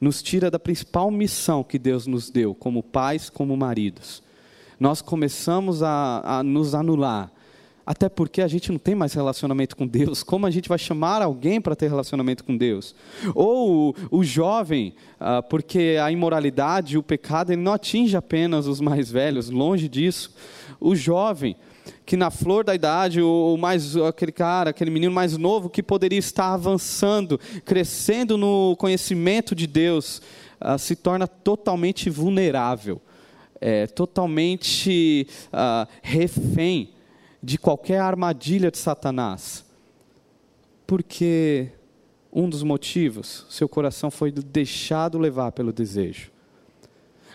nos 0.00 0.22
tira 0.22 0.50
da 0.50 0.58
principal 0.58 1.10
missão 1.10 1.64
que 1.64 1.78
Deus 1.78 2.06
nos 2.06 2.30
deu, 2.30 2.54
como 2.54 2.82
pais, 2.82 3.30
como 3.30 3.56
maridos. 3.56 4.22
Nós 4.78 5.00
começamos 5.00 5.82
a, 5.82 6.38
a 6.38 6.42
nos 6.42 6.74
anular, 6.74 7.32
até 7.86 8.08
porque 8.08 8.42
a 8.42 8.48
gente 8.48 8.72
não 8.72 8.78
tem 8.78 8.96
mais 8.96 9.12
relacionamento 9.12 9.76
com 9.76 9.86
Deus. 9.86 10.24
Como 10.24 10.44
a 10.44 10.50
gente 10.50 10.68
vai 10.68 10.76
chamar 10.76 11.22
alguém 11.22 11.60
para 11.60 11.76
ter 11.76 11.88
relacionamento 11.88 12.42
com 12.42 12.56
Deus? 12.56 12.96
Ou 13.32 13.94
o, 14.10 14.18
o 14.18 14.24
jovem, 14.24 14.92
ah, 15.20 15.40
porque 15.40 15.96
a 16.02 16.10
imoralidade, 16.10 16.98
o 16.98 17.02
pecado, 17.02 17.52
ele 17.52 17.62
não 17.62 17.72
atinge 17.72 18.16
apenas 18.16 18.66
os 18.66 18.80
mais 18.80 19.08
velhos, 19.08 19.50
longe 19.50 19.88
disso. 19.88 20.34
O 20.80 20.96
jovem, 20.96 21.54
que 22.04 22.16
na 22.16 22.28
flor 22.28 22.64
da 22.64 22.74
idade, 22.74 23.22
o 23.22 23.56
mais 23.56 23.96
aquele 23.96 24.32
cara, 24.32 24.70
aquele 24.70 24.90
menino 24.90 25.12
mais 25.12 25.36
novo 25.36 25.70
que 25.70 25.82
poderia 25.82 26.18
estar 26.18 26.54
avançando, 26.54 27.38
crescendo 27.64 28.36
no 28.36 28.74
conhecimento 28.76 29.54
de 29.54 29.68
Deus, 29.68 30.20
uh, 30.60 30.76
se 30.76 30.96
torna 30.96 31.28
totalmente 31.28 32.10
vulnerável, 32.10 33.00
é, 33.60 33.86
totalmente 33.86 35.28
uh, 35.52 35.88
refém 36.02 36.95
de 37.46 37.56
qualquer 37.58 38.00
armadilha 38.00 38.72
de 38.72 38.78
Satanás. 38.78 39.64
Porque 40.84 41.68
um 42.32 42.50
dos 42.50 42.64
motivos, 42.64 43.46
seu 43.48 43.68
coração 43.68 44.10
foi 44.10 44.32
deixado 44.32 45.16
levar 45.16 45.52
pelo 45.52 45.72
desejo. 45.72 46.32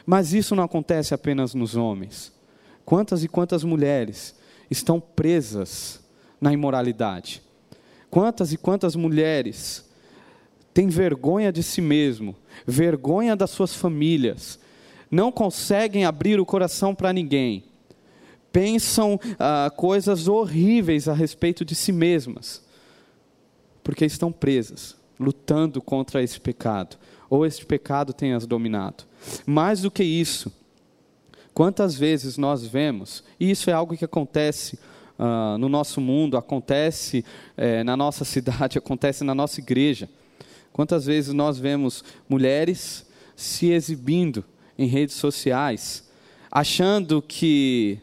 Mas 0.06 0.34
isso 0.34 0.54
não 0.54 0.65
acontece 0.65 1.13
apenas 1.13 1.54
nos 1.54 1.78
homens. 1.78 2.34
Quantas 2.84 3.24
e 3.24 3.30
quantas 3.30 3.63
mulheres 3.63 4.36
estão 4.69 5.00
presas 5.00 6.02
na 6.41 6.52
imoralidade? 6.52 7.41
Quantas 8.10 8.52
e 8.52 8.58
quantas 8.58 8.97
mulheres 8.97 9.89
têm 10.74 10.89
vergonha 10.89 11.54
de 11.54 11.63
si 11.63 11.80
mesmo, 11.80 12.36
vergonha 12.67 13.34
das 13.34 13.52
suas 13.52 13.74
famílias, 13.74 14.60
não 15.10 15.32
conseguem 15.32 16.04
abrir 16.04 16.38
o 16.38 16.45
coração 16.45 16.93
para 16.93 17.13
ninguém, 17.13 17.70
pensam 18.51 19.19
ah, 19.39 19.71
coisas 19.75 20.27
horríveis 20.27 21.07
a 21.07 21.13
respeito 21.13 21.63
de 21.63 21.75
si 21.75 21.91
mesmas, 21.91 22.61
porque 23.83 24.05
estão 24.05 24.31
presas, 24.31 24.95
lutando 25.19 25.81
contra 25.81 26.21
esse 26.21 26.39
pecado, 26.39 26.97
ou 27.29 27.45
este 27.45 27.65
pecado 27.65 28.13
tem 28.13 28.33
as 28.33 28.45
dominado. 28.45 29.05
Mais 29.45 29.81
do 29.81 29.91
que 29.91 30.03
isso, 30.03 30.51
quantas 31.53 31.95
vezes 31.95 32.37
nós 32.37 32.65
vemos, 32.65 33.23
e 33.39 33.49
isso 33.49 33.69
é 33.69 33.73
algo 33.73 33.95
que 33.95 34.05
acontece 34.05 34.77
uh, 35.17 35.57
no 35.57 35.69
nosso 35.69 36.01
mundo, 36.01 36.37
acontece 36.37 37.23
eh, 37.55 37.83
na 37.83 37.95
nossa 37.95 38.25
cidade, 38.25 38.77
acontece 38.77 39.23
na 39.23 39.35
nossa 39.35 39.59
igreja. 39.59 40.09
Quantas 40.73 41.05
vezes 41.05 41.33
nós 41.33 41.57
vemos 41.57 42.03
mulheres 42.27 43.05
se 43.35 43.71
exibindo 43.71 44.43
em 44.77 44.87
redes 44.87 45.15
sociais, 45.15 46.09
achando 46.51 47.21
que 47.21 47.99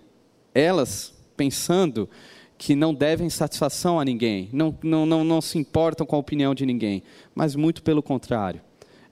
elas, 0.59 1.14
pensando 1.37 2.09
que 2.57 2.75
não 2.75 2.92
devem 2.92 3.31
satisfação 3.31 4.01
a 4.01 4.05
ninguém, 4.05 4.49
não, 4.53 4.77
não, 4.83 5.07
não, 5.07 5.23
não 5.23 5.40
se 5.40 5.57
importam 5.57 6.05
com 6.05 6.16
a 6.16 6.18
opinião 6.18 6.55
de 6.55 6.66
ninguém, 6.66 7.03
mas 7.35 7.55
muito 7.55 7.83
pelo 7.83 8.03
contrário, 8.03 8.61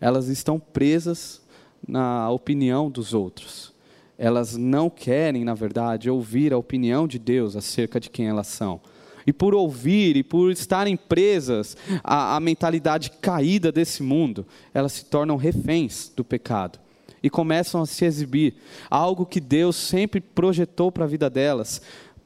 elas 0.00 0.26
estão 0.26 0.58
presas 0.58 1.40
na 1.86 2.28
opinião 2.30 2.90
dos 2.90 3.14
outros. 3.14 3.72
Elas 4.18 4.56
não 4.56 4.90
querem, 4.90 5.44
na 5.44 5.54
verdade, 5.54 6.10
ouvir 6.10 6.52
a 6.52 6.58
opinião 6.58 7.06
de 7.06 7.18
Deus 7.18 7.54
acerca 7.54 8.00
de 8.00 8.10
quem 8.10 8.26
elas 8.26 8.48
são. 8.48 8.80
E 9.26 9.32
por 9.32 9.54
ouvir 9.54 10.16
e 10.16 10.22
por 10.22 10.50
estarem 10.50 10.96
presas 10.96 11.76
à, 12.02 12.36
à 12.36 12.40
mentalidade 12.40 13.10
caída 13.20 13.70
desse 13.70 14.02
mundo, 14.02 14.46
elas 14.72 14.92
se 14.92 15.04
tornam 15.04 15.36
reféns 15.36 16.10
do 16.14 16.24
pecado 16.24 16.78
e 17.26 17.30
começam 17.30 17.82
a 17.82 17.86
se 17.86 18.04
exibir. 18.04 18.54
Algo 18.88 19.26
que 19.26 19.40
Deus 19.40 19.74
sempre 19.74 20.20
projetou 20.20 20.92
para 20.92 21.02
a 21.02 21.08
vida 21.08 21.28
delas, 21.28 21.82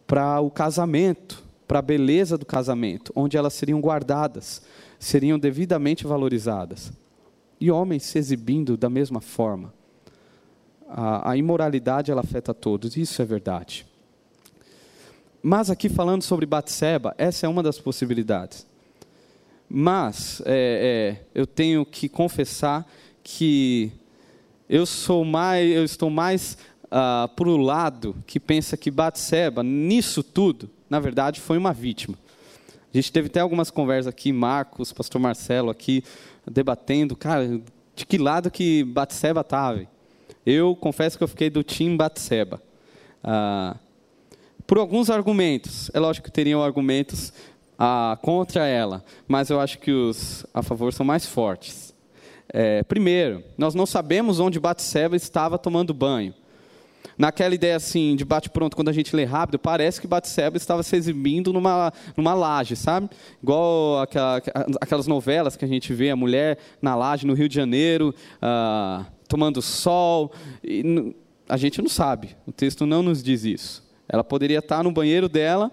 para 0.07 0.39
o 0.43 0.51
casamento, 0.51 1.43
para 1.67 1.79
a 1.79 1.83
beleza 1.83 2.37
do 2.37 2.45
casamento, 2.45 3.11
onde 3.17 3.35
elas 3.35 3.55
seriam 3.55 3.81
guardadas, 3.81 4.61
seriam 4.99 5.39
devidamente 5.39 6.07
valorizadas 6.07 6.93
e 7.59 7.71
homens 7.71 8.03
se 8.03 8.19
exibindo 8.19 8.77
da 8.77 8.91
mesma 8.91 9.23
forma. 9.23 9.73
A, 10.87 11.31
a 11.31 11.37
imoralidade 11.39 12.11
ela 12.11 12.21
afeta 12.21 12.53
todos, 12.53 12.95
isso 12.95 13.23
é 13.23 13.25
verdade. 13.25 13.87
Mas 15.43 15.71
aqui 15.71 15.89
falando 15.89 16.21
sobre 16.21 16.45
Batseba, 16.45 17.15
essa 17.17 17.47
é 17.47 17.49
uma 17.49 17.63
das 17.63 17.79
possibilidades. 17.79 18.67
Mas 19.67 20.43
é, 20.45 21.17
é, 21.25 21.25
eu 21.35 21.47
tenho 21.47 21.87
que 21.87 22.07
confessar 22.07 22.87
que 23.23 23.93
eu 24.71 24.87
sou 24.87 25.25
mais, 25.25 25.69
eu 25.69 25.83
estou 25.85 26.09
mais 26.09 26.57
uh, 26.85 27.27
para 27.35 27.49
o 27.49 27.57
lado 27.57 28.15
que 28.25 28.39
pensa 28.39 28.77
que 28.77 28.89
Batseba, 28.89 29.65
nisso 29.65 30.23
tudo, 30.23 30.71
na 30.89 31.01
verdade, 31.01 31.41
foi 31.41 31.59
uma 31.59 31.73
vítima. 31.73 32.17
A 32.95 32.97
gente 32.97 33.11
teve 33.11 33.27
até 33.27 33.41
algumas 33.41 33.69
conversas 33.69 34.07
aqui, 34.07 34.33
Marcos, 34.33 34.93
Pastor 34.93 35.21
Marcelo 35.21 35.71
aqui, 35.71 36.05
debatendo, 36.49 37.17
cara, 37.17 37.61
de 37.97 38.07
que 38.07 38.17
lado 38.17 38.49
que 38.49 38.85
Batseba 38.85 39.41
estava. 39.41 39.85
Eu 40.47 40.77
confesso 40.77 41.19
que 41.19 41.25
eu 41.25 41.29
fiquei 41.29 41.51
do 41.51 41.65
time 41.65 41.97
Batseba. 41.97 42.63
Ah, 43.25 43.77
por 44.69 44.79
alguns 44.79 45.11
argumentos, 45.11 45.91
é 45.93 45.99
lógico 45.99 46.27
que 46.27 46.33
teriam 46.33 46.63
argumentos 46.63 47.33
ah, 47.77 48.17
contra 48.23 48.69
ela, 48.69 49.05
mas 49.27 49.51
eu 49.51 49.61
acho 49.61 49.81
que 49.81 49.91
os 49.91 50.47
a 50.55 50.63
favor 50.63 50.93
são 50.93 51.05
mais 51.05 51.27
fortes. 51.27 51.90
É, 52.53 52.83
primeiro, 52.83 53.45
nós 53.57 53.75
não 53.75 53.87
sabemos 53.87 54.41
onde 54.41 54.59
Batseba 54.59 55.17
estava 55.17 55.59
tomando 55.59 55.95
banho 55.95 56.35
naquela 57.21 57.55
ideia 57.55 57.77
assim, 57.77 58.17
de 58.17 58.25
bate-pronto, 58.25 58.75
quando 58.75 58.89
a 58.89 58.93
gente 58.93 59.15
lê 59.15 59.25
rápido, 59.25 59.59
parece 59.59 60.01
que 60.01 60.07
Batseba 60.07 60.57
estava 60.57 60.83
se 60.83 60.97
exibindo 60.97 61.53
numa, 61.53 61.93
numa 62.17 62.33
laje, 62.33 62.75
sabe? 62.75 63.11
Igual 63.43 64.01
aquela, 64.01 64.43
aquelas 64.81 65.07
novelas 65.07 65.55
que 65.55 65.65
a 65.65 65.69
gente 65.69 65.93
vê, 65.93 66.09
a 66.09 66.17
mulher 66.17 66.57
na 66.81 66.95
laje 66.97 67.27
no 67.27 67.35
Rio 67.35 67.47
de 67.47 67.55
Janeiro, 67.55 68.15
ah, 68.41 69.05
tomando 69.29 69.61
sol. 69.61 70.33
E, 70.65 71.15
a 71.47 71.59
gente 71.59 71.83
não 71.83 71.91
sabe, 71.91 72.37
o 72.47 72.53
texto 72.53 72.87
não 72.87 73.03
nos 73.03 73.23
diz 73.23 73.45
isso. 73.45 73.87
Ela 74.09 74.25
poderia 74.25 74.61
estar 74.61 74.83
no 74.83 74.91
banheiro 74.91 75.29
dela 75.29 75.71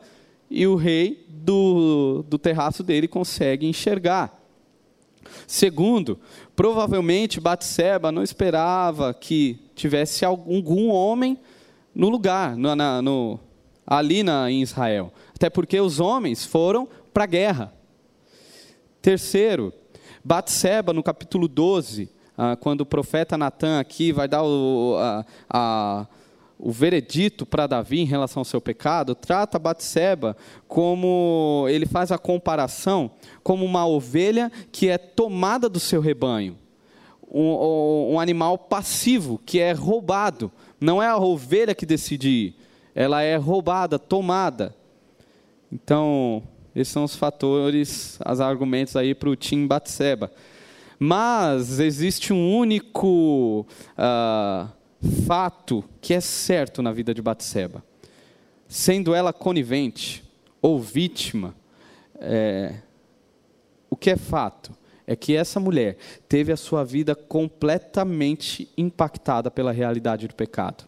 e 0.52 0.68
o 0.68 0.76
rei 0.76 1.26
do, 1.30 2.26
do 2.28 2.38
terraço 2.38 2.84
dele 2.84 3.08
consegue 3.08 3.66
enxergar. 3.66 4.38
Segundo, 5.46 6.20
provavelmente 6.58 7.40
Batseba 7.40 8.12
não 8.12 8.24
esperava 8.24 9.14
que 9.14 9.60
tivesse 9.76 10.26
algum 10.26 10.90
homem 10.90 11.40
no 11.94 12.10
lugar, 12.10 12.58
no, 12.58 12.76
na, 12.76 13.00
no, 13.00 13.40
ali 13.86 14.24
na, 14.24 14.50
em 14.50 14.64
Israel. 14.64 15.14
Até 15.36 15.52
porque 15.52 15.80
os 15.80 16.00
homens 16.00 16.44
foram 16.44 16.90
para 17.14 17.26
a 17.26 17.28
guerra. 17.28 17.74
Terceiro, 19.04 19.72
Batseba, 20.26 20.92
no 20.94 21.04
capítulo 21.04 21.48
12, 21.48 22.10
ah, 22.36 22.56
quando 22.56 22.82
o 22.82 22.86
profeta 22.88 23.38
Natan 23.38 23.80
aqui 23.80 24.12
vai 24.12 24.28
dar 24.28 24.44
o, 24.44 24.96
a, 24.98 25.26
a, 25.48 26.08
o 26.60 26.72
veredito 26.72 27.46
para 27.46 27.68
Davi 27.68 28.00
em 28.00 28.06
relação 28.06 28.42
ao 28.42 28.46
seu 28.46 28.60
pecado, 28.60 29.14
trata 29.14 29.60
Batseba 29.60 30.36
como, 30.68 31.66
ele 31.70 31.86
faz 31.86 32.12
a 32.12 32.18
comparação 32.18 33.12
como 33.44 33.64
uma 33.64 33.86
ovelha 33.86 34.52
que 34.72 34.90
é 34.90 34.98
tomada 34.98 35.70
do 35.70 35.80
seu 35.80 36.02
rebanho 36.02 36.58
um, 37.32 38.14
um 38.14 38.20
animal 38.20 38.58
passivo, 38.58 39.40
que 39.46 39.60
é 39.60 39.74
roubado. 39.74 40.52
Não 40.80 41.02
é 41.02 41.08
a 41.08 41.18
ovelha 41.18 41.76
que 41.76 41.86
decide 41.86 42.30
ir, 42.30 42.56
ela 42.96 43.22
é 43.22 43.36
roubada, 43.36 44.00
tomada. 44.00 44.76
Então, 45.72 46.44
esses 46.76 46.94
são 46.94 47.04
os 47.04 47.16
fatores, 47.16 48.20
os 48.26 48.40
argumentos 48.40 48.96
aí 48.96 49.14
para 49.14 49.30
o 49.30 49.36
Tim 49.36 49.68
Batseba. 49.68 50.32
Mas 51.00 51.80
existe 51.80 52.34
um 52.34 52.58
único 52.58 53.66
uh, 53.98 54.68
fato 55.26 55.84
que 56.02 56.14
é 56.14 56.20
certo 56.20 56.82
na 56.82 56.92
vida 56.92 57.14
de 57.14 57.22
Batseba. 57.22 57.84
Sendo 58.68 59.14
ela 59.14 59.32
conivente 59.32 60.24
ou 60.62 60.80
vítima, 60.80 61.56
é, 62.20 62.76
o 63.90 63.96
que 63.96 64.10
é 64.10 64.18
fato? 64.18 64.76
é 65.08 65.16
que 65.16 65.34
essa 65.38 65.58
mulher 65.58 65.98
teve 66.28 66.52
a 66.52 66.58
sua 66.58 66.84
vida 66.84 67.16
completamente 67.16 68.70
impactada 68.78 69.50
pela 69.50 69.72
realidade 69.72 70.28
do 70.28 70.36
pecado. 70.36 70.84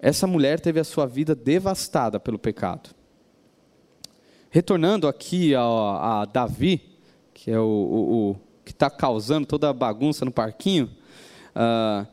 Essa 0.00 0.26
mulher 0.26 0.58
teve 0.58 0.80
a 0.80 0.84
sua 0.84 1.06
vida 1.06 1.34
devastada 1.34 2.18
pelo 2.18 2.38
pecado. 2.38 2.90
Retornando 4.50 5.06
aqui 5.06 5.54
a, 5.54 5.62
a 5.62 6.24
Davi, 6.24 6.80
que 7.34 7.50
é 7.50 7.58
o, 7.58 7.62
o, 7.62 8.30
o 8.30 8.36
que 8.64 8.72
está 8.72 8.88
causando 8.88 9.46
toda 9.46 9.68
a 9.68 9.72
bagunça 9.72 10.24
no 10.24 10.30
parquinho, 10.30 10.90
uh, 11.54 12.06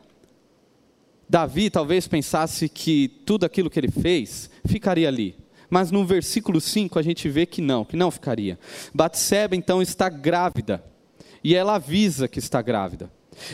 Davi 1.32 1.70
talvez 1.70 2.10
pensasse 2.10 2.68
que 2.68 3.08
tudo 3.26 3.46
aquilo 3.46 3.70
que 3.70 3.80
ele 3.80 3.90
fez 3.90 4.50
ficaria 4.66 5.08
ali. 5.08 5.34
Mas 5.70 5.90
no 5.90 6.06
versículo 6.06 6.60
5 6.60 7.00
a 7.00 7.02
gente 7.02 7.30
vê 7.30 7.46
que 7.46 7.62
não, 7.62 7.86
que 7.86 7.96
não 7.96 8.12
ficaria. 8.12 8.60
Batseba 8.94 9.56
então 9.56 9.82
está 9.82 10.10
grávida, 10.10 10.84
e 11.42 11.56
ela 11.56 11.76
avisa 11.76 12.28
que 12.28 12.38
está 12.38 12.62
grávida. 12.62 13.10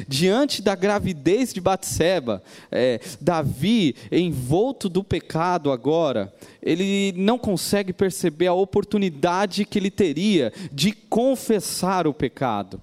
Diante 0.07 0.59
da 0.59 0.73
gravidez 0.73 1.53
de 1.53 1.61
Batseba, 1.61 2.41
é, 2.71 2.99
Davi, 3.21 3.95
envolto 4.11 4.89
do 4.89 5.03
pecado 5.03 5.71
agora, 5.71 6.33
ele 6.63 7.13
não 7.15 7.37
consegue 7.37 7.93
perceber 7.93 8.47
a 8.47 8.53
oportunidade 8.53 9.65
que 9.65 9.77
ele 9.77 9.91
teria 9.91 10.51
de 10.71 10.93
confessar 10.93 12.07
o 12.07 12.13
pecado. 12.13 12.81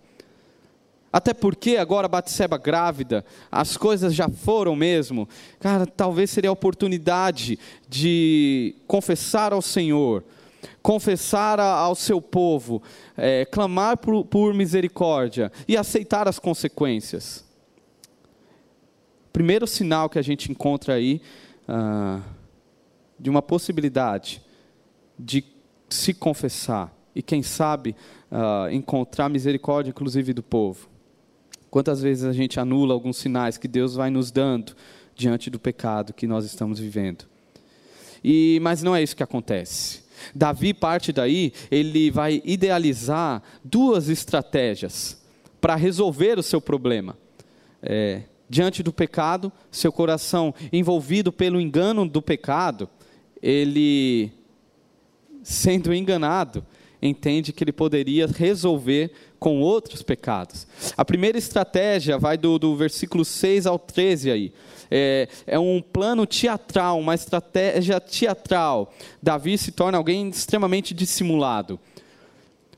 Até 1.15 1.33
porque 1.33 1.77
agora 1.77 2.09
Batseba 2.09 2.59
grávida, 2.59 3.25
as 3.49 3.77
coisas 3.77 4.13
já 4.13 4.29
foram 4.29 4.75
mesmo. 4.75 5.29
Cara, 5.61 5.87
talvez 5.87 6.29
seria 6.29 6.51
a 6.51 6.53
oportunidade 6.53 7.57
de 7.89 8.75
confessar 8.89 9.53
ao 9.53 9.63
Senhor, 9.63 10.25
confessar 10.83 11.61
ao 11.61 11.95
seu 11.95 12.21
povo, 12.21 12.83
é, 13.17 13.45
clamar 13.45 13.97
por, 13.97 14.25
por 14.25 14.53
misericórdia 14.53 15.53
e 15.69 15.77
aceitar 15.77 16.27
as 16.27 16.41
consequências. 16.41 17.45
Primeiro 19.33 19.69
sinal 19.69 20.09
que 20.09 20.19
a 20.19 20.23
gente 20.23 20.51
encontra 20.51 20.95
aí 20.95 21.23
ah, 21.69 22.23
de 23.21 23.31
uma 23.31 23.41
possibilidade 23.41 24.43
de 25.17 25.45
se 25.89 26.13
confessar 26.13 26.93
e, 27.15 27.23
quem 27.23 27.41
sabe, 27.41 27.95
ah, 28.33 28.67
encontrar 28.73 29.29
misericórdia, 29.29 29.91
inclusive 29.91 30.33
do 30.33 30.43
povo. 30.43 30.93
Quantas 31.75 32.01
vezes 32.01 32.23
a 32.23 32.33
gente 32.33 32.61
anula 32.61 32.95
alguns 32.95 33.17
sinais 33.17 33.59
que 33.59 33.67
Deus 33.67 33.97
vai 33.97 34.09
nos 34.09 34.31
dando 34.31 34.77
diante 35.13 35.51
do 35.51 35.59
pecado 35.59 36.13
que 36.13 36.25
nós 36.25 36.45
estamos 36.45 36.79
vivendo? 36.79 37.25
E 38.23 38.61
mas 38.63 38.81
não 38.81 38.95
é 38.95 39.03
isso 39.03 39.17
que 39.17 39.25
acontece. 39.25 40.05
Davi 40.33 40.73
parte 40.73 41.13
daí, 41.13 41.53
ele 41.73 42.13
vai 42.13 42.41
idealizar 42.45 43.43
duas 43.65 44.09
estratégias 44.09 45.21
para 45.61 45.75
resolver 45.75 46.39
o 46.39 46.45
seu 46.45 46.61
problema. 46.61 47.19
É, 47.83 48.23
diante 48.49 48.81
do 48.81 48.93
pecado, 48.93 49.53
seu 49.69 49.91
coração 49.91 50.55
envolvido 50.73 51.33
pelo 51.33 51.61
engano 51.61 52.09
do 52.09 52.23
pecado, 52.23 52.89
ele, 53.43 54.31
sendo 55.43 55.93
enganado, 55.93 56.65
entende 57.03 57.53
que 57.53 57.65
ele 57.65 57.73
poderia 57.73 58.29
resolver 58.29 59.11
com 59.45 59.61
outros 59.61 60.03
pecados. 60.03 60.67
A 60.97 61.05
primeira 61.05 61.37
estratégia 61.37 62.17
vai 62.17 62.39
do, 62.39 62.59
do 62.59 62.75
versículo 62.75 63.27
6 63.27 63.67
ao 63.67 63.79
13 63.79 64.31
aí. 64.31 64.53
É, 64.91 65.29
é, 65.47 65.59
um 65.59 65.83
plano 65.83 66.25
teatral, 66.25 66.99
uma 66.99 67.15
estratégia 67.15 68.01
teatral. 68.01 68.91
Davi 69.23 69.59
se 69.59 69.71
torna 69.71 69.99
alguém 69.99 70.31
extremamente 70.31 70.95
dissimulado. 70.95 71.79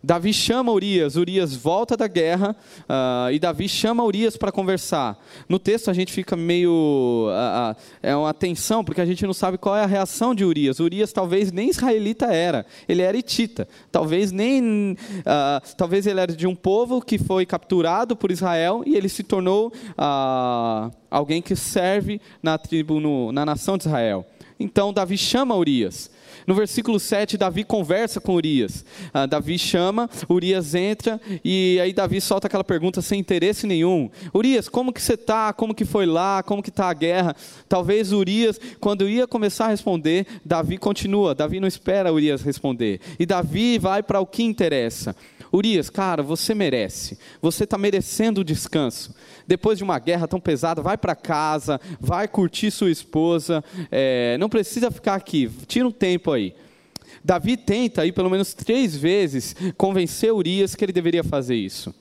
Davi 0.02 0.32
chama 0.32 0.72
Urias, 0.72 1.16
Urias 1.16 1.54
volta 1.54 1.96
da 1.96 2.06
guerra 2.06 2.56
uh, 2.82 3.30
e 3.32 3.38
Davi 3.38 3.68
chama 3.68 4.04
Urias 4.04 4.36
para 4.36 4.52
conversar. 4.52 5.18
No 5.48 5.58
texto 5.58 5.90
a 5.90 5.94
gente 5.94 6.12
fica 6.12 6.36
meio. 6.36 6.70
Uh, 6.70 7.72
uh, 7.72 7.76
é 8.02 8.16
uma 8.16 8.34
tensão, 8.34 8.84
porque 8.84 9.00
a 9.00 9.06
gente 9.06 9.26
não 9.26 9.34
sabe 9.34 9.58
qual 9.58 9.76
é 9.76 9.82
a 9.82 9.86
reação 9.86 10.34
de 10.34 10.44
Urias. 10.44 10.80
Urias 10.80 11.12
talvez 11.12 11.52
nem 11.52 11.70
israelita 11.70 12.26
era, 12.26 12.66
ele 12.88 13.02
era 13.02 13.16
hitita. 13.16 13.68
Talvez 13.90 14.32
nem. 14.32 14.96
talvez 15.76 16.06
ele 16.06 16.20
era 16.20 16.32
de 16.32 16.46
um 16.46 16.54
povo 16.54 17.00
que 17.00 17.18
foi 17.18 17.46
capturado 17.46 18.16
por 18.16 18.30
Israel 18.30 18.82
e 18.86 18.96
ele 18.96 19.08
se 19.08 19.22
tornou 19.22 19.72
alguém 21.10 21.40
que 21.40 21.56
serve 21.56 22.20
na 22.42 22.58
tribo, 22.58 23.00
no, 23.00 23.32
na 23.32 23.44
nação 23.44 23.76
de 23.76 23.86
Israel. 23.86 24.26
Então 24.58 24.92
Davi 24.92 25.18
chama 25.18 25.54
Urias. 25.56 26.10
No 26.46 26.54
versículo 26.54 27.00
7, 27.00 27.36
Davi 27.36 27.64
conversa 27.64 28.20
com 28.20 28.34
Urias. 28.34 28.84
Ah, 29.12 29.26
Davi 29.26 29.58
chama, 29.58 30.08
Urias 30.28 30.74
entra 30.74 31.20
e 31.44 31.78
aí 31.82 31.92
Davi 31.92 32.20
solta 32.20 32.46
aquela 32.46 32.62
pergunta 32.62 33.02
sem 33.02 33.18
interesse 33.18 33.66
nenhum. 33.66 34.08
Urias, 34.32 34.68
como 34.68 34.92
que 34.92 35.02
você 35.02 35.14
está? 35.14 35.52
Como 35.52 35.74
que 35.74 35.84
foi 35.84 36.06
lá? 36.06 36.42
Como 36.42 36.62
que 36.62 36.70
está 36.70 36.88
a 36.88 36.94
guerra? 36.94 37.34
Talvez 37.68 38.12
Urias, 38.12 38.60
quando 38.80 39.08
ia 39.08 39.26
começar 39.26 39.66
a 39.66 39.70
responder, 39.70 40.26
Davi 40.44 40.78
continua. 40.78 41.34
Davi 41.34 41.58
não 41.58 41.66
espera 41.66 42.12
Urias 42.12 42.42
responder. 42.42 43.00
E 43.18 43.26
Davi 43.26 43.78
vai 43.78 44.02
para 44.02 44.20
o 44.20 44.26
que 44.26 44.42
interessa. 44.42 45.16
Urias, 45.52 45.88
cara, 45.90 46.22
você 46.22 46.54
merece. 46.54 47.18
Você 47.40 47.64
está 47.64 47.78
merecendo 47.78 48.40
o 48.40 48.44
descanso. 48.44 49.14
Depois 49.46 49.78
de 49.78 49.84
uma 49.84 49.98
guerra 49.98 50.26
tão 50.26 50.40
pesada, 50.40 50.82
vai 50.82 50.96
para 50.96 51.14
casa, 51.14 51.80
vai 52.00 52.26
curtir 52.26 52.70
sua 52.70 52.90
esposa. 52.90 53.64
É, 53.90 54.36
não 54.38 54.48
precisa 54.48 54.90
ficar 54.90 55.14
aqui. 55.14 55.50
Tira 55.66 55.86
um 55.86 55.92
tempo 55.92 56.32
aí. 56.32 56.54
Davi 57.24 57.56
tenta 57.56 58.02
aí 58.02 58.12
pelo 58.12 58.30
menos 58.30 58.54
três 58.54 58.96
vezes 58.96 59.56
convencer 59.76 60.32
Urias 60.32 60.74
que 60.74 60.84
ele 60.84 60.92
deveria 60.92 61.24
fazer 61.24 61.56
isso. 61.56 61.94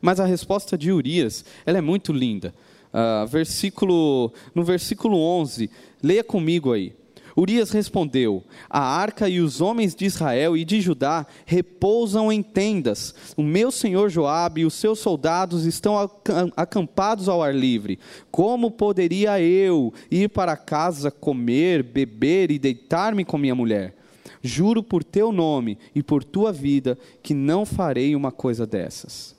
Mas 0.00 0.20
a 0.20 0.26
resposta 0.26 0.76
de 0.76 0.92
Urias, 0.92 1.44
ela 1.64 1.78
é 1.78 1.80
muito 1.80 2.12
linda. 2.12 2.54
Uh, 2.92 3.26
versículo, 3.26 4.32
no 4.54 4.62
versículo 4.62 5.18
11, 5.18 5.70
leia 6.02 6.24
comigo 6.24 6.72
aí. 6.72 6.94
Urias 7.36 7.70
respondeu: 7.70 8.42
A 8.70 8.80
arca 8.80 9.28
e 9.28 9.40
os 9.40 9.60
homens 9.60 9.94
de 9.94 10.06
Israel 10.06 10.56
e 10.56 10.64
de 10.64 10.80
Judá 10.80 11.26
repousam 11.44 12.32
em 12.32 12.42
tendas. 12.42 13.14
O 13.36 13.42
meu 13.42 13.70
senhor 13.70 14.08
Joabe 14.08 14.62
e 14.62 14.64
os 14.64 14.72
seus 14.72 14.98
soldados 15.00 15.66
estão 15.66 16.10
acampados 16.56 17.28
ao 17.28 17.42
ar 17.42 17.54
livre. 17.54 17.98
Como 18.30 18.70
poderia 18.70 19.38
eu 19.38 19.92
ir 20.10 20.30
para 20.30 20.56
casa 20.56 21.10
comer, 21.10 21.82
beber 21.82 22.50
e 22.50 22.58
deitar-me 22.58 23.24
com 23.24 23.36
minha 23.36 23.54
mulher? 23.54 23.94
Juro 24.40 24.82
por 24.82 25.04
teu 25.04 25.30
nome 25.30 25.76
e 25.94 26.02
por 26.02 26.24
tua 26.24 26.52
vida 26.52 26.96
que 27.22 27.34
não 27.34 27.66
farei 27.66 28.16
uma 28.16 28.32
coisa 28.32 28.66
dessas. 28.66 29.36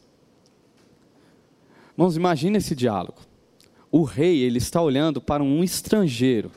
Irmãos, 1.93 2.15
imagine 2.15 2.59
esse 2.59 2.75
diálogo. 2.75 3.21
O 3.91 4.03
rei, 4.03 4.41
ele 4.41 4.59
está 4.59 4.81
olhando 4.81 5.19
para 5.19 5.41
um 5.41 5.63
estrangeiro 5.63 6.51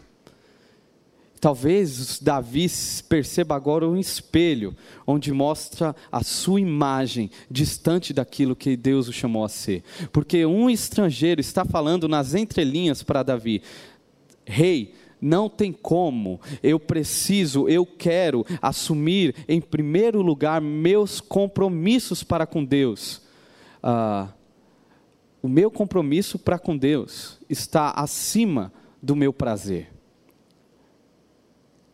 Talvez 1.41 2.21
Davi 2.21 2.67
perceba 3.09 3.57
agora 3.57 3.89
um 3.89 3.97
espelho, 3.97 4.77
onde 5.07 5.33
mostra 5.33 5.97
a 6.13 6.23
sua 6.23 6.61
imagem 6.61 7.31
distante 7.51 8.13
daquilo 8.13 8.55
que 8.55 8.77
Deus 8.77 9.09
o 9.09 9.13
chamou 9.13 9.43
a 9.43 9.49
ser. 9.49 9.83
Porque 10.13 10.45
um 10.45 10.69
estrangeiro 10.69 11.41
está 11.41 11.65
falando 11.65 12.07
nas 12.07 12.35
entrelinhas 12.35 13.03
para 13.03 13.23
Davi: 13.23 13.63
Rei, 14.45 14.95
não 15.19 15.49
tem 15.49 15.73
como, 15.73 16.39
eu 16.63 16.79
preciso, 16.79 17.69
eu 17.69 17.87
quero 17.87 18.45
assumir 18.61 19.35
em 19.49 19.63
primeiro 19.63 20.21
lugar 20.21 20.61
meus 20.61 21.23
compromissos 21.23 22.23
para 22.23 22.47
com 22.47 22.63
Deus. 22.63 23.23
Ah, 23.83 24.29
o 25.43 25.49
meu 25.49 25.71
compromisso 25.71 26.39
para 26.39 26.59
com 26.59 26.77
Deus 26.77 27.39
está 27.49 27.93
acima 27.93 28.71
do 29.03 29.17
meu 29.17 29.33
prazer. 29.33 30.00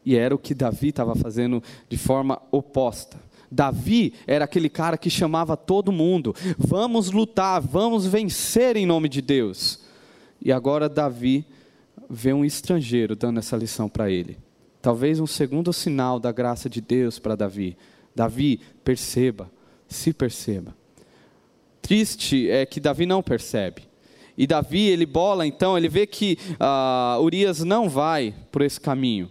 E 0.07 0.15
era 0.15 0.33
o 0.33 0.39
que 0.39 0.55
Davi 0.55 0.91
estava 0.91 1.17
fazendo 1.17 1.61
de 1.89 1.99
forma 1.99 2.41
oposta. 2.53 3.19
Davi 3.51 4.15
era 4.25 4.45
aquele 4.45 4.69
cara 4.69 4.97
que 4.97 5.11
chamava 5.11 5.57
todo 5.57 5.91
mundo: 5.91 6.33
vamos 6.57 7.11
lutar, 7.11 7.61
vamos 7.61 8.07
vencer 8.07 8.77
em 8.77 8.87
nome 8.87 9.09
de 9.09 9.21
Deus. 9.21 9.81
E 10.41 10.53
agora 10.53 10.89
Davi 10.89 11.45
vê 12.09 12.33
um 12.33 12.45
estrangeiro 12.45 13.17
dando 13.17 13.41
essa 13.41 13.57
lição 13.57 13.89
para 13.89 14.09
ele. 14.09 14.39
Talvez 14.81 15.19
um 15.19 15.27
segundo 15.27 15.73
sinal 15.73 16.21
da 16.21 16.31
graça 16.31 16.71
de 16.71 16.81
Deus 16.81 17.19
para 17.19 17.35
Davi. 17.35 17.77
Davi, 18.15 18.61
perceba, 18.85 19.51
se 19.89 20.13
perceba. 20.13 20.73
Triste 21.83 22.49
é 22.49 22.65
que 22.65 22.79
Davi 22.79 23.07
não 23.07 23.23
percebe. 23.23 23.83
E 24.39 24.47
Davi, 24.47 24.87
ele 24.87 25.07
bola 25.07 25.47
então, 25.47 25.77
ele 25.77 25.89
vê 25.89 26.07
que 26.07 26.39
uh, 26.53 27.21
Urias 27.21 27.65
não 27.65 27.89
vai 27.89 28.33
por 28.53 28.63
esse 28.63 28.81
caminho. 28.81 29.31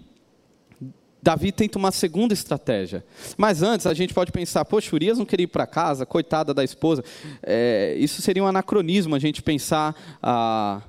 Davi 1.26 1.52
tenta 1.52 1.80
uma 1.80 1.90
segunda 1.90 2.36
estratégia. 2.36 3.04
Mas 3.36 3.64
antes, 3.64 3.88
a 3.88 3.96
gente 3.96 4.14
pode 4.14 4.32
pensar, 4.32 4.64
poxa, 4.64 4.96
Urias 4.96 5.18
não 5.18 5.26
queria 5.26 5.46
ir 5.46 5.48
para 5.48 5.66
casa, 5.66 6.06
coitada 6.06 6.54
da 6.54 6.64
esposa. 6.64 7.04
É, 7.42 7.96
isso 7.98 8.22
seria 8.22 8.44
um 8.44 8.48
anacronismo, 8.48 9.16
a 9.16 9.18
gente 9.18 9.42
pensar 9.42 9.96
a, 10.22 10.84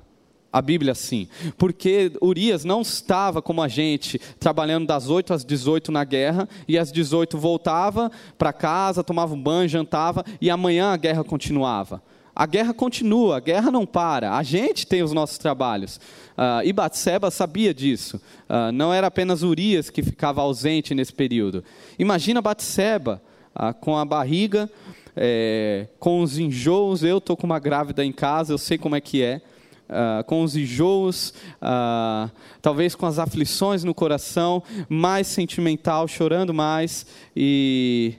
a 0.53 0.61
Bíblia 0.61 0.91
assim. 0.91 1.27
Porque 1.57 2.11
Urias 2.21 2.63
não 2.63 2.83
estava 2.83 3.41
como 3.41 3.63
a 3.63 3.67
gente, 3.67 4.19
trabalhando 4.39 4.85
das 4.85 5.09
8 5.09 5.33
às 5.33 5.43
18 5.43 5.91
na 5.91 6.03
guerra, 6.03 6.47
e 6.67 6.77
às 6.77 6.91
18 6.91 7.35
voltava 7.35 8.11
para 8.37 8.53
casa, 8.53 9.03
tomava 9.03 9.33
um 9.33 9.41
banho, 9.41 9.67
jantava, 9.67 10.23
e 10.39 10.51
amanhã 10.51 10.93
a 10.93 10.97
guerra 10.97 11.23
continuava. 11.23 11.99
A 12.39 12.45
guerra 12.45 12.71
continua, 12.71 13.37
a 13.37 13.39
guerra 13.39 13.71
não 13.71 13.83
para. 13.83 14.37
A 14.37 14.43
gente 14.43 14.85
tem 14.85 15.01
os 15.01 15.11
nossos 15.11 15.39
trabalhos. 15.39 15.97
Uh, 16.37 16.61
e 16.63 16.71
Batseba 16.71 17.31
sabia 17.31 17.73
disso. 17.73 18.21
Uh, 18.47 18.71
não 18.71 18.93
era 18.93 19.07
apenas 19.07 19.41
Urias 19.41 19.89
que 19.89 20.03
ficava 20.03 20.39
ausente 20.41 20.93
nesse 20.93 21.11
período. 21.11 21.63
Imagina 21.97 22.39
Batseba 22.39 23.19
uh, 23.55 23.73
com 23.79 23.97
a 23.97 24.05
barriga, 24.05 24.69
é, 25.15 25.87
com 25.97 26.21
os 26.21 26.37
enjoos. 26.37 27.01
Eu 27.01 27.17
estou 27.17 27.35
com 27.35 27.47
uma 27.47 27.57
grávida 27.57 28.05
em 28.05 28.11
casa, 28.11 28.53
eu 28.53 28.59
sei 28.59 28.77
como 28.77 28.95
é 28.95 29.01
que 29.01 29.23
é. 29.23 29.41
Uh, 29.89 30.23
com 30.25 30.43
os 30.43 30.55
enjoos, 30.55 31.33
uh, 31.59 32.29
talvez 32.61 32.93
com 32.93 33.07
as 33.07 33.17
aflições 33.17 33.83
no 33.83 33.95
coração, 33.95 34.61
mais 34.87 35.25
sentimental, 35.25 36.07
chorando 36.07 36.53
mais, 36.53 37.03
e, 37.35 38.13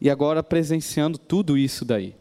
e 0.00 0.10
agora 0.10 0.42
presenciando 0.42 1.16
tudo 1.16 1.56
isso 1.56 1.84
daí. 1.84 2.12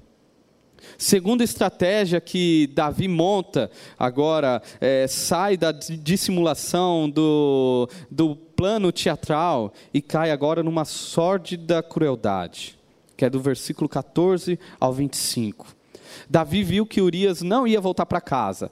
Segunda 1.01 1.43
estratégia 1.43 2.21
que 2.21 2.67
Davi 2.75 3.07
monta 3.07 3.71
agora, 3.97 4.61
é, 4.79 5.07
sai 5.07 5.57
da 5.57 5.71
dissimulação, 5.71 7.09
do, 7.09 7.89
do 8.11 8.35
plano 8.35 8.91
teatral 8.91 9.73
e 9.91 9.99
cai 9.99 10.29
agora 10.29 10.61
numa 10.61 10.85
sórdida 10.85 11.81
crueldade, 11.81 12.77
que 13.17 13.25
é 13.25 13.31
do 13.31 13.39
versículo 13.39 13.89
14 13.89 14.59
ao 14.79 14.93
25. 14.93 15.75
Davi 16.29 16.63
viu 16.63 16.85
que 16.85 17.01
Urias 17.01 17.41
não 17.41 17.65
ia 17.65 17.81
voltar 17.81 18.05
para 18.05 18.21
casa. 18.21 18.69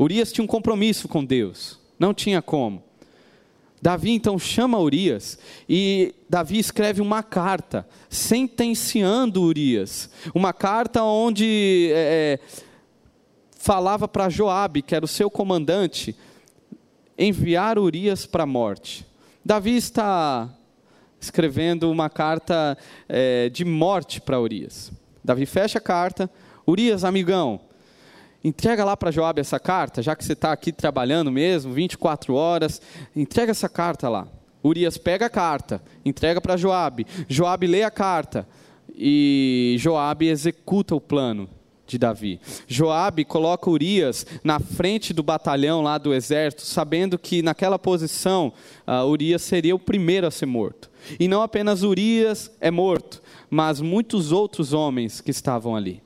Urias 0.00 0.32
tinha 0.32 0.44
um 0.44 0.48
compromisso 0.48 1.06
com 1.06 1.22
Deus, 1.22 1.78
não 1.98 2.14
tinha 2.14 2.40
como. 2.40 2.82
Davi 3.86 4.10
então 4.10 4.36
chama 4.36 4.80
Urias 4.80 5.38
e 5.68 6.12
Davi 6.28 6.58
escreve 6.58 7.00
uma 7.00 7.22
carta 7.22 7.86
sentenciando 8.10 9.40
Urias, 9.40 10.10
uma 10.34 10.52
carta 10.52 11.04
onde 11.04 11.92
é, 11.94 12.40
é 12.42 12.62
falava 13.56 14.08
para 14.08 14.28
Joabe, 14.28 14.82
que 14.82 14.92
era 14.92 15.04
o 15.04 15.08
seu 15.08 15.30
comandante, 15.30 16.16
enviar 17.16 17.78
Urias 17.78 18.26
para 18.26 18.42
a 18.42 18.46
morte. 18.46 19.06
Davi 19.44 19.76
está 19.76 20.52
escrevendo 21.20 21.88
uma 21.88 22.10
carta 22.10 22.76
é, 23.08 23.48
de 23.50 23.64
morte 23.64 24.20
para 24.20 24.40
Urias. 24.40 24.90
Davi 25.22 25.46
fecha 25.46 25.78
a 25.78 25.80
carta, 25.80 26.28
Urias, 26.66 27.04
amigão, 27.04 27.60
entrega 28.46 28.84
lá 28.84 28.96
para 28.96 29.10
Joabe 29.10 29.40
essa 29.40 29.58
carta, 29.58 30.00
já 30.00 30.14
que 30.14 30.24
você 30.24 30.34
está 30.34 30.52
aqui 30.52 30.70
trabalhando 30.70 31.32
mesmo, 31.32 31.72
24 31.72 32.32
horas, 32.34 32.80
entrega 33.14 33.50
essa 33.50 33.68
carta 33.68 34.08
lá. 34.08 34.28
Urias 34.62 34.96
pega 34.96 35.26
a 35.26 35.30
carta, 35.30 35.82
entrega 36.04 36.40
para 36.40 36.56
Joabe. 36.56 37.06
Joabe 37.28 37.66
lê 37.66 37.82
a 37.82 37.90
carta 37.90 38.46
e 38.94 39.74
Joabe 39.78 40.28
executa 40.28 40.94
o 40.94 41.00
plano 41.00 41.48
de 41.88 41.98
Davi. 41.98 42.40
Joabe 42.68 43.24
coloca 43.24 43.68
Urias 43.68 44.24
na 44.44 44.60
frente 44.60 45.12
do 45.12 45.24
batalhão 45.24 45.82
lá 45.82 45.98
do 45.98 46.14
exército, 46.14 46.62
sabendo 46.62 47.18
que 47.18 47.42
naquela 47.42 47.78
posição 47.78 48.52
uh, 48.86 49.04
Urias 49.06 49.42
seria 49.42 49.74
o 49.74 49.78
primeiro 49.78 50.26
a 50.26 50.30
ser 50.30 50.46
morto. 50.46 50.88
E 51.18 51.26
não 51.26 51.42
apenas 51.42 51.82
Urias 51.82 52.50
é 52.60 52.70
morto, 52.70 53.20
mas 53.50 53.80
muitos 53.80 54.30
outros 54.30 54.72
homens 54.72 55.20
que 55.20 55.30
estavam 55.32 55.74
ali. 55.74 56.02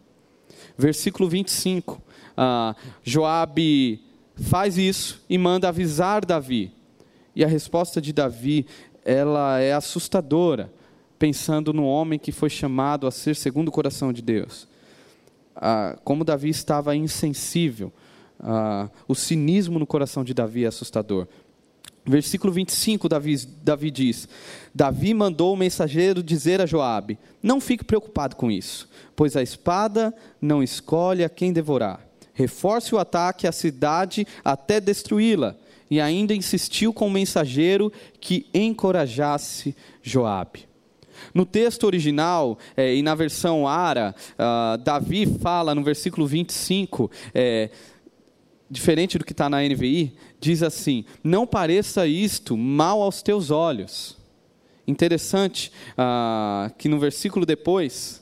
Versículo 0.77 1.29
25. 1.29 2.01
Uh, 2.33 2.75
Joabe 3.03 4.01
faz 4.37 4.79
isso 4.79 5.25
e 5.29 5.37
manda 5.37 5.69
avisar 5.69 6.25
Davi. 6.25 6.73
E 7.35 7.45
a 7.45 7.49
resposta 7.49 8.01
de 8.01 8.13
Davi, 8.13 8.67
ela 9.05 9.61
é 9.61 9.73
assustadora, 9.73 10.73
pensando 11.19 11.73
no 11.73 11.85
homem 11.85 12.19
que 12.19 12.33
foi 12.33 12.51
chamado 12.51 13.07
a 13.07 13.11
ser 13.11 13.37
segundo 13.37 13.69
o 13.69 13.73
coração 13.73 14.13
de 14.13 14.23
Deus 14.23 14.69
ah, 15.61 15.99
como 16.03 16.25
Davi 16.25 16.49
estava 16.49 16.97
insensível. 16.97 17.93
Ah, 18.39 18.89
o 19.07 19.15
cinismo 19.15 19.79
no 19.79 19.87
coração 19.87 20.25
de 20.25 20.33
Davi 20.33 20.65
é 20.65 20.69
assustador. 20.69 21.29
Versículo 22.05 22.51
25, 22.51 23.09
Davi, 23.09 23.37
Davi 23.63 23.91
diz: 23.91 24.27
Davi 24.75 25.13
mandou 25.13 25.53
o 25.53 25.57
mensageiro 25.57 26.23
dizer 26.23 26.61
a 26.61 26.67
Joabe: 26.67 27.19
Não 27.43 27.61
fique 27.61 27.85
preocupado 27.85 28.37
com 28.37 28.51
isso, 28.51 28.89
pois 29.15 29.37
a 29.37 29.43
espada 29.43 30.15
não 30.41 30.63
escolhe 30.63 31.23
a 31.23 31.29
quem 31.29 31.53
devorar. 31.53 32.10
Reforce 32.41 32.95
o 32.95 32.99
ataque 32.99 33.47
à 33.47 33.53
cidade 33.53 34.27
até 34.43 34.81
destruí-la. 34.81 35.57
E 35.91 36.01
ainda 36.01 36.35
insistiu 36.35 36.91
com 36.93 37.07
o 37.07 37.11
mensageiro 37.11 37.93
que 38.19 38.47
encorajasse 38.55 39.77
Joabe. 40.03 40.67
No 41.35 41.45
texto 41.45 41.85
original 41.85 42.59
é, 42.75 42.95
e 42.95 43.03
na 43.03 43.15
versão 43.15 43.69
Ara, 43.69 44.15
uh, 44.39 44.79
Davi 44.79 45.27
fala 45.27 45.75
no 45.75 45.85
versículo 45.85 46.27
25, 46.27 47.11
é, 47.35 47.69
diferente 48.71 49.19
do 49.19 49.25
que 49.25 49.33
está 49.33 49.51
na 49.51 49.61
NVI, 49.61 50.17
diz 50.41 50.63
assim: 50.63 51.05
Não 51.23 51.47
pareça 51.47 52.07
isto 52.07 52.57
mal 52.57 53.03
aos 53.03 53.21
teus 53.21 53.51
olhos. 53.51 54.17
Interessante 54.87 55.71
uh, 55.93 56.73
que 56.79 56.89
no 56.89 56.99
versículo 56.99 57.45
depois, 57.45 58.20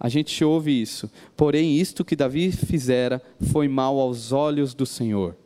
a 0.00 0.08
gente 0.08 0.42
ouve 0.42 0.80
isso. 0.80 1.10
Porém, 1.36 1.76
isto 1.76 2.02
que 2.02 2.16
Davi 2.16 2.50
fizera 2.50 3.20
foi 3.52 3.68
mal 3.68 4.00
aos 4.00 4.32
olhos 4.32 4.72
do 4.72 4.86
Senhor. 4.86 5.36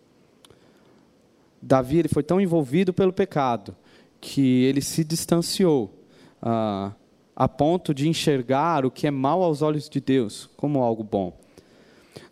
Davi 1.61 1.99
ele 1.99 2.09
foi 2.09 2.23
tão 2.23 2.41
envolvido 2.41 2.93
pelo 2.93 3.13
pecado 3.13 3.75
que 4.21 4.63
ele 4.63 4.81
se 4.81 5.03
distanciou 5.03 5.93
ah, 6.41 6.93
a 7.35 7.49
ponto 7.49 7.93
de 7.93 8.09
enxergar 8.09 8.87
o 8.87 8.93
que 8.93 9.09
é 9.09 9.11
mal 9.11 9.43
aos 9.43 9.61
olhos 9.61 9.89
de 9.89 10.01
Deus 10.01 10.49
como 10.57 10.81
algo 10.83 11.03
bom. 11.03 11.37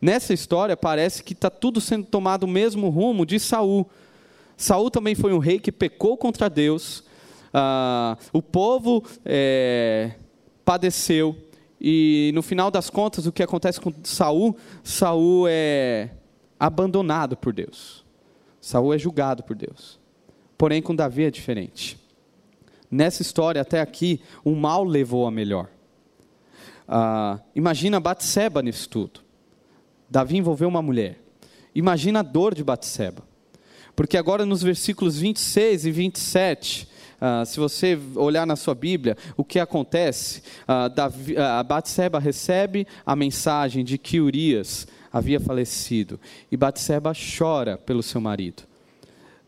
Nessa 0.01 0.33
história 0.33 0.77
parece 0.77 1.25
que 1.25 1.33
está 1.33 1.51
tudo 1.51 1.81
sendo 1.81 2.07
tomado 2.07 2.45
o 2.45 2.49
mesmo 2.49 2.89
rumo 2.89 3.27
de 3.27 3.41
Saul. 3.41 3.91
Saul 4.57 4.93
também 4.93 5.17
foi 5.17 5.33
um 5.33 5.39
rei 5.39 5.59
que 5.59 5.73
pecou 5.73 6.17
contra 6.17 6.49
Deus. 6.49 7.03
Ah, 7.53 8.17
o 8.33 8.41
povo 8.41 9.03
é, 9.25 10.13
padeceu 10.65 11.37
e 11.85 12.31
no 12.33 12.43
final 12.43 12.71
das 12.71 12.89
contas 12.89 13.27
o 13.27 13.33
que 13.33 13.43
acontece 13.43 13.81
com 13.81 13.93
Saul? 14.05 14.57
Saul 14.85 15.49
é 15.49 16.11
abandonado 16.59 17.37
por 17.37 17.53
Deus. 17.53 18.05
Saul 18.61 18.95
é 18.95 18.99
julgado 18.99 19.43
por 19.43 19.57
Deus. 19.57 19.99
Porém 20.57 20.81
com 20.81 20.95
Davi 20.95 21.25
é 21.25 21.31
diferente. 21.31 21.99
Nessa 22.89 23.23
história, 23.23 23.61
até 23.61 23.81
aqui, 23.81 24.21
o 24.45 24.55
mal 24.55 24.85
levou 24.85 25.27
a 25.27 25.31
melhor. 25.31 25.69
Ah, 26.87 27.41
imagina 27.53 27.99
Batseba 27.99 28.63
nisso 28.63 28.89
tudo. 28.89 29.21
Davi 30.09 30.37
envolveu 30.37 30.69
uma 30.69 30.83
mulher. 30.83 31.19
Imagina 31.75 32.21
a 32.21 32.23
dor 32.23 32.55
de 32.55 32.63
Batseba. 32.63 33.25
Porque 33.97 34.17
agora 34.17 34.47
nos 34.47 34.63
versículos 34.63 35.19
26 35.19 35.87
e 35.87 35.91
27, 35.91 36.89
ah, 37.25 37.45
se 37.45 37.61
você 37.61 37.97
olhar 38.17 38.45
na 38.45 38.57
sua 38.57 38.75
Bíblia, 38.75 39.17
o 39.37 39.45
que 39.45 39.61
acontece? 39.61 40.43
Ah, 40.67 40.89
Davi, 40.89 41.37
ah, 41.37 41.63
Batseba 41.63 42.19
recebe 42.19 42.85
a 43.07 43.15
mensagem 43.15 43.85
de 43.85 43.97
que 43.97 44.21
Urias 44.21 44.89
havia 45.13 45.39
falecido. 45.39 46.19
E 46.51 46.57
Batseba 46.57 47.13
chora 47.15 47.79
pelo 47.79 48.03
seu 48.03 48.21
marido. 48.21 48.65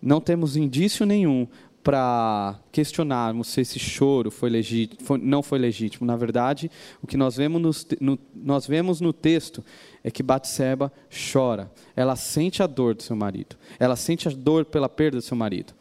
Não 0.01 0.21
temos 0.21 0.57
indício 0.57 1.05
nenhum 1.05 1.49
para 1.83 2.61
questionarmos 2.71 3.49
se 3.49 3.63
esse 3.63 3.81
choro 3.81 4.31
foi 4.31 4.51
legítimo, 4.51 5.03
foi, 5.03 5.19
não 5.19 5.43
foi 5.43 5.59
legítimo. 5.59 6.07
Na 6.07 6.15
verdade, 6.15 6.71
o 7.03 7.09
que 7.09 7.17
nós 7.17 7.37
vemos 7.37 7.87
no, 8.01 8.17
nós 8.37 8.69
vemos 8.69 9.01
no 9.01 9.13
texto 9.13 9.65
é 10.05 10.13
que 10.13 10.23
Batseba 10.23 10.93
chora. 11.33 11.73
Ela 11.97 12.15
sente 12.15 12.63
a 12.63 12.69
dor 12.69 12.95
do 12.95 13.03
seu 13.03 13.17
marido. 13.17 13.57
Ela 13.81 13.97
sente 13.97 14.29
a 14.29 14.31
dor 14.31 14.65
pela 14.65 14.89
perda 14.89 15.17
do 15.17 15.23
seu 15.23 15.37
marido. 15.37 15.75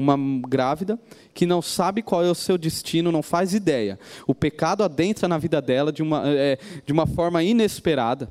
Uma 0.00 0.16
grávida 0.48 0.98
que 1.34 1.46
não 1.46 1.60
sabe 1.60 2.02
qual 2.02 2.24
é 2.24 2.30
o 2.30 2.34
seu 2.34 2.56
destino, 2.56 3.12
não 3.12 3.22
faz 3.22 3.52
ideia. 3.54 3.98
O 4.26 4.34
pecado 4.34 4.82
adentra 4.82 5.28
na 5.28 5.38
vida 5.38 5.60
dela 5.60 5.92
de 5.92 6.02
uma, 6.02 6.22
é, 6.26 6.58
de 6.84 6.92
uma 6.92 7.06
forma 7.06 7.42
inesperada. 7.42 8.30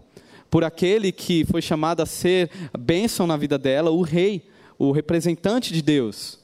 Por 0.49 0.63
aquele 0.63 1.11
que 1.11 1.45
foi 1.45 1.61
chamado 1.61 2.01
a 2.01 2.05
ser 2.05 2.49
bênção 2.77 3.27
na 3.27 3.37
vida 3.37 3.57
dela, 3.57 3.91
o 3.91 4.01
rei, 4.01 4.47
o 4.77 4.91
representante 4.91 5.71
de 5.71 5.81
Deus 5.81 6.39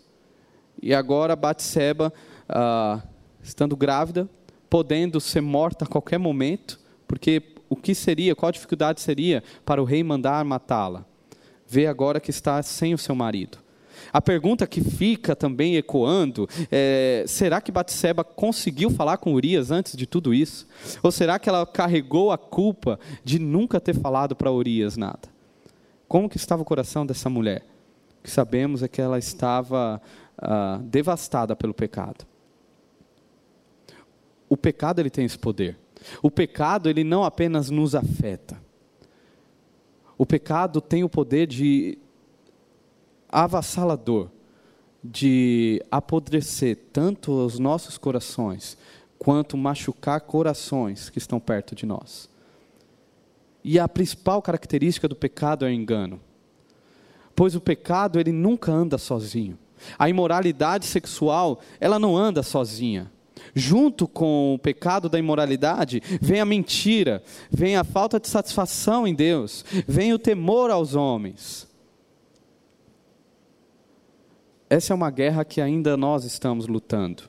e 0.81 0.93
agora 0.93 1.35
Batseba, 1.35 2.13
ah, 2.47 3.01
estando 3.41 3.75
grávida, 3.75 4.29
podendo 4.69 5.19
ser 5.19 5.41
morta 5.41 5.85
a 5.85 5.87
qualquer 5.87 6.19
momento, 6.19 6.79
porque 7.07 7.41
o 7.67 7.75
que 7.75 7.95
seria, 7.95 8.35
qual 8.35 8.49
a 8.49 8.53
dificuldade 8.53 9.01
seria 9.01 9.43
para 9.65 9.81
o 9.81 9.85
rei 9.85 10.03
mandar 10.03 10.45
matá-la? 10.45 11.05
Vê 11.67 11.87
agora 11.87 12.19
que 12.19 12.29
está 12.29 12.61
sem 12.61 12.93
o 12.93 12.97
seu 12.97 13.15
marido. 13.15 13.57
A 14.15 14.21
pergunta 14.21 14.65
que 14.65 14.79
fica 14.79 15.35
também 15.35 15.75
ecoando 15.75 16.47
é: 16.71 17.25
será 17.27 17.59
que 17.59 17.69
Batseba 17.69 18.23
conseguiu 18.23 18.89
falar 18.89 19.17
com 19.17 19.33
Urias 19.33 19.71
antes 19.71 19.97
de 19.97 20.07
tudo 20.07 20.33
isso? 20.33 20.65
Ou 21.03 21.11
será 21.11 21.37
que 21.37 21.49
ela 21.49 21.65
carregou 21.65 22.31
a 22.31 22.37
culpa 22.37 22.97
de 23.25 23.37
nunca 23.37 23.77
ter 23.77 23.93
falado 23.93 24.33
para 24.33 24.49
Urias 24.49 24.95
nada? 24.95 25.27
Como 26.07 26.29
que 26.29 26.37
estava 26.37 26.61
o 26.61 26.65
coração 26.65 27.05
dessa 27.05 27.29
mulher? 27.29 27.65
O 28.19 28.23
que 28.23 28.31
sabemos 28.31 28.81
é 28.81 28.87
que 28.87 29.01
ela 29.01 29.19
estava 29.19 30.01
ah, 30.37 30.79
devastada 30.81 31.53
pelo 31.53 31.73
pecado. 31.73 32.25
O 34.47 34.55
pecado 34.55 35.01
ele 35.01 35.09
tem 35.09 35.25
esse 35.25 35.37
poder. 35.37 35.77
O 36.23 36.31
pecado 36.31 36.89
ele 36.89 37.03
não 37.03 37.25
apenas 37.25 37.69
nos 37.69 37.93
afeta. 37.93 38.63
O 40.17 40.25
pecado 40.25 40.79
tem 40.79 41.03
o 41.03 41.09
poder 41.09 41.47
de 41.47 41.97
avassalador, 43.43 44.29
de 45.03 45.83
apodrecer 45.91 46.77
tanto 46.93 47.33
os 47.33 47.59
nossos 47.59 47.97
corações 47.97 48.77
quanto 49.19 49.57
machucar 49.57 50.21
corações 50.21 51.09
que 51.09 51.17
estão 51.17 51.39
perto 51.39 51.75
de 51.75 51.85
nós. 51.85 52.29
E 53.61 53.77
a 53.77 53.89
principal 53.89 54.41
característica 54.41 55.07
do 55.07 55.15
pecado 55.15 55.65
é 55.65 55.67
o 55.67 55.71
engano. 55.71 56.19
Pois 57.35 57.55
o 57.55 57.61
pecado 57.61 58.19
ele 58.19 58.31
nunca 58.31 58.71
anda 58.71 58.97
sozinho. 58.97 59.59
A 59.99 60.07
imoralidade 60.07 60.85
sexual, 60.85 61.59
ela 61.79 61.99
não 61.99 62.15
anda 62.15 62.41
sozinha. 62.41 63.11
Junto 63.53 64.07
com 64.07 64.55
o 64.55 64.59
pecado 64.59 65.09
da 65.09 65.19
imoralidade, 65.19 66.01
vem 66.21 66.39
a 66.39 66.45
mentira, 66.45 67.21
vem 67.51 67.75
a 67.75 67.83
falta 67.83 68.17
de 68.19 68.29
satisfação 68.29 69.05
em 69.05 69.13
Deus, 69.13 69.65
vem 69.85 70.13
o 70.13 70.19
temor 70.19 70.71
aos 70.71 70.95
homens. 70.95 71.64
Essa 74.75 74.91
é 74.91 74.93
uma 74.93 75.09
guerra 75.09 75.45
que 75.45 75.61
ainda 75.61 75.95
nós 75.95 76.25
estamos 76.25 76.67
lutando. 76.67 77.23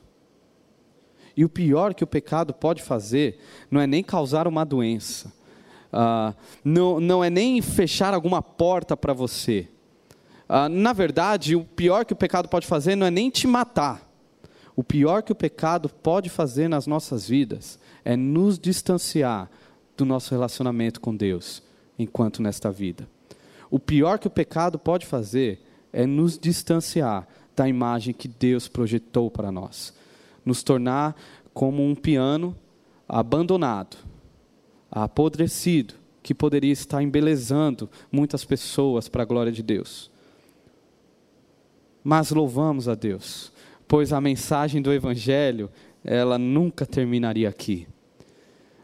E 1.33 1.45
o 1.45 1.49
pior 1.49 1.93
que 1.93 2.03
o 2.03 2.07
pecado 2.07 2.53
pode 2.53 2.83
fazer 2.83 3.39
não 3.71 3.79
é 3.79 3.87
nem 3.87 4.03
causar 4.03 4.49
uma 4.49 4.65
doença, 4.65 5.31
ah, 5.93 6.33
não, 6.61 6.99
não 6.99 7.23
é 7.23 7.29
nem 7.29 7.61
fechar 7.61 8.13
alguma 8.13 8.41
porta 8.41 8.97
para 8.97 9.13
você. 9.13 9.69
Ah, 10.49 10.67
na 10.67 10.91
verdade, 10.91 11.55
o 11.55 11.63
pior 11.63 12.03
que 12.03 12.11
o 12.11 12.17
pecado 12.17 12.49
pode 12.49 12.67
fazer 12.67 12.97
não 12.97 13.07
é 13.07 13.11
nem 13.11 13.29
te 13.29 13.47
matar. 13.47 14.05
O 14.75 14.83
pior 14.83 15.23
que 15.23 15.31
o 15.31 15.35
pecado 15.35 15.87
pode 15.87 16.29
fazer 16.29 16.67
nas 16.67 16.85
nossas 16.85 17.29
vidas 17.29 17.79
é 18.03 18.17
nos 18.17 18.59
distanciar 18.59 19.49
do 19.95 20.03
nosso 20.03 20.31
relacionamento 20.31 20.99
com 20.99 21.15
Deus 21.15 21.63
enquanto 21.97 22.41
nesta 22.41 22.69
vida. 22.69 23.07
O 23.71 23.79
pior 23.79 24.19
que 24.19 24.27
o 24.27 24.31
pecado 24.31 24.77
pode 24.77 25.05
fazer 25.05 25.63
é 25.97 26.05
nos 26.05 26.37
distanciar 26.37 27.27
da 27.57 27.67
imagem 27.67 28.13
que 28.13 28.27
Deus 28.27 28.67
projetou 28.67 29.31
para 29.31 29.51
nós, 29.51 29.91
nos 30.45 30.61
tornar 30.61 31.15
como 31.55 31.83
um 31.83 31.95
piano 31.95 32.55
abandonado, 33.09 33.97
apodrecido, 34.91 35.95
que 36.21 36.35
poderia 36.35 36.71
estar 36.71 37.01
embelezando 37.01 37.89
muitas 38.11 38.45
pessoas 38.45 39.09
para 39.09 39.23
a 39.23 39.25
glória 39.25 39.51
de 39.51 39.63
Deus. 39.63 40.11
Mas 42.03 42.29
louvamos 42.29 42.87
a 42.87 42.93
Deus, 42.93 43.51
pois 43.87 44.13
a 44.13 44.21
mensagem 44.21 44.79
do 44.79 44.93
Evangelho, 44.93 45.69
ela 46.03 46.37
nunca 46.37 46.85
terminaria 46.85 47.49
aqui. 47.49 47.87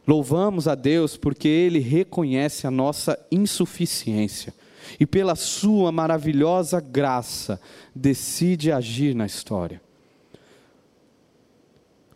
Louvamos 0.08 0.68
a 0.68 0.74
Deus 0.74 1.16
porque 1.16 1.48
Ele 1.48 1.80
reconhece 1.80 2.66
a 2.66 2.72
nossa 2.72 3.18
insuficiência 3.32 4.54
e, 5.00 5.06
pela 5.06 5.36
Sua 5.36 5.92
maravilhosa 5.92 6.80
graça, 6.80 7.60
decide 7.94 8.72
agir 8.72 9.14
na 9.16 9.26
história. 9.26 9.82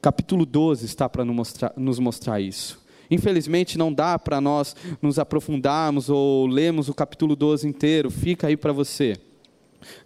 Capítulo 0.02 0.46
12 0.46 0.86
está 0.86 1.10
para 1.10 1.26
nos 1.26 2.00
mostrar, 2.00 2.40
isso. 2.40 2.80
Infelizmente 3.10 3.78
não 3.78 3.92
dá 3.92 4.20
para 4.20 4.40
nós 4.40 4.76
nos 5.02 5.18
aprofundarmos 5.18 6.10
ou 6.10 6.46
lermos 6.46 6.90
o 6.90 6.94
capítulo 6.94 7.36
12 7.36 7.68
inteiro, 7.68 8.12
fica 8.12 8.48
aí 8.48 8.58
para 8.58 8.72
você. 8.72 9.18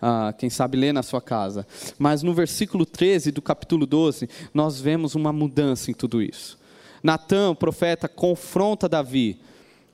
Ah, 0.02 0.34
quem 0.38 0.50
sabe 0.50 0.78
ler 0.78 0.94
na 0.94 1.04
sua 1.04 1.22
casa. 1.22 1.66
Mas 1.98 2.24
no 2.24 2.34
versículo 2.34 2.86
13 2.86 3.32
do 3.32 3.42
capítulo 3.42 3.86
12, 3.86 4.30
nós 4.54 4.80
vemos 4.80 5.16
uma 5.16 5.32
mudança 5.34 5.90
em 5.90 5.94
tudo 5.94 6.22
isso. 6.22 6.60
Natan, 7.04 7.52
o 7.52 7.56
profeta, 7.56 8.08
confronta 8.08 8.88
Davi. 8.88 9.40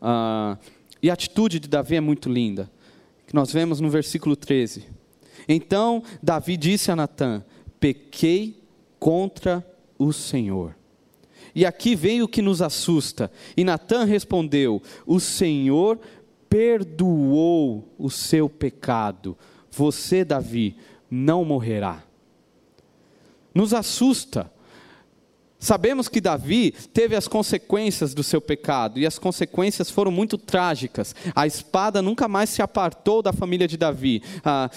Ah, 0.01 0.57
e 1.01 1.09
a 1.09 1.13
atitude 1.13 1.59
de 1.59 1.67
Davi 1.67 1.95
é 1.95 2.01
muito 2.01 2.29
linda. 2.29 2.69
Que 3.25 3.35
nós 3.35 3.51
vemos 3.51 3.79
no 3.79 3.89
versículo 3.89 4.35
13. 4.35 4.85
Então 5.47 6.03
Davi 6.21 6.57
disse 6.57 6.91
a 6.91 6.95
Natan: 6.95 7.43
Pequei 7.79 8.63
contra 8.99 9.65
o 9.97 10.11
Senhor. 10.11 10.75
E 11.53 11.65
aqui 11.65 11.95
vem 11.95 12.21
o 12.21 12.27
que 12.27 12.41
nos 12.41 12.61
assusta. 12.61 13.31
E 13.55 13.63
Natan 13.63 14.05
respondeu: 14.05 14.81
O 15.05 15.19
Senhor 15.19 15.99
perdoou 16.49 17.93
o 17.97 18.09
seu 18.09 18.49
pecado. 18.49 19.37
Você, 19.71 20.23
Davi, 20.23 20.75
não 21.09 21.43
morrerá. 21.43 22.03
Nos 23.53 23.73
assusta. 23.73 24.51
Sabemos 25.59 26.07
que 26.07 26.21
Davi 26.21 26.71
teve 26.93 27.15
as 27.15 27.27
consequências 27.27 28.13
do 28.13 28.23
seu 28.23 28.39
pecado, 28.39 28.99
e 28.99 29.05
as 29.05 29.17
consequências 29.17 29.89
foram 29.89 30.11
muito 30.11 30.37
trágicas. 30.37 31.15
A 31.35 31.47
espada 31.47 32.01
nunca 32.01 32.27
mais 32.27 32.49
se 32.49 32.61
apartou 32.61 33.21
da 33.21 33.33
família 33.33 33.67
de 33.67 33.75
Davi. 33.75 34.21
Ah, 34.45 34.69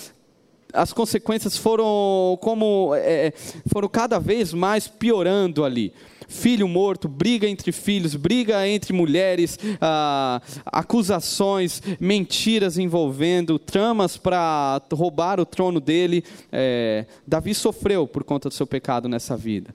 as 0.72 0.92
consequências 0.92 1.56
foram 1.56 2.38
como 2.40 2.92
é, 2.94 3.32
foram 3.66 3.88
cada 3.88 4.18
vez 4.18 4.52
mais 4.52 4.86
piorando 4.86 5.64
ali. 5.64 5.92
Filho 6.28 6.68
morto, 6.68 7.08
briga 7.08 7.48
entre 7.48 7.72
filhos, 7.72 8.14
briga 8.14 8.66
entre 8.66 8.92
mulheres, 8.92 9.58
ah, 9.80 10.40
acusações, 10.64 11.82
mentiras 11.98 12.78
envolvendo, 12.78 13.58
tramas 13.58 14.16
para 14.16 14.80
roubar 14.92 15.40
o 15.40 15.44
trono 15.44 15.80
dele. 15.80 16.24
É, 16.52 17.04
Davi 17.26 17.52
sofreu 17.52 18.06
por 18.06 18.22
conta 18.22 18.48
do 18.48 18.54
seu 18.54 18.66
pecado 18.66 19.08
nessa 19.08 19.36
vida. 19.36 19.74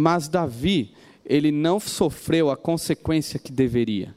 Mas 0.00 0.28
Davi, 0.28 0.94
ele 1.26 1.50
não 1.50 1.80
sofreu 1.80 2.50
a 2.50 2.56
consequência 2.56 3.36
que 3.36 3.50
deveria, 3.50 4.14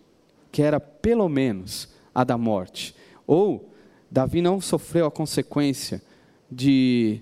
que 0.51 0.61
era 0.61 0.79
pelo 0.79 1.27
menos 1.27 1.89
a 2.13 2.23
da 2.23 2.37
morte. 2.37 2.93
Ou 3.25 3.67
Davi 4.11 4.43
não 4.43 4.61
sofreu 4.61 5.07
a 5.07 5.11
consequência 5.11 5.99
de 6.51 7.19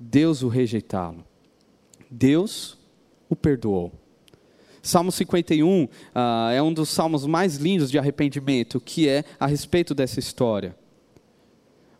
Deus 0.00 0.42
o 0.42 0.48
rejeitá-lo. 0.48 1.24
Deus 2.10 2.76
o 3.28 3.36
perdoou. 3.36 3.92
Salmo 4.82 5.12
51 5.12 5.84
uh, 5.84 5.90
ah, 6.12 6.50
é 6.52 6.60
um 6.60 6.72
dos 6.72 6.88
salmos 6.88 7.24
mais 7.24 7.54
lindos 7.54 7.88
de 7.88 8.00
arrependimento, 8.00 8.80
que 8.80 9.08
é 9.08 9.24
a 9.38 9.46
respeito 9.46 9.94
dessa 9.94 10.18
história. 10.18 10.76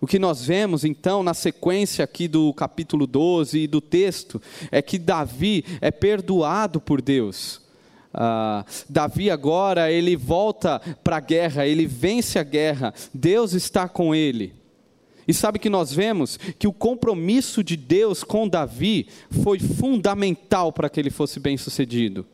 O 0.07 0.09
que 0.09 0.20
nós 0.20 0.46
vemos 0.46 0.84
então 0.84 1.20
na 1.20 1.34
sequência 1.34 2.04
aqui 2.04 2.28
do 2.28 2.54
capítulo 2.54 3.09
12 3.09 3.59
e 3.59 3.66
do 3.66 3.80
texto 3.80 4.40
é 4.70 4.80
que 4.80 5.00
Davi 5.00 5.64
é 5.80 5.90
perdoado 5.90 6.80
por 6.80 7.02
Deus. 7.02 7.61
Ah, 8.14 8.64
Davi 8.88 9.32
agora 9.32 9.90
ele 9.90 10.14
volta 10.14 10.78
para 11.02 11.16
a 11.16 11.20
guerra, 11.20 11.66
ele 11.66 11.86
vence 11.86 12.38
a 12.38 12.44
guerra, 12.44 12.94
Deus 13.12 13.52
está 13.52 13.88
com 13.88 14.14
ele. 14.14 14.54
E 15.26 15.34
sabe 15.34 15.59
que 15.59 15.68
nós 15.68 15.92
vemos 15.92 16.36
que 16.57 16.68
o 16.68 16.72
compromisso 16.72 17.64
de 17.64 17.76
Deus 17.76 18.22
com 18.22 18.46
Davi 18.46 19.09
foi 19.42 19.59
fundamental 19.59 20.72
para 20.72 20.88
que 20.88 21.00
ele 21.00 21.11
fosse 21.11 21.40
bem 21.40 21.57
sucedido. 21.57 22.24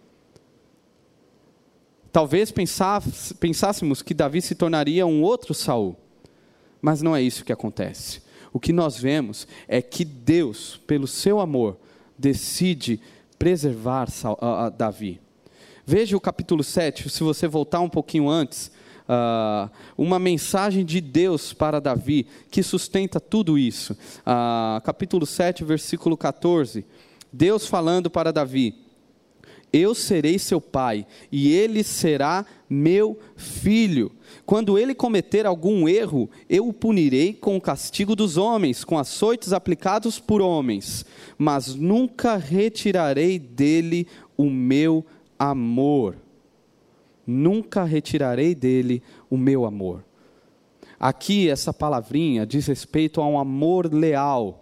Talvez 2.13 2.53
pensássemos 3.41 4.03
que 4.03 4.13
Davi 4.13 4.43
se 4.43 4.55
tornaria 4.55 5.07
um 5.07 5.23
outro 5.23 5.55
Saul, 5.55 5.97
mas 6.83 7.01
não 7.01 7.15
é 7.15 7.23
isso 7.23 7.45
que 7.45 7.53
acontece. 7.53 8.21
O 8.53 8.61
que 8.61 8.73
nós 8.73 8.99
vemos 8.99 9.47
é 9.67 9.81
que 9.81 10.05
Deus, 10.05 10.81
pelo 10.87 11.07
seu 11.07 11.41
amor, 11.41 11.79
decide 12.19 13.01
preservar 13.39 14.09
Davi. 14.77 15.21
Veja 15.87 16.17
o 16.17 16.21
capítulo 16.21 16.63
7, 16.63 17.09
se 17.09 17.23
você 17.23 17.49
voltar 17.49 17.81
um 17.81 17.89
pouquinho 17.89 18.29
antes, 18.29 18.71
uh, 19.09 19.71
uma 19.97 20.19
mensagem 20.19 20.85
de 20.85 21.01
Deus 21.01 21.53
para 21.53 21.81
Davi, 21.81 22.27
que 22.51 22.63
sustenta 22.63 23.19
tudo 23.19 23.59
isso. 23.59 23.95
Uh, 24.21 24.81
capítulo 24.83 25.27
7, 25.27 25.65
versículo 25.65 26.17
14. 26.17 26.85
Deus 27.33 27.67
falando 27.67 28.11
para 28.11 28.33
Davi: 28.33 28.82
Eu 29.73 29.95
serei 29.95 30.39
seu 30.39 30.61
pai, 30.61 31.07
e 31.31 31.51
ele 31.53 31.83
será 31.83 32.45
meu 32.69 33.19
filho. 33.37 34.13
Quando 34.45 34.79
ele 34.79 34.95
cometer 34.95 35.47
algum 35.47 35.89
erro, 35.89 36.29
eu 36.49 36.69
o 36.69 36.73
punirei 36.75 37.33
com 37.33 37.57
o 37.57 37.61
castigo 37.61 38.15
dos 38.15 38.37
homens, 38.37 38.85
com 38.85 38.99
açoites 38.99 39.53
aplicados 39.53 40.19
por 40.19 40.43
homens, 40.43 41.07
mas 41.39 41.75
nunca 41.75 42.37
retirarei 42.37 43.39
dele 43.39 44.07
o 44.37 44.51
meu 44.51 45.07
amor. 45.39 46.17
Nunca 47.27 47.85
retirarei 47.85 48.55
dele 48.55 49.03
o 49.31 49.39
meu 49.39 49.65
amor. 49.65 50.05
Aqui, 51.01 51.49
essa 51.49 51.73
palavrinha 51.73 52.47
diz 52.47 52.67
respeito 52.67 53.21
a 53.21 53.27
um 53.27 53.39
amor 53.39 53.93
leal, 53.93 54.62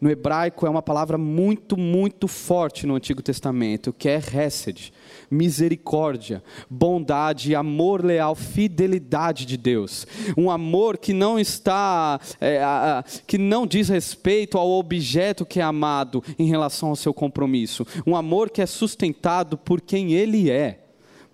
no 0.00 0.10
hebraico 0.10 0.66
é 0.66 0.70
uma 0.70 0.82
palavra 0.82 1.18
muito, 1.18 1.76
muito 1.76 2.28
forte 2.28 2.86
no 2.86 2.94
Antigo 2.94 3.20
Testamento, 3.20 3.92
que 3.92 4.08
é 4.08 4.16
hesed, 4.16 4.92
misericórdia, 5.30 6.42
bondade, 6.70 7.54
amor 7.54 8.04
leal, 8.04 8.34
fidelidade 8.34 9.44
de 9.44 9.56
Deus. 9.56 10.06
Um 10.36 10.50
amor 10.50 10.98
que 10.98 11.12
não 11.12 11.38
está, 11.38 12.20
é, 12.40 12.62
a, 12.62 12.98
a, 12.98 13.02
que 13.26 13.38
não 13.38 13.66
diz 13.66 13.88
respeito 13.88 14.56
ao 14.56 14.70
objeto 14.70 15.44
que 15.44 15.60
é 15.60 15.62
amado 15.62 16.22
em 16.38 16.46
relação 16.46 16.90
ao 16.90 16.96
seu 16.96 17.12
compromisso. 17.12 17.86
Um 18.06 18.14
amor 18.14 18.50
que 18.50 18.62
é 18.62 18.66
sustentado 18.66 19.58
por 19.58 19.80
quem 19.80 20.12
ele 20.12 20.50
é. 20.50 20.84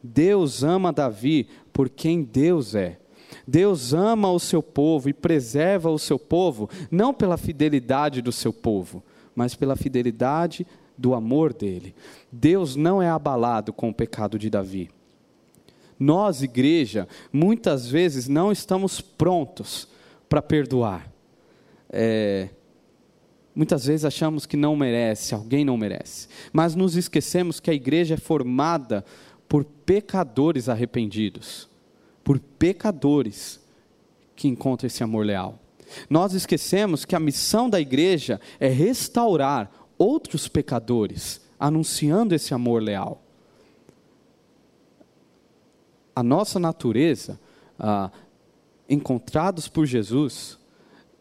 Deus 0.02 0.62
ama 0.62 0.92
Davi 0.92 1.48
por 1.72 1.88
quem 1.88 2.22
Deus 2.22 2.74
é. 2.74 2.98
Deus 3.46 3.92
ama 3.92 4.30
o 4.30 4.38
seu 4.38 4.62
povo 4.62 5.08
e 5.08 5.12
preserva 5.12 5.90
o 5.90 5.98
seu 5.98 6.18
povo, 6.18 6.68
não 6.90 7.12
pela 7.12 7.36
fidelidade 7.36 8.22
do 8.22 8.32
seu 8.32 8.52
povo, 8.52 9.02
mas 9.34 9.54
pela 9.54 9.76
fidelidade 9.76 10.66
do 10.96 11.14
amor 11.14 11.52
dele. 11.52 11.94
Deus 12.32 12.76
não 12.76 13.02
é 13.02 13.08
abalado 13.08 13.72
com 13.72 13.90
o 13.90 13.94
pecado 13.94 14.38
de 14.38 14.48
Davi. 14.48 14.90
Nós, 15.98 16.42
igreja, 16.42 17.06
muitas 17.32 17.86
vezes 17.86 18.28
não 18.28 18.50
estamos 18.50 19.00
prontos 19.00 19.88
para 20.28 20.42
perdoar. 20.42 21.10
É, 21.90 22.48
muitas 23.54 23.86
vezes 23.86 24.04
achamos 24.04 24.46
que 24.46 24.56
não 24.56 24.74
merece, 24.74 25.34
alguém 25.34 25.64
não 25.64 25.76
merece. 25.76 26.28
Mas 26.52 26.74
nos 26.74 26.96
esquecemos 26.96 27.60
que 27.60 27.70
a 27.70 27.74
igreja 27.74 28.14
é 28.14 28.18
formada 28.18 29.04
por 29.48 29.64
pecadores 29.64 30.68
arrependidos 30.68 31.68
por 32.24 32.40
pecadores 32.40 33.60
que 34.34 34.48
encontram 34.48 34.86
esse 34.86 35.04
amor 35.04 35.24
leal. 35.24 35.60
Nós 36.10 36.32
esquecemos 36.32 37.04
que 37.04 37.14
a 37.14 37.20
missão 37.20 37.70
da 37.70 37.80
igreja 37.80 38.40
é 38.58 38.68
restaurar 38.68 39.70
outros 39.96 40.48
pecadores, 40.48 41.40
anunciando 41.60 42.34
esse 42.34 42.52
amor 42.52 42.82
leal. 42.82 43.24
a 46.14 46.22
nossa 46.22 46.58
natureza, 46.58 47.40
ah, 47.78 48.10
encontrados 48.88 49.66
por 49.66 49.86
Jesus, 49.86 50.58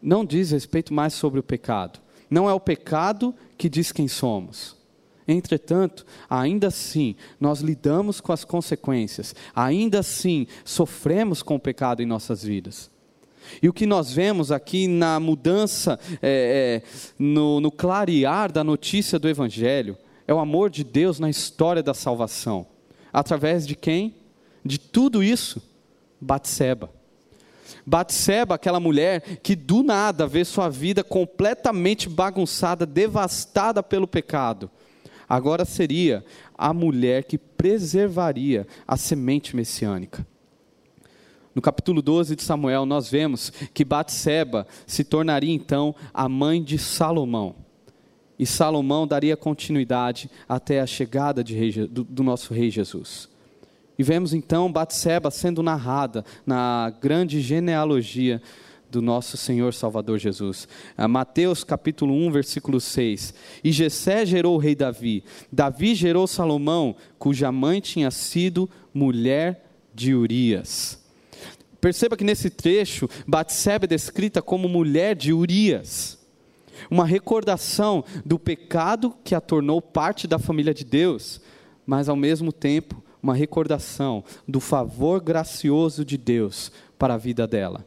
não 0.00 0.24
diz 0.24 0.50
respeito 0.50 0.94
mais 0.94 1.14
sobre 1.14 1.40
o 1.40 1.42
pecado. 1.42 2.00
Não 2.30 2.48
é 2.48 2.52
o 2.52 2.60
pecado 2.60 3.34
que 3.56 3.68
diz 3.68 3.90
quem 3.90 4.06
somos. 4.06 4.76
Entretanto, 5.26 6.04
ainda 6.28 6.68
assim, 6.68 7.16
nós 7.40 7.60
lidamos 7.60 8.20
com 8.20 8.32
as 8.32 8.44
consequências, 8.44 9.34
ainda 9.54 10.00
assim, 10.00 10.46
sofremos 10.64 11.42
com 11.42 11.54
o 11.54 11.60
pecado 11.60 12.02
em 12.02 12.06
nossas 12.06 12.42
vidas. 12.42 12.90
E 13.62 13.68
o 13.68 13.72
que 13.72 13.86
nós 13.86 14.12
vemos 14.12 14.50
aqui 14.50 14.86
na 14.86 15.18
mudança, 15.20 15.98
é, 16.22 16.82
é, 16.82 17.12
no, 17.18 17.60
no 17.60 17.70
clarear 17.70 18.50
da 18.50 18.64
notícia 18.64 19.18
do 19.18 19.28
Evangelho, 19.28 19.96
é 20.26 20.32
o 20.32 20.38
amor 20.38 20.70
de 20.70 20.82
Deus 20.82 21.18
na 21.18 21.28
história 21.28 21.82
da 21.82 21.94
salvação. 21.94 22.66
Através 23.12 23.66
de 23.66 23.74
quem? 23.74 24.14
De 24.64 24.78
tudo 24.78 25.22
isso, 25.22 25.62
Batseba. 26.20 26.90
Batseba, 27.86 28.54
aquela 28.54 28.80
mulher 28.80 29.38
que 29.42 29.54
do 29.54 29.82
nada 29.82 30.26
vê 30.26 30.44
sua 30.44 30.68
vida 30.68 31.04
completamente 31.04 32.08
bagunçada, 32.08 32.86
devastada 32.86 33.82
pelo 33.82 34.08
pecado, 34.08 34.70
agora 35.34 35.64
seria 35.64 36.24
a 36.56 36.72
mulher 36.72 37.24
que 37.24 37.36
preservaria 37.36 38.68
a 38.86 38.96
semente 38.96 39.56
messiânica. 39.56 40.24
No 41.52 41.60
capítulo 41.60 42.00
12 42.00 42.36
de 42.36 42.42
Samuel, 42.42 42.86
nós 42.86 43.10
vemos 43.10 43.50
que 43.72 43.84
Batseba 43.84 44.64
se 44.86 45.02
tornaria 45.02 45.52
então 45.52 45.92
a 46.12 46.28
mãe 46.28 46.62
de 46.62 46.78
Salomão. 46.78 47.56
E 48.38 48.46
Salomão 48.46 49.08
daria 49.08 49.36
continuidade 49.36 50.30
até 50.48 50.80
a 50.80 50.86
chegada 50.86 51.42
rei, 51.54 51.72
do, 51.72 52.04
do 52.04 52.22
nosso 52.22 52.54
rei 52.54 52.70
Jesus. 52.70 53.28
E 53.98 54.02
vemos 54.04 54.34
então 54.34 54.70
Batseba 54.70 55.32
sendo 55.32 55.64
narrada 55.64 56.24
na 56.46 56.92
grande 57.00 57.40
genealogia 57.40 58.40
do 58.94 59.02
nosso 59.02 59.36
Senhor 59.36 59.74
Salvador 59.74 60.18
Jesus. 60.18 60.68
Ah, 60.96 61.08
Mateus 61.08 61.64
capítulo 61.64 62.14
1, 62.14 62.30
versículo 62.30 62.80
6. 62.80 63.34
E 63.62 63.72
Jessé 63.72 64.24
gerou 64.24 64.54
o 64.54 64.58
rei 64.58 64.76
Davi. 64.76 65.24
Davi 65.52 65.94
gerou 65.94 66.26
Salomão, 66.26 66.94
cuja 67.18 67.50
mãe 67.50 67.80
tinha 67.80 68.10
sido 68.12 68.70
mulher 68.92 69.64
de 69.92 70.14
Urias. 70.14 71.02
Perceba 71.80 72.16
que 72.16 72.24
nesse 72.24 72.48
trecho, 72.48 73.08
Batseba 73.26 73.84
é 73.84 73.88
descrita 73.88 74.40
como 74.40 74.68
mulher 74.68 75.16
de 75.16 75.32
Urias. 75.32 76.18
Uma 76.88 77.04
recordação 77.04 78.04
do 78.24 78.38
pecado 78.38 79.14
que 79.24 79.34
a 79.34 79.40
tornou 79.40 79.82
parte 79.82 80.28
da 80.28 80.38
família 80.38 80.72
de 80.72 80.84
Deus, 80.84 81.40
mas 81.84 82.08
ao 82.08 82.16
mesmo 82.16 82.52
tempo, 82.52 83.02
uma 83.20 83.34
recordação 83.34 84.22
do 84.46 84.60
favor 84.60 85.20
gracioso 85.20 86.04
de 86.04 86.16
Deus 86.16 86.70
para 86.96 87.14
a 87.14 87.18
vida 87.18 87.46
dela. 87.46 87.84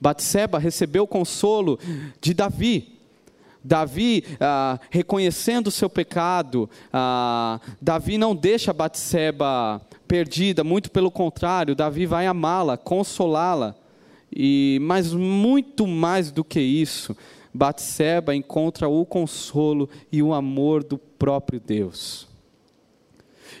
Batseba 0.00 0.58
recebeu 0.58 1.04
o 1.04 1.08
consolo 1.08 1.78
de 2.20 2.34
Davi, 2.34 2.94
Davi, 3.64 4.22
ah, 4.38 4.78
reconhecendo 4.90 5.68
o 5.68 5.70
seu 5.70 5.88
pecado, 5.88 6.68
ah, 6.92 7.58
Davi 7.80 8.18
não 8.18 8.36
deixa 8.36 8.74
Batseba 8.74 9.80
perdida, 10.06 10.62
muito 10.62 10.90
pelo 10.90 11.10
contrário, 11.10 11.74
Davi 11.74 12.04
vai 12.04 12.26
amá-la, 12.26 12.76
consolá-la. 12.76 13.74
E 14.36 14.78
mas 14.82 15.12
muito 15.14 15.86
mais 15.86 16.30
do 16.30 16.44
que 16.44 16.60
isso, 16.60 17.16
Batseba 17.54 18.34
encontra 18.34 18.88
o 18.88 19.06
consolo 19.06 19.88
e 20.12 20.22
o 20.22 20.34
amor 20.34 20.82
do 20.84 20.98
próprio 20.98 21.60
Deus. 21.60 22.28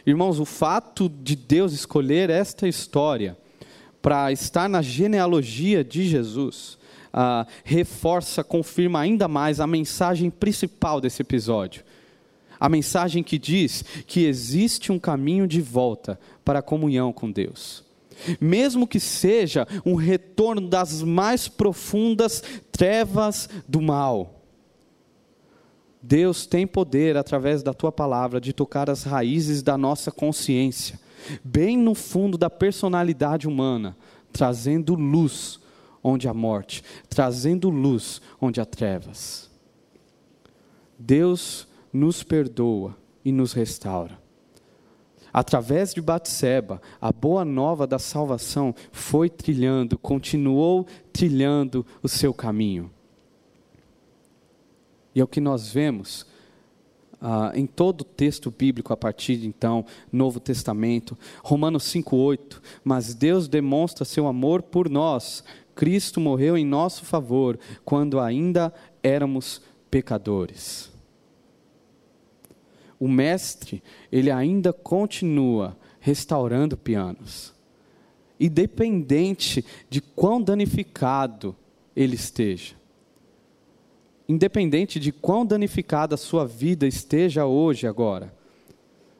Irmãos, 0.04 0.38
o 0.38 0.44
fato 0.44 1.08
de 1.08 1.34
Deus 1.34 1.72
escolher 1.72 2.28
esta 2.28 2.68
história 2.68 3.38
para 4.04 4.30
estar 4.30 4.68
na 4.68 4.82
genealogia 4.82 5.82
de 5.82 6.06
Jesus, 6.06 6.76
ah, 7.10 7.46
reforça, 7.64 8.44
confirma 8.44 9.00
ainda 9.00 9.26
mais 9.26 9.60
a 9.60 9.66
mensagem 9.66 10.28
principal 10.28 11.00
desse 11.00 11.22
episódio 11.22 11.82
a 12.64 12.68
mensagem 12.68 13.22
que 13.22 13.38
diz 13.38 13.84
que 14.06 14.24
existe 14.24 14.90
um 14.90 14.98
caminho 14.98 15.46
de 15.46 15.60
volta 15.60 16.18
para 16.42 16.60
a 16.60 16.62
comunhão 16.62 17.12
com 17.12 17.30
Deus. 17.30 17.84
Mesmo 18.40 18.86
que 18.86 18.98
seja 18.98 19.66
um 19.84 19.94
retorno 19.96 20.66
das 20.66 21.02
mais 21.02 21.46
profundas 21.46 22.42
trevas 22.72 23.50
do 23.68 23.82
mal. 23.82 24.40
Deus 26.00 26.46
tem 26.46 26.66
poder, 26.66 27.16
através 27.16 27.62
da 27.62 27.74
tua 27.74 27.90
palavra, 27.90 28.40
de 28.40 28.52
tocar 28.52 28.88
as 28.88 29.04
raízes 29.04 29.62
da 29.62 29.76
nossa 29.76 30.10
consciência, 30.10 30.98
bem 31.42 31.76
no 31.76 31.94
fundo 31.94 32.36
da 32.36 32.50
personalidade 32.50 33.46
humana, 33.46 33.96
trazendo 34.32 34.94
luz 34.94 35.60
onde 36.02 36.28
há 36.28 36.34
morte, 36.34 36.82
trazendo 37.08 37.70
luz 37.70 38.20
onde 38.40 38.60
há 38.60 38.64
trevas. 38.64 39.50
Deus 40.98 41.66
nos 41.92 42.22
perdoa 42.22 42.96
e 43.24 43.32
nos 43.32 43.52
restaura. 43.52 44.18
Através 45.32 45.92
de 45.92 46.00
Batseba, 46.00 46.80
a 47.00 47.10
boa 47.10 47.44
nova 47.44 47.86
da 47.86 47.98
salvação 47.98 48.72
foi 48.92 49.28
trilhando, 49.28 49.98
continuou 49.98 50.86
trilhando 51.12 51.84
o 52.02 52.08
seu 52.08 52.32
caminho. 52.32 52.88
E 55.14 55.20
é 55.20 55.24
o 55.24 55.28
que 55.28 55.40
nós 55.40 55.72
vemos 55.72 56.26
ah, 57.24 57.52
em 57.54 57.66
todo 57.66 58.02
o 58.02 58.04
texto 58.04 58.50
bíblico 58.50 58.92
a 58.92 58.96
partir 58.96 59.38
de 59.38 59.48
então, 59.48 59.86
Novo 60.12 60.38
Testamento, 60.38 61.16
Romanos 61.42 61.84
5,8. 61.84 62.60
Mas 62.84 63.14
Deus 63.14 63.48
demonstra 63.48 64.04
seu 64.04 64.26
amor 64.26 64.62
por 64.62 64.90
nós. 64.90 65.42
Cristo 65.74 66.20
morreu 66.20 66.56
em 66.56 66.64
nosso 66.64 67.04
favor 67.04 67.58
quando 67.84 68.20
ainda 68.20 68.72
éramos 69.02 69.62
pecadores 69.90 70.94
o 73.04 73.08
mestre, 73.08 73.82
ele 74.10 74.30
ainda 74.30 74.72
continua 74.72 75.76
restaurando 76.00 76.74
pianos. 76.74 77.52
Independente 78.40 79.62
de 79.90 80.00
quão 80.00 80.40
danificado 80.40 81.54
ele 81.94 82.14
esteja. 82.14 82.74
Independente 84.28 84.98
de 84.98 85.12
quão 85.12 85.44
danificada 85.44 86.14
a 86.14 86.18
sua 86.18 86.46
vida 86.46 86.86
esteja 86.86 87.44
hoje, 87.44 87.86
agora. 87.86 88.34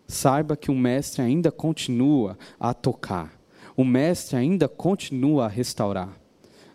Saiba 0.07 0.57
que 0.57 0.71
o 0.71 0.75
mestre 0.75 1.23
ainda 1.23 1.51
continua 1.51 2.39
a 2.59 2.73
tocar. 2.73 3.33
O 3.77 3.85
mestre 3.85 4.37
ainda 4.37 4.69
continua 4.69 5.47
a 5.47 5.49
restaurar. 5.49 6.17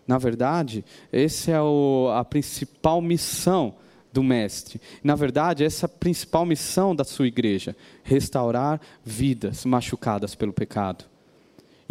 Na 0.06 0.18
verdade, 0.18 0.84
essa 1.12 1.52
é 1.52 1.56
a 2.14 2.24
principal 2.24 3.00
missão 3.00 3.74
do 4.12 4.22
Mestre. 4.22 4.80
Na 5.02 5.14
verdade, 5.14 5.64
essa 5.64 5.84
é 5.84 5.88
a 5.88 5.88
principal 5.88 6.44
missão 6.44 6.94
da 6.94 7.04
sua 7.04 7.26
igreja: 7.26 7.76
restaurar 8.02 8.80
vidas 9.04 9.64
machucadas 9.64 10.34
pelo 10.34 10.52
pecado. 10.52 11.04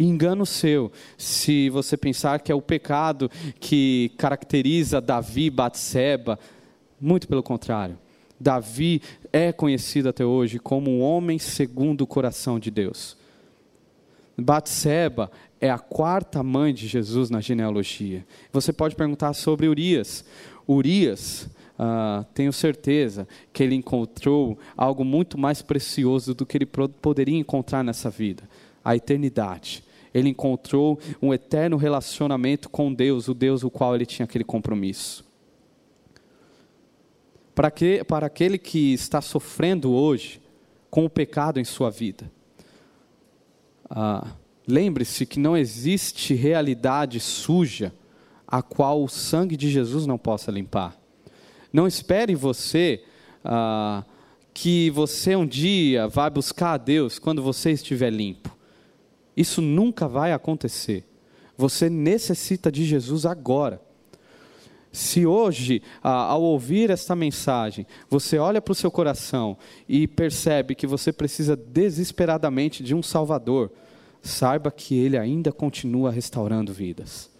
Engano 0.06 0.46
seu, 0.46 0.90
se 1.18 1.68
você 1.70 1.96
pensar 1.96 2.40
que 2.40 2.50
é 2.50 2.54
o 2.54 2.62
pecado 2.62 3.30
que 3.58 4.12
caracteriza 4.16 5.00
Davi, 5.00 5.50
Batseba, 5.50 6.38
muito 7.00 7.28
pelo 7.28 7.42
contrário. 7.42 7.98
Davi 8.38 9.02
é 9.32 9.52
conhecido 9.52 10.08
até 10.08 10.24
hoje 10.24 10.58
como 10.58 10.90
um 10.90 11.02
homem 11.02 11.38
segundo 11.38 12.02
o 12.02 12.06
coração 12.06 12.58
de 12.58 12.70
Deus. 12.70 13.16
Batseba 14.36 15.30
é 15.60 15.70
a 15.70 15.78
quarta 15.78 16.42
mãe 16.42 16.72
de 16.72 16.88
Jesus 16.88 17.28
na 17.28 17.42
genealogia. 17.42 18.24
Você 18.50 18.72
pode 18.72 18.96
perguntar 18.96 19.34
sobre 19.34 19.68
Urias. 19.68 20.24
Urias 20.66 21.48
Uh, 21.80 22.22
tenho 22.34 22.52
certeza 22.52 23.26
que 23.54 23.62
ele 23.62 23.74
encontrou 23.74 24.58
algo 24.76 25.02
muito 25.02 25.38
mais 25.38 25.62
precioso 25.62 26.34
do 26.34 26.44
que 26.44 26.58
ele 26.58 26.66
poderia 26.66 27.38
encontrar 27.38 27.82
nessa 27.82 28.10
vida: 28.10 28.42
a 28.84 28.94
eternidade. 28.94 29.82
Ele 30.12 30.28
encontrou 30.28 30.98
um 31.20 31.32
eterno 31.32 31.76
relacionamento 31.76 32.68
com 32.68 32.92
Deus, 32.92 33.28
o 33.28 33.34
Deus 33.34 33.62
o 33.62 33.70
qual 33.70 33.94
ele 33.94 34.06
tinha 34.06 34.24
aquele 34.24 34.44
compromisso. 34.44 35.24
Para, 37.54 37.70
que, 37.70 38.02
para 38.04 38.26
aquele 38.26 38.58
que 38.58 38.92
está 38.92 39.20
sofrendo 39.20 39.92
hoje 39.92 40.40
com 40.90 41.04
o 41.04 41.10
pecado 41.10 41.60
em 41.60 41.64
sua 41.64 41.90
vida, 41.90 42.30
uh, 43.90 44.28
lembre-se 44.66 45.26
que 45.26 45.38
não 45.38 45.56
existe 45.56 46.34
realidade 46.34 47.20
suja 47.20 47.92
a 48.46 48.62
qual 48.62 49.02
o 49.04 49.08
sangue 49.08 49.56
de 49.56 49.70
Jesus 49.70 50.06
não 50.06 50.18
possa 50.18 50.50
limpar. 50.50 50.98
Não 51.72 51.86
espere 51.86 52.34
você 52.34 53.04
ah, 53.44 54.04
que 54.52 54.90
você 54.90 55.36
um 55.36 55.46
dia 55.46 56.08
vai 56.08 56.28
buscar 56.28 56.72
a 56.72 56.76
Deus 56.76 57.18
quando 57.18 57.42
você 57.42 57.70
estiver 57.70 58.10
limpo. 58.10 58.56
Isso 59.40 59.62
nunca 59.62 60.06
vai 60.06 60.34
acontecer. 60.34 61.02
Você 61.56 61.88
necessita 61.88 62.70
de 62.70 62.84
Jesus 62.84 63.24
agora. 63.24 63.80
Se 64.92 65.24
hoje, 65.24 65.82
ao 66.02 66.42
ouvir 66.42 66.90
esta 66.90 67.16
mensagem, 67.16 67.86
você 68.10 68.36
olha 68.36 68.60
para 68.60 68.72
o 68.72 68.74
seu 68.74 68.90
coração 68.90 69.56
e 69.88 70.06
percebe 70.06 70.74
que 70.74 70.86
você 70.86 71.10
precisa 71.10 71.56
desesperadamente 71.56 72.82
de 72.82 72.94
um 72.94 73.02
Salvador, 73.02 73.72
saiba 74.20 74.70
que 74.70 74.94
Ele 74.94 75.16
ainda 75.16 75.50
continua 75.50 76.10
restaurando 76.10 76.70
vidas. 76.70 77.30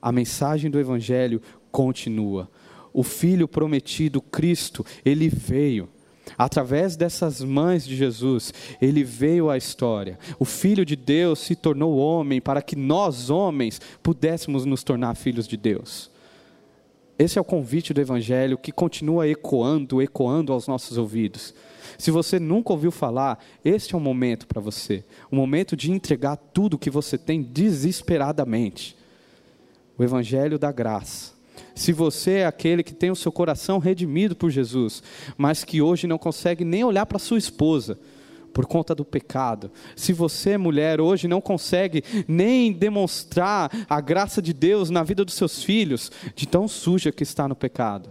A 0.00 0.10
mensagem 0.10 0.70
do 0.70 0.80
Evangelho 0.80 1.42
continua. 1.70 2.48
O 2.90 3.02
Filho 3.02 3.46
prometido, 3.46 4.22
Cristo, 4.22 4.82
ele 5.04 5.28
veio. 5.28 5.90
Através 6.36 6.96
dessas 6.96 7.40
mães 7.40 7.84
de 7.84 7.96
Jesus, 7.96 8.52
ele 8.80 9.04
veio 9.04 9.50
à 9.50 9.56
história. 9.56 10.18
O 10.38 10.44
Filho 10.44 10.84
de 10.84 10.96
Deus 10.96 11.38
se 11.38 11.54
tornou 11.54 11.96
homem 11.96 12.40
para 12.40 12.62
que 12.62 12.76
nós, 12.76 13.30
homens, 13.30 13.80
pudéssemos 14.02 14.64
nos 14.64 14.82
tornar 14.82 15.14
filhos 15.14 15.46
de 15.46 15.56
Deus. 15.56 16.10
Esse 17.16 17.38
é 17.38 17.40
o 17.40 17.44
convite 17.44 17.94
do 17.94 18.00
Evangelho 18.00 18.58
que 18.58 18.72
continua 18.72 19.28
ecoando, 19.28 20.02
ecoando 20.02 20.52
aos 20.52 20.66
nossos 20.66 20.98
ouvidos. 20.98 21.54
Se 21.96 22.10
você 22.10 22.40
nunca 22.40 22.72
ouviu 22.72 22.90
falar, 22.90 23.38
este 23.64 23.94
é 23.94 23.98
o 23.98 24.00
momento 24.00 24.48
para 24.48 24.60
você. 24.60 25.04
O 25.30 25.36
momento 25.36 25.76
de 25.76 25.92
entregar 25.92 26.36
tudo 26.36 26.78
que 26.78 26.90
você 26.90 27.16
tem 27.16 27.40
desesperadamente. 27.40 28.96
O 29.96 30.02
Evangelho 30.02 30.58
da 30.58 30.72
graça. 30.72 31.33
Se 31.74 31.92
você 31.92 32.38
é 32.38 32.46
aquele 32.46 32.82
que 32.82 32.94
tem 32.94 33.10
o 33.10 33.16
seu 33.16 33.32
coração 33.32 33.78
redimido 33.78 34.36
por 34.36 34.50
Jesus, 34.50 35.02
mas 35.36 35.64
que 35.64 35.82
hoje 35.82 36.06
não 36.06 36.18
consegue 36.18 36.64
nem 36.64 36.84
olhar 36.84 37.06
para 37.06 37.18
sua 37.18 37.38
esposa, 37.38 37.98
por 38.54 38.66
conta 38.66 38.94
do 38.94 39.04
pecado. 39.04 39.70
Se 39.96 40.12
você, 40.12 40.56
mulher, 40.56 41.00
hoje 41.00 41.26
não 41.26 41.40
consegue 41.40 42.04
nem 42.28 42.72
demonstrar 42.72 43.68
a 43.90 44.00
graça 44.00 44.40
de 44.40 44.52
Deus 44.54 44.88
na 44.88 45.02
vida 45.02 45.24
dos 45.24 45.34
seus 45.34 45.62
filhos, 45.62 46.10
de 46.36 46.46
tão 46.46 46.68
suja 46.68 47.10
que 47.10 47.24
está 47.24 47.48
no 47.48 47.56
pecado, 47.56 48.10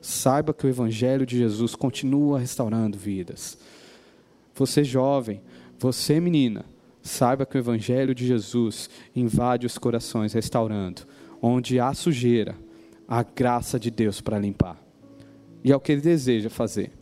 saiba 0.00 0.52
que 0.52 0.66
o 0.66 0.68
Evangelho 0.68 1.24
de 1.24 1.38
Jesus 1.38 1.76
continua 1.76 2.40
restaurando 2.40 2.98
vidas. 2.98 3.56
Você, 4.54 4.82
jovem, 4.84 5.40
você, 5.78 6.20
menina, 6.20 6.64
saiba 7.00 7.46
que 7.46 7.56
o 7.56 7.58
Evangelho 7.58 8.14
de 8.14 8.26
Jesus 8.26 8.90
invade 9.14 9.66
os 9.66 9.78
corações, 9.78 10.32
restaurando. 10.32 11.02
Onde 11.40 11.78
há 11.78 11.94
sujeira, 11.94 12.56
a 13.08 13.22
graça 13.22 13.78
de 13.78 13.90
Deus 13.90 14.20
para 14.20 14.38
limpar. 14.38 14.82
E 15.62 15.72
é 15.72 15.76
o 15.76 15.80
que 15.80 15.92
Ele 15.92 16.00
deseja 16.00 16.50
fazer. 16.50 16.92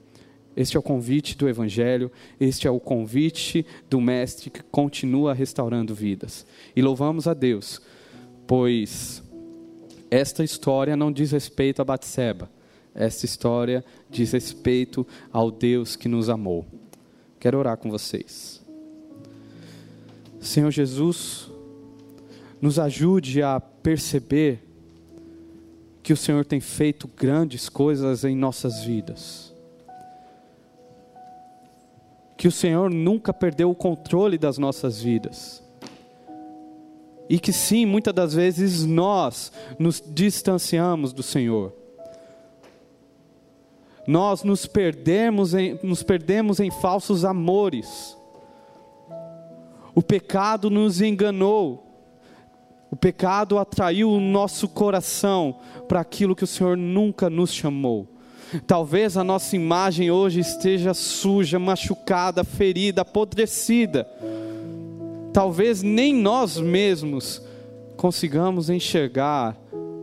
Este 0.54 0.76
é 0.76 0.80
o 0.80 0.82
convite 0.82 1.36
do 1.36 1.48
Evangelho, 1.48 2.12
este 2.38 2.68
é 2.68 2.70
o 2.70 2.78
convite 2.78 3.64
do 3.88 4.00
Mestre 4.00 4.50
que 4.50 4.62
continua 4.62 5.32
restaurando 5.32 5.94
vidas. 5.94 6.46
E 6.76 6.82
louvamos 6.82 7.26
a 7.26 7.32
Deus, 7.32 7.80
pois 8.46 9.22
esta 10.10 10.44
história 10.44 10.94
não 10.94 11.10
diz 11.10 11.32
respeito 11.32 11.80
a 11.80 11.84
Batseba, 11.84 12.50
esta 12.94 13.24
história 13.24 13.82
diz 14.10 14.32
respeito 14.32 15.06
ao 15.32 15.50
Deus 15.50 15.96
que 15.96 16.08
nos 16.08 16.28
amou. 16.28 16.66
Quero 17.40 17.58
orar 17.58 17.78
com 17.78 17.90
vocês. 17.90 18.62
Senhor 20.38 20.70
Jesus, 20.70 21.50
nos 22.60 22.78
ajude 22.78 23.42
a 23.42 23.58
perceber 23.58 24.62
que 26.02 26.12
o 26.12 26.16
Senhor 26.16 26.44
tem 26.44 26.60
feito 26.60 27.08
grandes 27.08 27.68
coisas 27.68 28.24
em 28.24 28.36
nossas 28.36 28.82
vidas 28.84 29.52
que 32.42 32.48
o 32.48 32.50
Senhor 32.50 32.90
nunca 32.90 33.32
perdeu 33.32 33.70
o 33.70 33.74
controle 33.74 34.36
das 34.36 34.58
nossas 34.58 35.00
vidas. 35.00 35.62
E 37.28 37.38
que 37.38 37.52
sim, 37.52 37.86
muitas 37.86 38.12
das 38.12 38.34
vezes 38.34 38.84
nós 38.84 39.52
nos 39.78 40.02
distanciamos 40.04 41.12
do 41.12 41.22
Senhor. 41.22 41.72
Nós 44.08 44.42
nos 44.42 44.66
perdemos 44.66 45.54
em, 45.54 45.78
nos 45.84 46.02
perdemos 46.02 46.58
em 46.58 46.68
falsos 46.68 47.24
amores. 47.24 48.18
O 49.94 50.02
pecado 50.02 50.68
nos 50.68 51.00
enganou. 51.00 51.81
O 52.92 52.96
pecado 52.96 53.58
atraiu 53.58 54.10
o 54.10 54.20
nosso 54.20 54.68
coração 54.68 55.56
para 55.88 55.98
aquilo 55.98 56.36
que 56.36 56.44
o 56.44 56.46
Senhor 56.46 56.76
nunca 56.76 57.30
nos 57.30 57.50
chamou. 57.50 58.06
Talvez 58.66 59.16
a 59.16 59.24
nossa 59.24 59.56
imagem 59.56 60.10
hoje 60.10 60.40
esteja 60.40 60.92
suja, 60.92 61.58
machucada, 61.58 62.44
ferida, 62.44 63.00
apodrecida. 63.00 64.06
Talvez 65.32 65.82
nem 65.82 66.14
nós 66.14 66.58
mesmos 66.58 67.40
consigamos 67.96 68.68
enxergar 68.68 69.56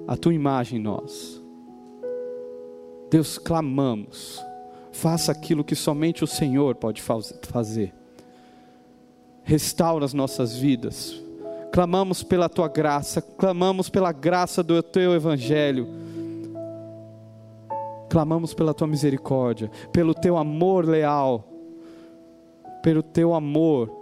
a 0.08 0.18
tua 0.18 0.34
imagem 0.34 0.80
em 0.80 0.82
nós. 0.82 1.40
Deus, 3.12 3.38
clamamos, 3.38 4.44
faça 4.92 5.32
aquilo 5.32 5.64
que 5.64 5.76
somente 5.76 6.24
o 6.24 6.28
Senhor 6.28 6.74
pode 6.74 7.04
fazer. 7.04 7.94
Restaura 9.44 10.06
as 10.06 10.14
nossas 10.14 10.58
vidas. 10.58 11.29
Clamamos 11.72 12.24
pela 12.24 12.50
tua 12.50 12.68
graça, 12.68 13.22
clamamos 13.22 13.90
pela 13.90 14.12
graça 14.12 14.64
do 14.64 14.82
teu 14.82 15.14
evangelho 15.14 16.00
Clamamos 18.10 18.56
pela 18.56 18.74
tua 18.74 18.88
misericórdia, 18.88 19.70
pelo 19.94 20.16
teu 20.16 20.36
amor 20.36 20.84
leal, 20.86 21.48
pelo 22.82 23.04
teu 23.04 23.36
amor 23.36 23.96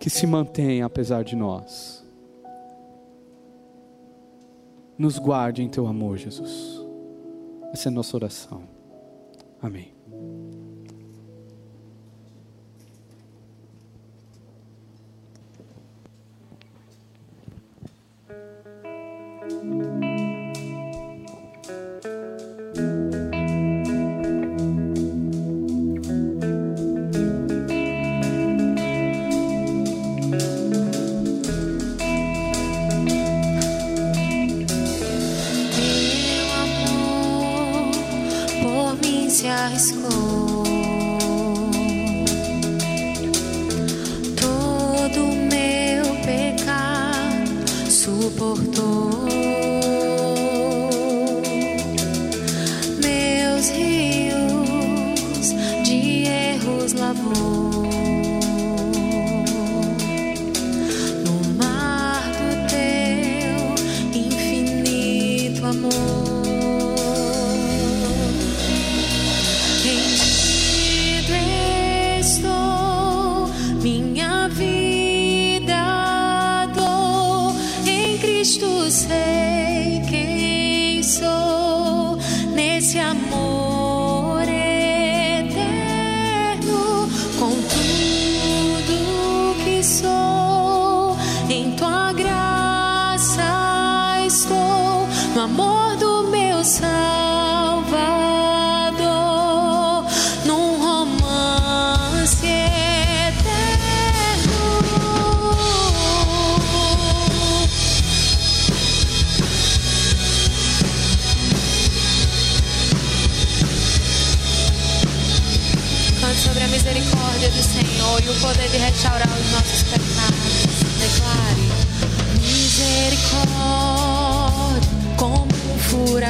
que 0.00 0.08
se 0.08 0.26
mantém 0.26 0.82
apesar 0.82 1.22
de 1.22 1.36
nós. 1.36 2.02
Nos 4.96 5.18
guarde 5.18 5.62
em 5.62 5.68
teu 5.68 5.86
amor, 5.86 6.16
Jesus. 6.16 6.80
Essa 7.72 7.88
é 7.88 7.90
a 7.90 7.94
nossa 7.94 8.16
oração. 8.16 8.62
Amém. 9.60 9.99
Devastou 19.60 20.06
o 20.06 20.09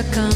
meu 0.02 0.29